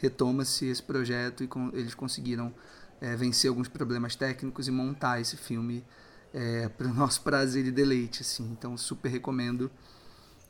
retoma-se 0.00 0.66
esse 0.66 0.82
projeto 0.82 1.44
e 1.44 1.46
com, 1.46 1.70
eles 1.72 1.94
conseguiram 1.94 2.52
é, 3.00 3.14
vencer 3.16 3.48
alguns 3.48 3.68
problemas 3.68 4.16
técnicos 4.16 4.68
e 4.68 4.70
montar 4.70 5.20
esse 5.20 5.36
filme 5.36 5.84
é, 6.32 6.68
para 6.68 6.86
o 6.86 6.92
nosso 6.94 7.22
prazer 7.22 7.66
e 7.66 7.70
deleite. 7.70 8.22
Assim. 8.22 8.50
Então, 8.52 8.76
super 8.76 9.08
recomendo 9.08 9.70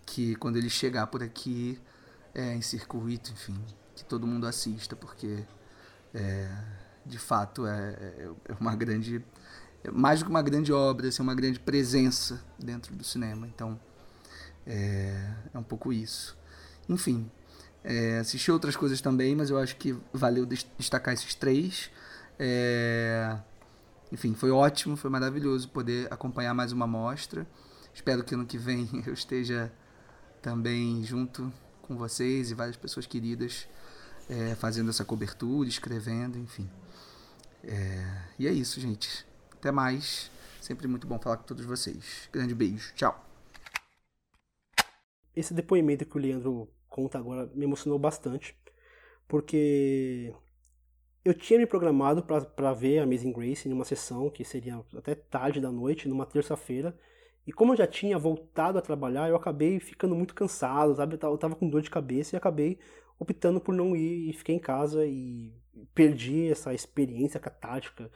que 0.06 0.34
quando 0.36 0.56
ele 0.56 0.70
chegar 0.70 1.06
por 1.08 1.22
aqui, 1.22 1.78
é, 2.34 2.54
em 2.54 2.62
circuito, 2.62 3.32
enfim, 3.32 3.58
que 3.94 4.04
todo 4.04 4.26
mundo 4.26 4.46
assista, 4.46 4.96
porque 4.96 5.44
é, 6.14 6.48
de 7.04 7.18
fato 7.18 7.66
é, 7.66 8.30
é 8.48 8.54
uma 8.58 8.74
grande 8.74 9.24
mais 9.92 10.20
do 10.20 10.26
que 10.26 10.30
uma 10.30 10.42
grande 10.42 10.72
obra, 10.72 11.08
assim, 11.08 11.22
uma 11.22 11.34
grande 11.34 11.58
presença 11.58 12.44
dentro 12.58 12.94
do 12.94 13.02
cinema. 13.02 13.46
Então, 13.46 13.80
é, 14.66 15.34
é 15.54 15.58
um 15.58 15.62
pouco 15.62 15.92
isso. 15.92 16.36
Enfim, 16.88 17.30
É, 17.82 18.18
assisti 18.18 18.50
outras 18.52 18.76
coisas 18.76 19.00
também, 19.00 19.34
mas 19.34 19.50
eu 19.50 19.58
acho 19.58 19.76
que 19.76 19.96
valeu 20.12 20.46
destacar 20.46 21.14
esses 21.14 21.34
três. 21.34 21.90
É, 22.38 23.38
enfim, 24.12 24.34
foi 24.34 24.50
ótimo, 24.50 24.96
foi 24.96 25.10
maravilhoso 25.10 25.68
poder 25.68 26.12
acompanhar 26.12 26.54
mais 26.54 26.72
uma 26.72 26.86
mostra. 26.86 27.46
Espero 27.94 28.22
que 28.22 28.34
ano 28.34 28.46
que 28.46 28.58
vem 28.58 28.88
eu 29.06 29.14
esteja 29.14 29.72
também 30.42 31.02
junto 31.04 31.52
com 31.82 31.96
vocês 31.96 32.50
e 32.50 32.54
várias 32.54 32.76
pessoas 32.76 33.06
queridas 33.06 33.66
é, 34.28 34.54
fazendo 34.54 34.90
essa 34.90 35.04
cobertura, 35.04 35.68
escrevendo, 35.68 36.38
enfim. 36.38 36.68
É, 37.64 38.22
e 38.38 38.46
é 38.46 38.52
isso, 38.52 38.80
gente. 38.80 39.26
Até 39.52 39.70
mais. 39.70 40.30
Sempre 40.60 40.86
muito 40.86 41.06
bom 41.06 41.18
falar 41.18 41.38
com 41.38 41.44
todos 41.44 41.64
vocês. 41.64 42.28
Grande 42.32 42.54
beijo. 42.54 42.92
Tchau. 42.94 43.26
Esse 45.34 45.54
depoimento 45.54 46.04
que 46.04 46.16
o 46.16 46.20
Leandro 46.20 46.68
conta 46.90 47.18
agora 47.18 47.50
me 47.54 47.64
emocionou 47.64 47.98
bastante, 47.98 48.54
porque 49.26 50.34
eu 51.24 51.32
tinha 51.32 51.58
me 51.58 51.66
programado 51.66 52.22
para 52.22 52.72
ver 52.74 52.98
a 52.98 53.04
Amazing 53.04 53.32
Grace 53.32 53.68
em 53.68 53.72
uma 53.72 53.84
sessão 53.84 54.28
que 54.28 54.44
seria 54.44 54.84
até 54.96 55.14
tarde 55.14 55.60
da 55.60 55.70
noite, 55.70 56.08
numa 56.08 56.26
terça-feira, 56.26 56.94
e 57.46 57.52
como 57.52 57.72
eu 57.72 57.76
já 57.76 57.86
tinha 57.86 58.18
voltado 58.18 58.78
a 58.78 58.82
trabalhar, 58.82 59.28
eu 59.28 59.36
acabei 59.36 59.80
ficando 59.80 60.14
muito 60.14 60.34
cansado, 60.34 60.94
sabe? 60.94 61.14
Eu 61.14 61.38
tava 61.38 61.56
com 61.56 61.68
dor 61.68 61.82
de 61.82 61.90
cabeça 61.90 62.36
e 62.36 62.38
acabei 62.38 62.78
optando 63.18 63.60
por 63.60 63.74
não 63.74 63.96
ir 63.96 64.30
e 64.30 64.32
fiquei 64.32 64.54
em 64.56 64.58
casa 64.58 65.06
e 65.06 65.52
perdi 65.94 66.50
essa 66.50 66.72
experiência 66.74 67.40
catártica 67.40 68.10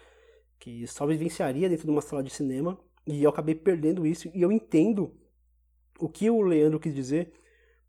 que 0.58 0.86
só 0.86 1.06
vivenciaria 1.06 1.68
dentro 1.68 1.84
de 1.84 1.90
uma 1.90 2.00
sala 2.00 2.22
de 2.22 2.30
cinema 2.30 2.78
e 3.06 3.22
eu 3.22 3.30
acabei 3.30 3.54
perdendo 3.54 4.06
isso 4.06 4.30
e 4.34 4.40
eu 4.40 4.50
entendo 4.50 5.14
o 5.98 6.08
que 6.08 6.30
o 6.30 6.40
Leandro 6.40 6.80
quis 6.80 6.94
dizer, 6.94 7.32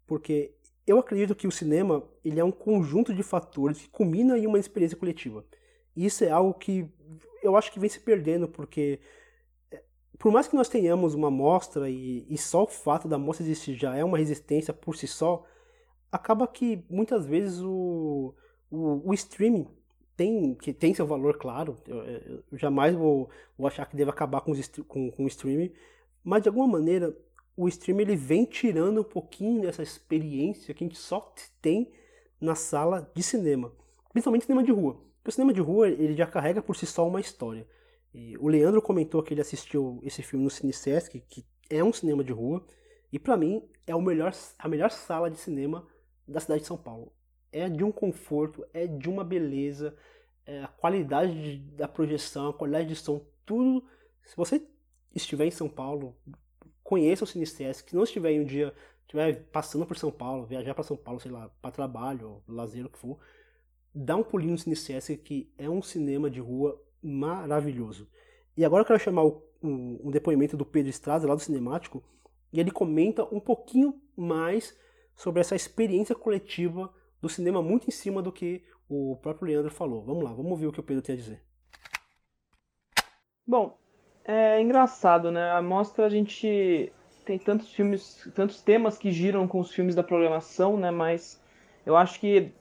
porque 0.05 0.54
eu 0.85 0.99
acredito 0.99 1.35
que 1.35 1.47
o 1.47 1.51
cinema 1.51 2.03
ele 2.23 2.39
é 2.39 2.43
um 2.43 2.51
conjunto 2.51 3.13
de 3.13 3.23
fatores 3.23 3.79
que 3.79 3.89
culmina 3.89 4.37
em 4.37 4.45
uma 4.45 4.59
experiência 4.59 4.97
coletiva. 4.97 5.45
E 5.95 6.05
isso 6.05 6.23
é 6.23 6.29
algo 6.29 6.53
que 6.53 6.87
eu 7.41 7.55
acho 7.55 7.71
que 7.71 7.79
vem 7.79 7.89
se 7.89 7.99
perdendo, 7.99 8.47
porque 8.47 8.99
é, 9.71 9.81
por 10.19 10.31
mais 10.31 10.47
que 10.47 10.55
nós 10.55 10.69
tenhamos 10.69 11.13
uma 11.13 11.29
amostra 11.29 11.89
e, 11.89 12.25
e 12.29 12.37
só 12.37 12.63
o 12.63 12.67
fato 12.67 13.07
da 13.07 13.15
amostra 13.15 13.45
existir 13.45 13.75
já 13.75 13.95
é 13.95 14.03
uma 14.03 14.17
resistência 14.17 14.73
por 14.73 14.95
si 14.95 15.07
só, 15.07 15.45
acaba 16.11 16.47
que 16.47 16.83
muitas 16.89 17.25
vezes 17.25 17.61
o, 17.61 18.33
o, 18.69 19.09
o 19.09 19.13
streaming 19.13 19.67
tem, 20.15 20.55
que 20.55 20.73
tem 20.73 20.93
seu 20.93 21.05
valor, 21.05 21.37
claro. 21.37 21.77
Eu, 21.87 21.97
eu 22.03 22.43
jamais 22.53 22.95
vou, 22.95 23.29
vou 23.57 23.67
achar 23.67 23.85
que 23.85 23.95
deve 23.95 24.09
acabar 24.09 24.41
com, 24.41 24.53
com, 24.87 25.11
com 25.11 25.23
o 25.23 25.27
streaming, 25.27 25.71
mas 26.23 26.43
de 26.43 26.49
alguma 26.49 26.67
maneira 26.67 27.15
o 27.55 27.67
stream 27.67 27.99
ele 27.99 28.15
vem 28.15 28.45
tirando 28.45 29.01
um 29.01 29.03
pouquinho 29.03 29.61
dessa 29.61 29.81
experiência 29.81 30.73
que 30.73 30.83
a 30.83 30.87
gente 30.87 30.97
só 30.97 31.33
tem 31.61 31.91
na 32.39 32.55
sala 32.55 33.09
de 33.13 33.23
cinema, 33.23 33.71
principalmente 34.11 34.45
cinema 34.45 34.63
de 34.63 34.71
rua. 34.71 34.95
Porque 35.17 35.29
o 35.29 35.31
cinema 35.31 35.53
de 35.53 35.61
rua 35.61 35.87
ele 35.87 36.15
já 36.15 36.27
carrega 36.27 36.61
por 36.61 36.75
si 36.75 36.85
só 36.85 37.07
uma 37.07 37.21
história. 37.21 37.67
E 38.13 38.37
o 38.37 38.47
Leandro 38.47 38.81
comentou 38.81 39.23
que 39.23 39.33
ele 39.33 39.41
assistiu 39.41 39.99
esse 40.03 40.21
filme 40.21 40.43
no 40.43 40.49
Cine 40.49 40.71
que 41.27 41.45
é 41.69 41.83
um 41.83 41.91
cinema 41.91 42.23
de 42.23 42.31
rua, 42.31 42.65
e 43.11 43.17
para 43.17 43.37
mim 43.37 43.67
é 43.87 43.95
o 43.95 44.01
melhor, 44.01 44.33
a 44.59 44.67
melhor 44.67 44.91
sala 44.91 45.29
de 45.29 45.37
cinema 45.37 45.87
da 46.27 46.39
cidade 46.39 46.61
de 46.61 46.67
São 46.67 46.77
Paulo. 46.77 47.11
É 47.51 47.69
de 47.69 47.83
um 47.83 47.91
conforto, 47.91 48.65
é 48.73 48.85
de 48.85 49.09
uma 49.09 49.23
beleza, 49.23 49.95
é 50.45 50.63
a 50.63 50.67
qualidade 50.67 51.33
de, 51.33 51.57
da 51.75 51.87
projeção, 51.87 52.49
a 52.49 52.53
qualidade 52.53 52.89
de 52.89 52.95
som, 52.95 53.21
tudo. 53.45 53.83
Se 54.23 54.35
você 54.35 54.61
estiver 55.13 55.45
em 55.45 55.51
São 55.51 55.69
Paulo, 55.69 56.15
conheça 56.85 57.23
o 57.23 57.27
Sinistese, 57.27 57.83
que 57.83 57.95
não 57.95 58.03
estiver 58.03 58.31
em 58.31 58.41
um 58.41 58.45
dia, 58.45 58.71
estiver 59.01 59.43
passando 59.51 59.87
por 59.87 59.97
São 59.97 60.11
Paulo, 60.11 60.45
viajar 60.45 60.75
para 60.75 60.83
São 60.83 60.95
Paulo, 60.95 61.19
sei 61.19 61.31
lá, 61.31 61.49
para 61.59 61.71
trabalho, 61.71 62.43
lazer, 62.47 62.85
o 62.85 62.89
que 62.89 62.99
for, 62.99 63.17
dá 63.93 64.15
um 64.15 64.23
pulinho 64.23 64.51
no 64.51 64.57
Sinistese, 64.57 65.17
que 65.17 65.51
é 65.57 65.67
um 65.67 65.81
cinema 65.81 66.29
de 66.29 66.39
rua 66.39 66.79
maravilhoso. 67.01 68.07
E 68.55 68.63
agora 68.63 68.83
eu 68.83 68.85
quero 68.85 68.99
chamar 68.99 69.25
o, 69.25 69.43
um, 69.63 69.99
um, 70.05 70.11
depoimento 70.11 70.55
do 70.55 70.63
Pedro 70.63 70.91
Estrada, 70.91 71.27
lá 71.27 71.33
do 71.33 71.41
Cinemático, 71.41 72.03
e 72.53 72.59
ele 72.59 72.69
comenta 72.69 73.23
um 73.33 73.39
pouquinho 73.39 73.99
mais 74.15 74.77
sobre 75.15 75.41
essa 75.41 75.55
experiência 75.55 76.13
coletiva 76.13 76.93
do 77.19 77.27
cinema, 77.27 77.63
muito 77.63 77.87
em 77.87 77.91
cima 77.91 78.21
do 78.21 78.31
que 78.31 78.63
o 78.87 79.17
próprio 79.23 79.47
Leandro 79.47 79.71
falou. 79.71 80.03
Vamos 80.03 80.23
lá, 80.23 80.31
vamos 80.31 80.51
ouvir 80.51 80.67
o 80.67 80.71
que 80.71 80.79
o 80.79 80.83
Pedro 80.83 81.01
tem 81.01 81.13
a 81.13 81.17
dizer. 81.17 81.41
Bom, 83.47 83.75
é 84.27 84.61
engraçado, 84.61 85.31
né? 85.31 85.51
A 85.51 85.61
mostra 85.61 86.05
a 86.05 86.09
gente 86.09 86.91
tem 87.25 87.39
tantos 87.39 87.71
filmes, 87.73 88.27
tantos 88.35 88.61
temas 88.61 88.97
que 88.97 89.11
giram 89.11 89.47
com 89.47 89.59
os 89.59 89.71
filmes 89.71 89.95
da 89.95 90.03
programação, 90.03 90.77
né? 90.77 90.91
Mas 90.91 91.41
eu 91.85 91.95
acho 91.95 92.19
que 92.19 92.51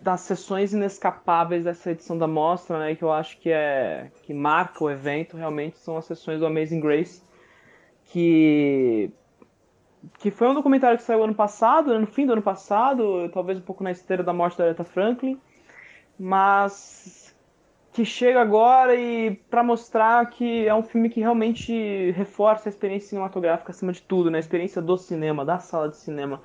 das 0.00 0.20
sessões 0.20 0.72
inescapáveis 0.72 1.64
dessa 1.64 1.90
edição 1.90 2.16
da 2.16 2.28
mostra, 2.28 2.78
né, 2.78 2.94
que 2.94 3.02
eu 3.02 3.12
acho 3.12 3.36
que 3.38 3.50
é 3.50 4.10
que 4.22 4.32
marca 4.32 4.84
o 4.84 4.90
evento, 4.90 5.36
realmente 5.36 5.78
são 5.78 5.96
as 5.96 6.04
sessões 6.04 6.38
do 6.38 6.46
Amazing 6.46 6.80
Grace, 6.80 7.22
que 8.04 9.10
que 10.20 10.30
foi 10.30 10.48
um 10.48 10.54
documentário 10.54 10.96
que 10.96 11.02
saiu 11.02 11.24
ano 11.24 11.34
passado, 11.34 11.92
né, 11.92 11.98
no 11.98 12.06
fim 12.06 12.24
do 12.24 12.32
ano 12.32 12.42
passado, 12.42 13.28
talvez 13.30 13.58
um 13.58 13.62
pouco 13.62 13.82
na 13.82 13.90
esteira 13.90 14.22
da 14.22 14.32
morte 14.32 14.56
da 14.56 14.64
Aretha 14.64 14.84
Franklin, 14.84 15.40
mas 16.18 17.27
que 17.98 18.04
chega 18.04 18.40
agora 18.40 18.94
e 18.94 19.32
para 19.50 19.60
mostrar 19.60 20.24
que 20.26 20.64
é 20.68 20.72
um 20.72 20.84
filme 20.84 21.10
que 21.10 21.18
realmente 21.18 22.12
reforça 22.12 22.68
a 22.68 22.70
experiência 22.70 23.08
cinematográfica 23.08 23.72
acima 23.72 23.92
de 23.92 24.00
tudo, 24.00 24.30
né? 24.30 24.38
A 24.38 24.40
experiência 24.40 24.80
do 24.80 24.96
cinema, 24.96 25.44
da 25.44 25.58
sala 25.58 25.88
de 25.88 25.96
cinema. 25.96 26.40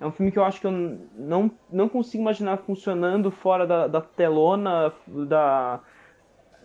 É 0.00 0.06
um 0.06 0.10
filme 0.10 0.32
que 0.32 0.38
eu 0.38 0.44
acho 0.44 0.62
que 0.62 0.66
eu 0.66 0.70
não, 0.70 1.50
não 1.70 1.90
consigo 1.90 2.22
imaginar 2.22 2.56
funcionando 2.56 3.30
fora 3.30 3.66
da, 3.66 3.86
da 3.86 4.00
telona, 4.00 4.94
da, 5.06 5.80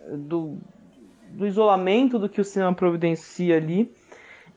do, 0.09 0.57
do 1.31 1.45
isolamento 1.45 2.17
do 2.17 2.29
que 2.29 2.39
o 2.39 2.45
cinema 2.45 2.73
providencia 2.73 3.57
ali. 3.57 3.93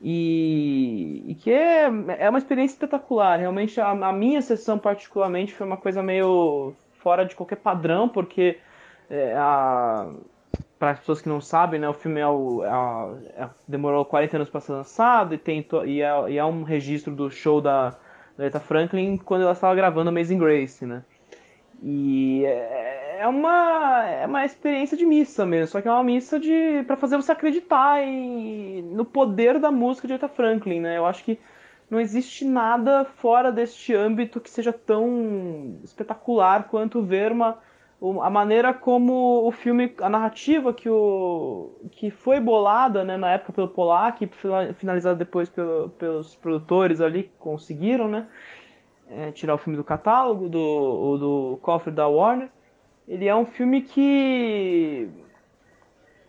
E, 0.01 1.25
e, 1.27 1.35
que 1.35 1.51
é, 1.51 1.91
é 2.19 2.29
uma 2.29 2.39
experiência 2.39 2.75
espetacular. 2.75 3.37
Realmente, 3.37 3.81
a, 3.81 3.89
a, 3.89 4.13
minha 4.13 4.41
sessão, 4.41 4.79
particularmente, 4.79 5.53
foi 5.53 5.67
uma 5.67 5.77
coisa 5.77 6.01
meio 6.01 6.73
fora 6.93 7.25
de 7.25 7.35
qualquer 7.35 7.57
padrão, 7.57 8.07
porque 8.07 8.59
é, 9.09 9.33
para 10.79 10.91
as 10.91 10.99
pessoas 10.99 11.21
que 11.21 11.29
não 11.29 11.39
sabem, 11.39 11.79
né, 11.79 11.87
o 11.87 11.93
filme 11.93 12.19
é 12.19 12.27
o, 12.27 12.63
é, 12.63 13.43
é, 13.43 13.49
demorou 13.67 14.03
40 14.03 14.37
anos 14.37 14.49
para 14.49 14.59
ser 14.59 14.73
lançado 14.73 15.33
e, 15.33 15.37
tem, 15.37 15.65
e, 15.85 16.01
é, 16.01 16.31
e 16.31 16.37
é 16.37 16.45
um 16.45 16.63
registro 16.63 17.15
do 17.15 17.29
show 17.29 17.61
da, 17.61 17.95
Aretha 18.37 18.59
Franklin 18.59 19.17
quando 19.17 19.43
ela 19.43 19.51
estava 19.51 19.75
gravando 19.75 20.09
Amazing 20.09 20.37
Grace, 20.37 20.85
né? 20.85 21.03
E 21.81 22.43
é, 22.45 23.19
é 23.21 23.27
uma, 23.27 24.05
é 24.05 24.25
uma 24.25 24.45
experiência 24.45 24.97
de 24.97 25.05
missa 25.05 25.45
mesmo, 25.45 25.67
só 25.67 25.81
que 25.81 25.87
é 25.87 25.91
uma 25.91 26.03
missa 26.03 26.39
de 26.39 26.83
para 26.87 26.95
fazer 26.95 27.17
você 27.17 27.31
acreditar 27.31 28.01
em, 28.01 28.81
no 28.81 29.05
poder 29.05 29.59
da 29.59 29.71
música 29.71 30.07
de 30.07 30.13
Aretha 30.13 30.29
Franklin, 30.29 30.79
né? 30.79 30.97
Eu 30.97 31.05
acho 31.05 31.23
que 31.23 31.37
não 31.89 31.99
existe 31.99 32.45
nada 32.45 33.05
fora 33.05 33.51
deste 33.51 33.93
âmbito 33.93 34.39
que 34.39 34.49
seja 34.49 34.73
tão 34.73 35.77
espetacular 35.83 36.67
quanto 36.69 37.03
ver 37.03 37.31
uma 37.31 37.59
a 38.21 38.29
maneira 38.29 38.73
como 38.73 39.47
o 39.47 39.51
filme, 39.51 39.93
a 40.01 40.09
narrativa 40.09 40.73
que, 40.73 40.89
o, 40.89 41.71
que 41.91 42.11
foi 42.11 42.39
bolada 42.39 43.03
né, 43.03 43.15
na 43.15 43.31
época 43.31 43.53
pelo 43.53 43.69
Pollack 43.69 44.25
e 44.25 44.73
finalizada 44.73 45.15
depois 45.15 45.47
pelo, 45.49 45.89
pelos 45.91 46.35
produtores 46.35 46.99
ali 46.99 47.23
que 47.23 47.37
conseguiram 47.39 48.09
né, 48.09 48.27
é, 49.09 49.31
tirar 49.31 49.55
o 49.55 49.57
filme 49.57 49.77
do 49.77 49.83
catálogo, 49.85 50.49
do, 50.49 51.17
do 51.17 51.59
cofre 51.61 51.91
da 51.91 52.05
Warner. 52.07 52.49
Ele 53.07 53.25
é 53.25 53.35
um 53.35 53.45
filme 53.45 53.81
que 53.81 55.09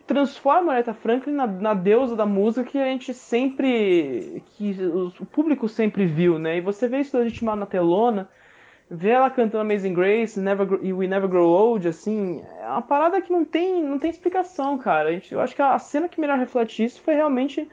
transforma 0.07 0.71
a 0.71 0.75
Aretha 0.75 0.93
Franklin 0.93 1.33
na, 1.33 1.47
na, 1.47 1.73
deusa 1.73 2.15
da 2.15 2.25
música 2.25 2.69
que 2.69 2.77
a 2.77 2.85
gente 2.85 3.13
sempre. 3.13 4.43
que 4.51 4.77
o 5.19 5.25
público 5.25 5.67
sempre 5.67 6.05
viu, 6.05 6.37
né? 6.39 6.57
E 6.57 6.61
você 6.61 6.87
vê 6.87 6.99
isso 6.99 7.17
legitimado 7.17 7.59
na 7.59 7.65
telona 7.65 8.29
ver 8.89 9.11
ela 9.11 9.29
cantando 9.29 9.61
Amazing 9.61 9.93
Grace 9.93 10.39
Never, 10.39 10.79
e 10.81 10.93
We 10.93 11.07
Never 11.07 11.27
Grow 11.27 11.49
Old, 11.49 11.87
assim, 11.87 12.43
é 12.59 12.67
uma 12.67 12.81
parada 12.81 13.21
que 13.21 13.31
não 13.31 13.43
tem, 13.43 13.83
não 13.83 13.97
tem 13.97 14.09
explicação, 14.09 14.77
cara. 14.77 15.09
Eu 15.31 15.39
acho 15.39 15.55
que 15.55 15.61
a 15.61 15.77
cena 15.79 16.07
que 16.07 16.19
melhor 16.19 16.37
reflete 16.37 16.83
isso 16.83 17.01
foi 17.01 17.15
realmente 17.15 17.67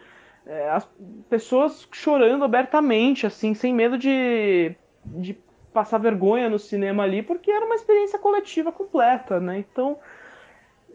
é, 0.47 0.71
as 0.71 0.89
pessoas 1.29 1.87
chorando 1.93 2.45
abertamente, 2.45 3.27
assim, 3.27 3.55
sem 3.55 3.75
medo 3.75 3.99
de, 3.99 4.75
de 5.05 5.37
passar 5.73 5.99
vergonha 5.99 6.49
no 6.49 6.59
cinema 6.59 7.03
ali, 7.03 7.23
porque 7.23 7.51
era 7.51 7.65
uma 7.65 7.75
experiência 7.75 8.19
coletiva 8.19 8.73
completa, 8.73 9.39
né? 9.39 9.59
Então, 9.59 9.99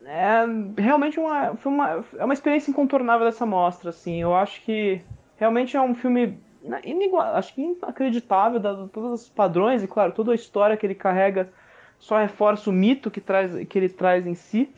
é 0.05 0.45
realmente 0.81 1.19
uma, 1.19 1.55
foi 1.57 1.71
uma, 1.71 2.05
é 2.17 2.25
uma 2.25 2.33
experiência 2.33 2.71
incontornável 2.71 3.25
dessa 3.25 3.45
mostra, 3.45 3.89
assim. 3.89 4.21
Eu 4.21 4.35
acho 4.35 4.61
que 4.63 5.01
realmente 5.37 5.77
é 5.77 5.81
um 5.81 5.93
filme 5.93 6.39
inigual, 6.83 7.35
acho 7.35 7.53
que 7.53 7.61
inacreditável, 7.61 8.59
dado 8.59 8.87
todos 8.89 9.21
os 9.21 9.29
padrões, 9.29 9.83
e 9.83 9.87
claro, 9.87 10.11
toda 10.11 10.31
a 10.31 10.35
história 10.35 10.77
que 10.77 10.85
ele 10.85 10.95
carrega 10.95 11.49
só 11.99 12.17
reforça 12.17 12.69
o 12.69 12.73
mito 12.73 13.09
que, 13.09 13.21
traz, 13.21 13.65
que 13.67 13.77
ele 13.77 13.89
traz 13.89 14.25
em 14.27 14.35
si. 14.35 14.69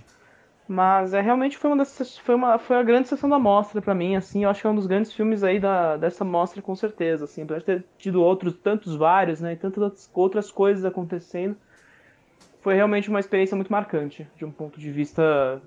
Mas 0.68 1.16
é 1.16 1.22
realmente 1.22 1.58
foi 1.58 1.72
uma 1.72 1.78
dessas, 1.78 2.16
foi 2.20 2.36
uma 2.36 2.60
foi 2.60 2.78
a 2.78 2.84
grande 2.84 3.08
sessão 3.08 3.28
da 3.28 3.40
mostra 3.40 3.82
para 3.82 3.96
mim, 3.96 4.16
assim, 4.16 4.44
eu 4.44 4.52
acho 4.52 4.62
que 4.62 4.68
é 4.68 4.70
um 4.70 4.76
dos 4.76 4.86
grandes 4.86 5.12
filmes 5.12 5.44
aí 5.44 5.60
da, 5.60 5.98
dessa 5.98 6.24
mostra 6.24 6.62
com 6.62 6.76
certeza, 6.76 7.26
assim, 7.26 7.42
apesar 7.42 7.60
de 7.60 7.66
ter 7.66 7.86
tido 7.98 8.22
outros, 8.22 8.54
tantos 8.54 8.96
vários, 8.96 9.42
né, 9.42 9.54
e 9.54 9.56
tantas 9.56 10.08
outras 10.14 10.52
coisas 10.52 10.86
acontecendo, 10.86 11.58
foi 12.62 12.76
realmente 12.76 13.10
uma 13.10 13.20
experiência 13.20 13.56
muito 13.56 13.72
marcante, 13.72 14.28
de 14.36 14.46
um 14.46 14.52
ponto 14.52 14.80
de 14.80 14.92
vista 14.92 15.60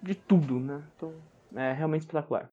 de 0.00 0.14
tudo, 0.14 0.60
né? 0.60 0.82
Então, 0.96 1.12
é 1.56 1.72
realmente 1.72 2.02
espetacular. 2.02 2.48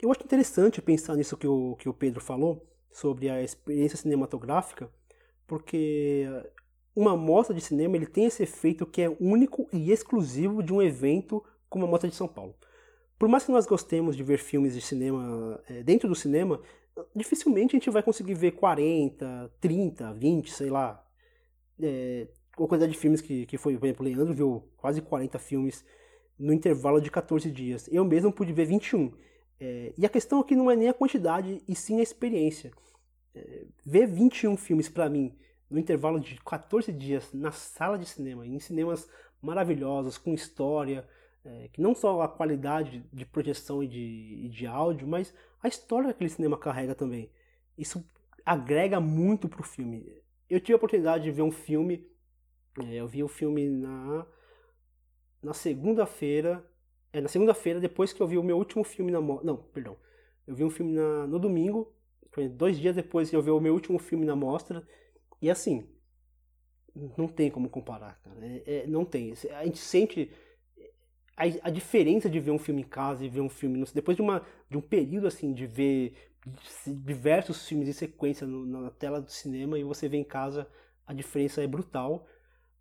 Eu 0.00 0.10
acho 0.10 0.22
interessante 0.24 0.80
pensar 0.80 1.14
nisso 1.16 1.36
que 1.36 1.46
o, 1.46 1.76
que 1.76 1.88
o 1.88 1.94
Pedro 1.94 2.20
falou, 2.20 2.66
sobre 2.90 3.28
a 3.28 3.42
experiência 3.42 3.96
cinematográfica, 3.96 4.90
porque 5.46 6.26
uma 6.94 7.16
mostra 7.16 7.54
de 7.54 7.60
cinema 7.60 7.96
ele 7.96 8.06
tem 8.06 8.24
esse 8.24 8.42
efeito 8.42 8.86
que 8.86 9.02
é 9.02 9.16
único 9.20 9.68
e 9.72 9.92
exclusivo 9.92 10.62
de 10.62 10.72
um 10.72 10.82
evento 10.82 11.44
como 11.68 11.84
a 11.84 11.88
Mostra 11.88 12.10
de 12.10 12.16
São 12.16 12.26
Paulo. 12.26 12.54
Por 13.18 13.28
mais 13.28 13.44
que 13.44 13.52
nós 13.52 13.66
gostemos 13.66 14.16
de 14.16 14.22
ver 14.22 14.38
filmes 14.38 14.74
de 14.74 14.80
cinema 14.80 15.62
é, 15.68 15.82
dentro 15.82 16.08
do 16.08 16.14
cinema, 16.14 16.60
dificilmente 17.14 17.76
a 17.76 17.78
gente 17.78 17.90
vai 17.90 18.02
conseguir 18.02 18.34
ver 18.34 18.52
40, 18.52 19.52
30, 19.60 20.12
20, 20.14 20.52
sei 20.52 20.70
lá. 20.70 21.04
É, 21.80 22.26
a 22.52 22.56
quantidade 22.56 22.92
de 22.92 22.98
filmes 22.98 23.20
que, 23.20 23.46
que 23.46 23.56
foi, 23.56 23.76
por 23.78 23.86
exemplo, 23.86 24.04
o 24.04 24.08
Leandro 24.08 24.34
viu 24.34 24.68
quase 24.76 25.00
40 25.00 25.38
filmes 25.38 25.84
no 26.38 26.52
intervalo 26.52 27.00
de 27.00 27.10
14 27.10 27.50
dias. 27.50 27.88
Eu 27.92 28.04
mesmo 28.04 28.32
pude 28.32 28.52
ver 28.52 28.64
21. 28.64 29.12
É, 29.60 29.92
e 29.96 30.06
a 30.06 30.08
questão 30.08 30.40
aqui 30.40 30.56
não 30.56 30.70
é 30.70 30.76
nem 30.76 30.88
a 30.88 30.94
quantidade, 30.94 31.62
e 31.68 31.76
sim 31.76 32.00
a 32.00 32.02
experiência. 32.02 32.72
É, 33.34 33.66
ver 33.84 34.06
21 34.06 34.56
filmes 34.56 34.88
para 34.88 35.08
mim 35.08 35.36
no 35.70 35.78
intervalo 35.78 36.18
de 36.18 36.36
14 36.40 36.90
dias 36.92 37.32
na 37.32 37.52
sala 37.52 37.96
de 37.96 38.06
cinema, 38.06 38.44
em 38.44 38.58
cinemas 38.58 39.08
maravilhosos, 39.40 40.18
com 40.18 40.34
história, 40.34 41.08
é, 41.44 41.68
que 41.72 41.80
não 41.80 41.94
só 41.94 42.20
a 42.22 42.28
qualidade 42.28 43.04
de 43.12 43.24
projeção 43.24 43.82
e 43.82 43.86
de, 43.86 44.40
e 44.44 44.48
de 44.48 44.66
áudio, 44.66 45.06
mas 45.06 45.32
a 45.62 45.68
história 45.68 46.06
que 46.06 46.12
aquele 46.12 46.30
cinema 46.30 46.58
carrega 46.58 46.94
também. 46.94 47.30
Isso 47.78 48.04
agrega 48.44 49.00
muito 49.00 49.48
pro 49.48 49.62
filme. 49.62 50.04
Eu 50.48 50.60
tive 50.60 50.72
a 50.72 50.76
oportunidade 50.76 51.24
de 51.24 51.30
ver 51.30 51.42
um 51.42 51.52
filme, 51.52 52.04
é, 52.80 52.94
eu 52.94 53.06
vi 53.06 53.22
o 53.22 53.26
um 53.26 53.28
filme 53.28 53.68
na, 53.68 54.26
na 55.42 55.54
segunda-feira, 55.54 56.64
é, 57.12 57.20
na 57.20 57.28
segunda-feira, 57.28 57.80
depois 57.80 58.12
que 58.12 58.20
eu 58.20 58.26
vi 58.26 58.38
o 58.38 58.42
meu 58.42 58.56
último 58.56 58.84
filme 58.84 59.10
na... 59.10 59.20
Não, 59.20 59.56
perdão. 59.56 59.96
Eu 60.46 60.54
vi 60.54 60.64
um 60.64 60.70
filme 60.70 60.92
na, 60.92 61.26
no 61.26 61.38
domingo, 61.38 61.92
dois 62.52 62.78
dias 62.78 62.96
depois 62.96 63.30
que 63.30 63.36
eu 63.36 63.42
vi 63.42 63.50
o 63.50 63.60
meu 63.60 63.74
último 63.74 63.98
filme 63.98 64.24
na 64.24 64.36
mostra, 64.36 64.86
e 65.40 65.50
assim, 65.50 65.88
não 67.16 67.28
tem 67.28 67.50
como 67.50 67.68
comparar, 67.68 68.20
cara. 68.20 68.38
É, 68.44 68.62
é, 68.66 68.86
não 68.86 69.04
tem. 69.04 69.32
A 69.56 69.64
gente 69.64 69.78
sente 69.78 70.30
a, 71.36 71.44
a, 71.68 71.70
diferença 71.70 72.28
de 72.28 72.38
ver 72.38 72.50
um 72.50 72.58
filme 72.58 72.82
em 72.82 72.88
casa 72.88 73.24
e 73.24 73.28
ver 73.28 73.40
um 73.40 73.48
filme 73.48 73.84
depois 73.94 74.16
de, 74.16 74.22
uma, 74.22 74.44
de 74.68 74.76
um 74.76 74.80
período 74.80 75.26
assim 75.26 75.52
de 75.52 75.66
ver 75.66 76.14
diversos 76.86 77.66
filmes 77.66 77.88
em 77.88 77.92
sequência 77.92 78.46
no, 78.46 78.66
na 78.66 78.90
tela 78.90 79.20
do 79.20 79.30
cinema 79.30 79.78
e 79.78 79.84
você 79.84 80.08
vê 80.08 80.16
em 80.16 80.24
casa 80.24 80.68
a 81.06 81.14
diferença 81.14 81.62
é 81.62 81.66
brutal. 81.66 82.26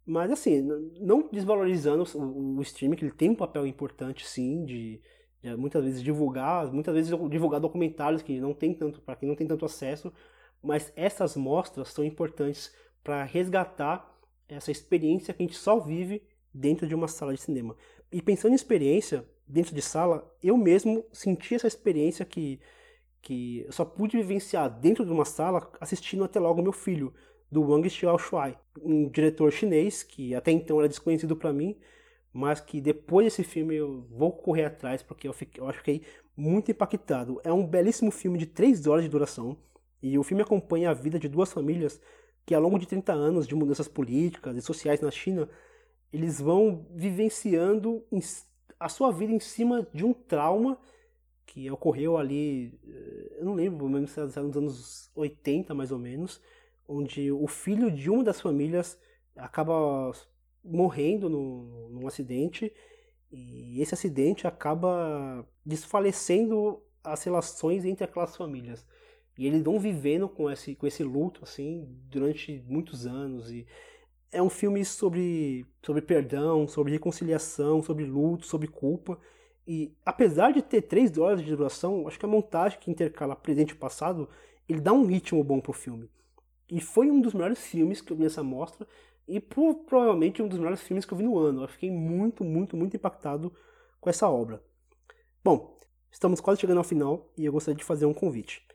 Mas 0.10 0.32
assim, 0.32 0.64
não 1.00 1.30
desvalorizando 1.32 2.04
o, 2.18 2.58
o 2.58 2.62
streaming, 2.64 2.96
que 2.96 3.06
ele 3.06 3.12
tem 3.12 3.30
um 3.30 3.36
papel 3.36 3.68
importante 3.68 4.28
sim 4.28 4.66
de, 4.66 5.00
de 5.40 5.56
muitas 5.56 5.84
vezes 5.84 6.02
divulgar, 6.02 6.66
muitas 6.74 6.96
vezes 6.96 7.16
divulgar 7.30 7.60
documentários 7.60 8.24
que 8.24 8.40
não 8.40 8.52
tem 8.52 8.74
tanto 8.74 9.00
para 9.02 9.16
quem 9.16 9.30
não 9.30 9.36
tem 9.36 9.46
tanto 9.46 9.66
acesso, 9.66 10.12
mas 10.64 10.92
essas 10.96 11.36
mostras 11.36 11.90
são 11.90 12.04
importantes 12.04 12.74
para 13.04 13.24
resgatar 13.24 14.20
essa 14.48 14.72
experiência 14.72 15.32
que 15.32 15.44
a 15.44 15.46
gente 15.46 15.56
só 15.56 15.80
vive 15.80 16.24
dentro 16.52 16.88
de 16.88 16.96
uma 16.96 17.08
sala 17.08 17.32
de 17.32 17.42
cinema. 17.42 17.76
E 18.12 18.20
pensando 18.20 18.54
em 18.54 18.56
experiência 18.56 19.24
dentro 19.48 19.76
de 19.76 19.82
sala, 19.84 20.28
eu 20.42 20.58
mesmo 20.58 21.06
senti 21.14 21.54
essa 21.54 21.68
experiência 21.68 22.26
que, 22.26 22.60
que 23.22 23.64
eu 23.64 23.72
só 23.72 23.86
pude 23.86 24.18
vivenciar 24.18 24.72
dentro 24.72 25.06
de 25.06 25.12
uma 25.12 25.24
sala 25.24 25.72
assistindo 25.80 26.24
até 26.24 26.40
logo 26.40 26.64
meu 26.64 26.74
filho, 26.74 27.14
do 27.52 27.62
Wang 27.62 27.90
Xiaoshuai, 27.90 28.58
um 28.82 29.10
diretor 29.10 29.52
chinês 29.52 30.04
que 30.04 30.36
até 30.36 30.52
então 30.52 30.80
era 30.80 30.88
desconhecido 30.88 31.36
para 31.36 31.52
mim, 31.52 31.76
mas 32.32 32.60
que 32.60 32.80
depois 32.80 33.26
desse 33.26 33.44
filme 33.44 33.76
eu 33.76 34.06
vou 34.12 34.32
correr 34.32 34.66
atrás 34.66 35.02
porque 35.02 35.28
eu, 35.28 35.34
fiquei, 35.34 35.62
eu 35.62 35.68
acho 35.68 35.80
que 35.84 35.94
fiquei 35.94 36.08
muito 36.38 36.72
impactado. 36.72 37.42
É 37.44 37.52
um 37.52 37.66
belíssimo 37.66 38.12
filme 38.12 38.38
de 38.38 38.46
3 38.46 38.86
horas 38.88 39.04
de 39.04 39.10
duração 39.10 39.58
e 40.02 40.18
o 40.18 40.24
filme 40.24 40.44
acompanha 40.44 40.92
a 40.92 40.94
vida 40.94 41.20
de 41.20 41.28
duas 41.28 41.52
famílias 41.52 42.00
que, 42.46 42.54
ao 42.54 42.62
longo 42.62 42.80
de 42.80 42.88
30 42.88 43.12
anos 43.12 43.48
de 43.48 43.56
mudanças 43.56 43.88
políticas 43.88 44.56
e 44.56 44.62
sociais 44.62 45.02
na 45.02 45.12
China, 45.12 45.50
eles 46.12 46.40
vão 46.40 46.86
vivenciando 46.92 48.04
a 48.80 48.90
sua 48.90 49.12
vida 49.12 49.34
em 49.34 49.40
cima 49.40 49.88
de 49.94 50.06
um 50.06 50.14
trauma 50.14 50.80
que 51.46 51.70
ocorreu 51.70 52.18
ali, 52.18 52.80
eh, 52.88 53.38
eu 53.40 53.46
não 53.46 53.56
lembro, 53.56 53.90
mesmo 53.90 54.08
se 54.08 54.20
era 54.20 54.44
nos 54.44 54.56
anos 54.56 55.12
80 55.16 55.74
mais 55.74 55.92
ou 55.92 55.98
menos, 55.98 56.40
onde 56.90 57.32
o 57.32 57.48
filho 57.48 57.92
de 57.92 58.10
uma 58.10 58.24
das 58.24 58.42
famílias 58.42 59.00
acaba 59.36 60.12
morrendo 60.64 61.30
no, 61.30 61.90
num 61.90 62.08
acidente 62.08 62.74
e 63.32 63.80
esse 63.80 63.94
acidente 63.94 64.48
acaba 64.48 65.48
desfalecendo 65.64 66.82
as 67.04 67.24
relações 67.24 67.86
entre 67.86 68.04
aquelas 68.04 68.36
famílias. 68.36 68.86
E 69.38 69.46
eles 69.46 69.64
vão 69.64 69.80
vivendo 69.80 70.28
com 70.28 70.50
esse, 70.50 70.76
com 70.76 70.88
esse 70.88 71.04
luto, 71.04 71.42
assim, 71.44 71.88
durante 72.10 72.62
muitos 72.68 73.06
anos. 73.06 73.52
E 73.52 73.68
é 74.32 74.42
um 74.42 74.50
filme 74.50 74.84
sobre, 74.84 75.66
sobre 75.82 76.02
perdão, 76.02 76.68
sobre 76.68 76.92
reconciliação, 76.92 77.82
sobre 77.82 78.04
luto, 78.04 78.48
sobre 78.48 78.68
culpa. 78.68 79.18
E 79.66 79.94
apesar 80.04 80.52
de 80.52 80.62
ter 80.62 80.82
três 80.82 81.18
horas 81.18 81.42
de 81.42 81.56
duração, 81.56 82.08
acho 82.08 82.20
que 82.20 82.26
a 82.26 82.30
montagem 82.30 82.80
que 82.80 82.92
intercala 82.92 83.36
presente 83.36 83.72
e 83.72 83.76
passado, 83.76 84.28
ele 84.68 84.82
dá 84.82 84.92
um 84.92 85.06
ritmo 85.06 85.44
bom 85.44 85.62
pro 85.62 85.72
filme. 85.72 86.10
E 86.70 86.80
foi 86.80 87.10
um 87.10 87.20
dos 87.20 87.34
melhores 87.34 87.60
filmes 87.60 88.02
que 88.02 88.12
eu 88.12 88.18
vi 88.18 88.24
nessa 88.24 88.44
mostra, 88.44 88.88
e 89.28 89.40
provavelmente 89.40 90.42
um 90.42 90.48
dos 90.48 90.58
melhores 90.58 90.82
filmes 90.82 91.06
que 91.06 91.14
eu 91.14 91.18
vi 91.18 91.24
no 91.24 91.38
ano. 91.38 91.64
Eu 91.64 91.68
fiquei 91.68 91.92
muito, 91.92 92.44
muito, 92.44 92.76
muito 92.76 92.96
impactado 92.96 93.54
com 94.02 94.10
essa 94.10 94.28
obra. 94.28 94.62
Bom, 95.44 95.80
estamos 96.12 96.42
quase 96.42 96.60
chegando 96.60 96.80
ao 96.80 96.84
final 96.84 97.32
e 97.38 97.46
eu 97.46 97.52
gostaria 97.52 97.78
de 97.78 97.84
fazer 97.84 98.06
um 98.06 98.14
convite. 98.14 98.66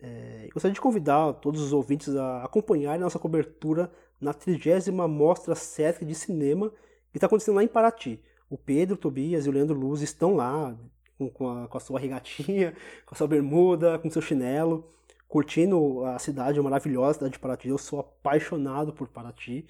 É, 0.00 0.48
gostaria 0.52 0.74
de 0.74 0.80
convidar 0.80 1.34
todos 1.34 1.60
os 1.62 1.72
ouvintes 1.72 2.14
a 2.16 2.44
acompanharem 2.44 3.00
nossa 3.00 3.18
cobertura 3.18 3.90
na 4.20 4.34
30 4.34 4.90
Mostra 5.08 5.54
Sesc 5.54 6.04
de 6.04 6.14
Cinema 6.14 6.72
que 7.12 7.18
está 7.18 7.26
acontecendo 7.26 7.54
lá 7.54 7.62
em 7.62 7.68
Paraty. 7.68 8.20
O 8.50 8.58
Pedro, 8.58 8.96
o 8.96 8.98
Tobias 8.98 9.46
e 9.46 9.48
o 9.48 9.52
Leandro 9.52 9.78
Luz 9.78 10.02
estão 10.02 10.34
lá 10.34 10.76
com, 11.16 11.30
com, 11.30 11.48
a, 11.48 11.68
com 11.68 11.78
a 11.78 11.80
sua 11.80 12.00
regatinha, 12.00 12.74
com 13.06 13.14
a 13.14 13.16
sua 13.16 13.28
bermuda, 13.28 13.98
com 14.00 14.10
seu 14.10 14.20
chinelo, 14.20 14.92
curtindo 15.28 16.04
a 16.04 16.18
cidade 16.18 16.60
maravilhosa, 16.60 17.10
a 17.10 17.14
cidade 17.14 17.32
de 17.32 17.38
Paraty. 17.38 17.68
Eu 17.68 17.78
sou 17.78 18.00
apaixonado 18.00 18.92
por 18.92 19.08
Paraty. 19.08 19.66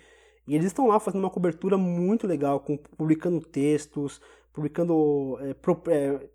E 0.47 0.55
eles 0.55 0.67
estão 0.67 0.87
lá 0.87 1.01
fazendo 1.01 1.21
uma 1.21 1.31
cobertura 1.31 1.79
muito 1.79 2.27
legal, 2.27 2.61
com, 2.61 2.77
publicando 2.77 3.41
textos, 3.41 4.21
publicando 4.53 5.39
é, 5.41 5.55
pro, 5.55 5.81
é, 5.89 6.29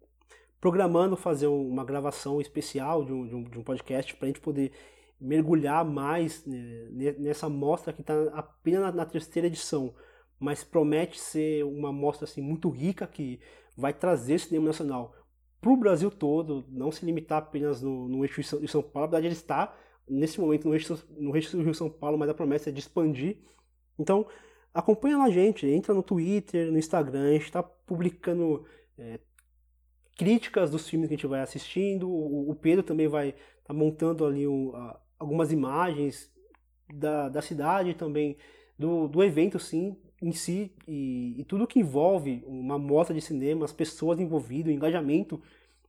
programando 0.60 1.16
fazer 1.16 1.48
uma 1.48 1.86
gravação 1.86 2.42
especial 2.42 3.06
de 3.06 3.14
um, 3.14 3.28
de 3.28 3.36
um, 3.36 3.44
de 3.44 3.60
um 3.60 3.64
podcast 3.64 4.16
para 4.16 4.26
a 4.26 4.30
gente 4.30 4.42
poder 4.42 4.72
mergulhar 5.20 5.86
mais 5.86 6.46
né, 6.46 7.16
nessa 7.20 7.50
mostra 7.50 7.94
que 7.94 8.02
está 8.02 8.14
apenas 8.34 8.82
na, 8.82 8.92
na, 8.92 9.06
terceira 9.06 9.48
edição, 9.48 9.94
mas 10.40 10.64
promete 10.64 11.20
ser 11.20 11.64
uma 11.66 11.92
mostra 11.92 12.26
assim, 12.26 12.42
muito 12.42 12.70
rica 12.70 13.06
que 13.06 13.40
vai 13.78 13.94
trazer 13.94 14.40
cinema 14.40 14.68
nacional 14.68 15.14
para 15.62 15.72
o 15.72 15.78
Brasil 15.78 16.10
todo, 16.10 16.66
não 16.70 16.92
se 16.92 17.06
limitar 17.06 17.40
apenas 17.40 17.82
no, 17.82 18.08
no 18.08 18.24
eixo 18.24 18.42
de 18.60 18.68
São 18.68 18.82
Paulo. 18.82 19.08
Na 19.08 19.12
verdade, 19.12 19.28
ele 19.28 19.34
está 19.34 19.76
nesse 20.08 20.40
momento 20.40 20.68
no 20.68 20.74
eixo, 20.74 21.00
no 21.18 21.36
eixo 21.36 21.56
do 21.56 21.64
Rio 21.64 21.74
São 21.74 21.90
Paulo, 21.90 22.18
mas 22.18 22.30
a 22.30 22.34
promessa 22.34 22.70
é 22.70 22.74
de 22.74 22.80
expandir. 22.80 23.38
Então, 23.98 24.26
acompanha 24.74 25.18
lá 25.18 25.26
a 25.26 25.30
gente, 25.30 25.68
entra 25.68 25.94
no 25.94 26.02
Twitter, 26.02 26.72
no 26.72 26.78
Instagram, 26.78 27.30
a 27.30 27.34
gente 27.34 27.44
está 27.44 27.62
publicando 27.62 28.66
é, 28.98 29.20
críticas 30.18 30.72
dos 30.72 30.88
filmes 30.90 31.08
que 31.08 31.14
a 31.14 31.18
gente 31.18 31.28
vai 31.28 31.42
assistindo. 31.42 32.10
O, 32.10 32.56
Pedro 32.56 32.84
também 32.84 33.08
vai 33.08 33.30
estar 33.30 33.40
tá 33.66 33.74
montando 33.74 34.26
ali 34.26 34.48
um, 34.48 34.72
algumas 35.18 35.52
imagens 35.52 36.32
da, 36.94 37.30
da 37.30 37.42
cidade 37.42 37.94
também, 37.94 38.38
do, 38.78 39.08
do 39.08 39.24
evento 39.24 39.60
sim, 39.60 39.96
em 40.22 40.32
si, 40.32 40.72
e, 40.88 41.36
e 41.38 41.44
tudo 41.46 41.68
que 41.68 41.80
envolve 41.80 42.44
uma 42.46 42.78
mostra 42.78 43.16
de 43.16 43.22
cinema, 43.22 43.66
as 43.66 43.72
pessoas 43.72 44.20
envolvidas, 44.20 44.72
o 44.72 44.76
engajamento, 44.76 45.42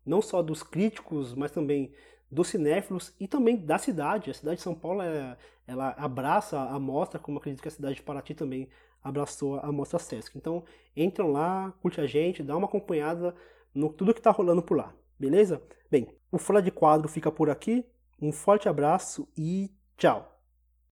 não 0.06 0.22
só 0.22 0.42
dos 0.42 0.62
críticos, 0.62 1.34
mas 1.34 1.50
também 1.50 1.92
dos 2.30 2.48
cinéfilos 2.48 3.12
e 3.18 3.26
também 3.26 3.56
da 3.56 3.78
cidade. 3.78 4.30
A 4.30 4.34
cidade 4.34 4.56
de 4.56 4.62
São 4.62 4.74
Paulo 4.74 5.02
é, 5.02 5.36
ela 5.66 5.90
abraça 5.98 6.58
a 6.58 6.78
mostra, 6.78 7.18
como 7.18 7.38
acredito 7.38 7.62
que 7.62 7.68
a 7.68 7.72
cidade 7.72 7.96
de 7.96 8.02
Paraty 8.02 8.34
também 8.34 8.68
abraçou 9.02 9.58
a 9.58 9.72
mostra 9.72 9.98
Sesc. 9.98 10.36
Então 10.36 10.64
entram 10.96 11.32
lá, 11.32 11.72
curte 11.82 12.00
a 12.00 12.06
gente, 12.06 12.42
dá 12.42 12.56
uma 12.56 12.66
acompanhada 12.66 13.34
no 13.74 13.92
tudo 13.92 14.14
que 14.14 14.20
está 14.20 14.30
rolando 14.30 14.62
por 14.62 14.76
lá, 14.76 14.94
beleza? 15.18 15.62
Bem, 15.90 16.08
o 16.30 16.38
Fora 16.38 16.62
de 16.62 16.70
Quadro 16.70 17.08
fica 17.08 17.30
por 17.30 17.50
aqui. 17.50 17.84
Um 18.20 18.32
forte 18.32 18.68
abraço 18.68 19.26
e 19.36 19.70
tchau! 19.96 20.39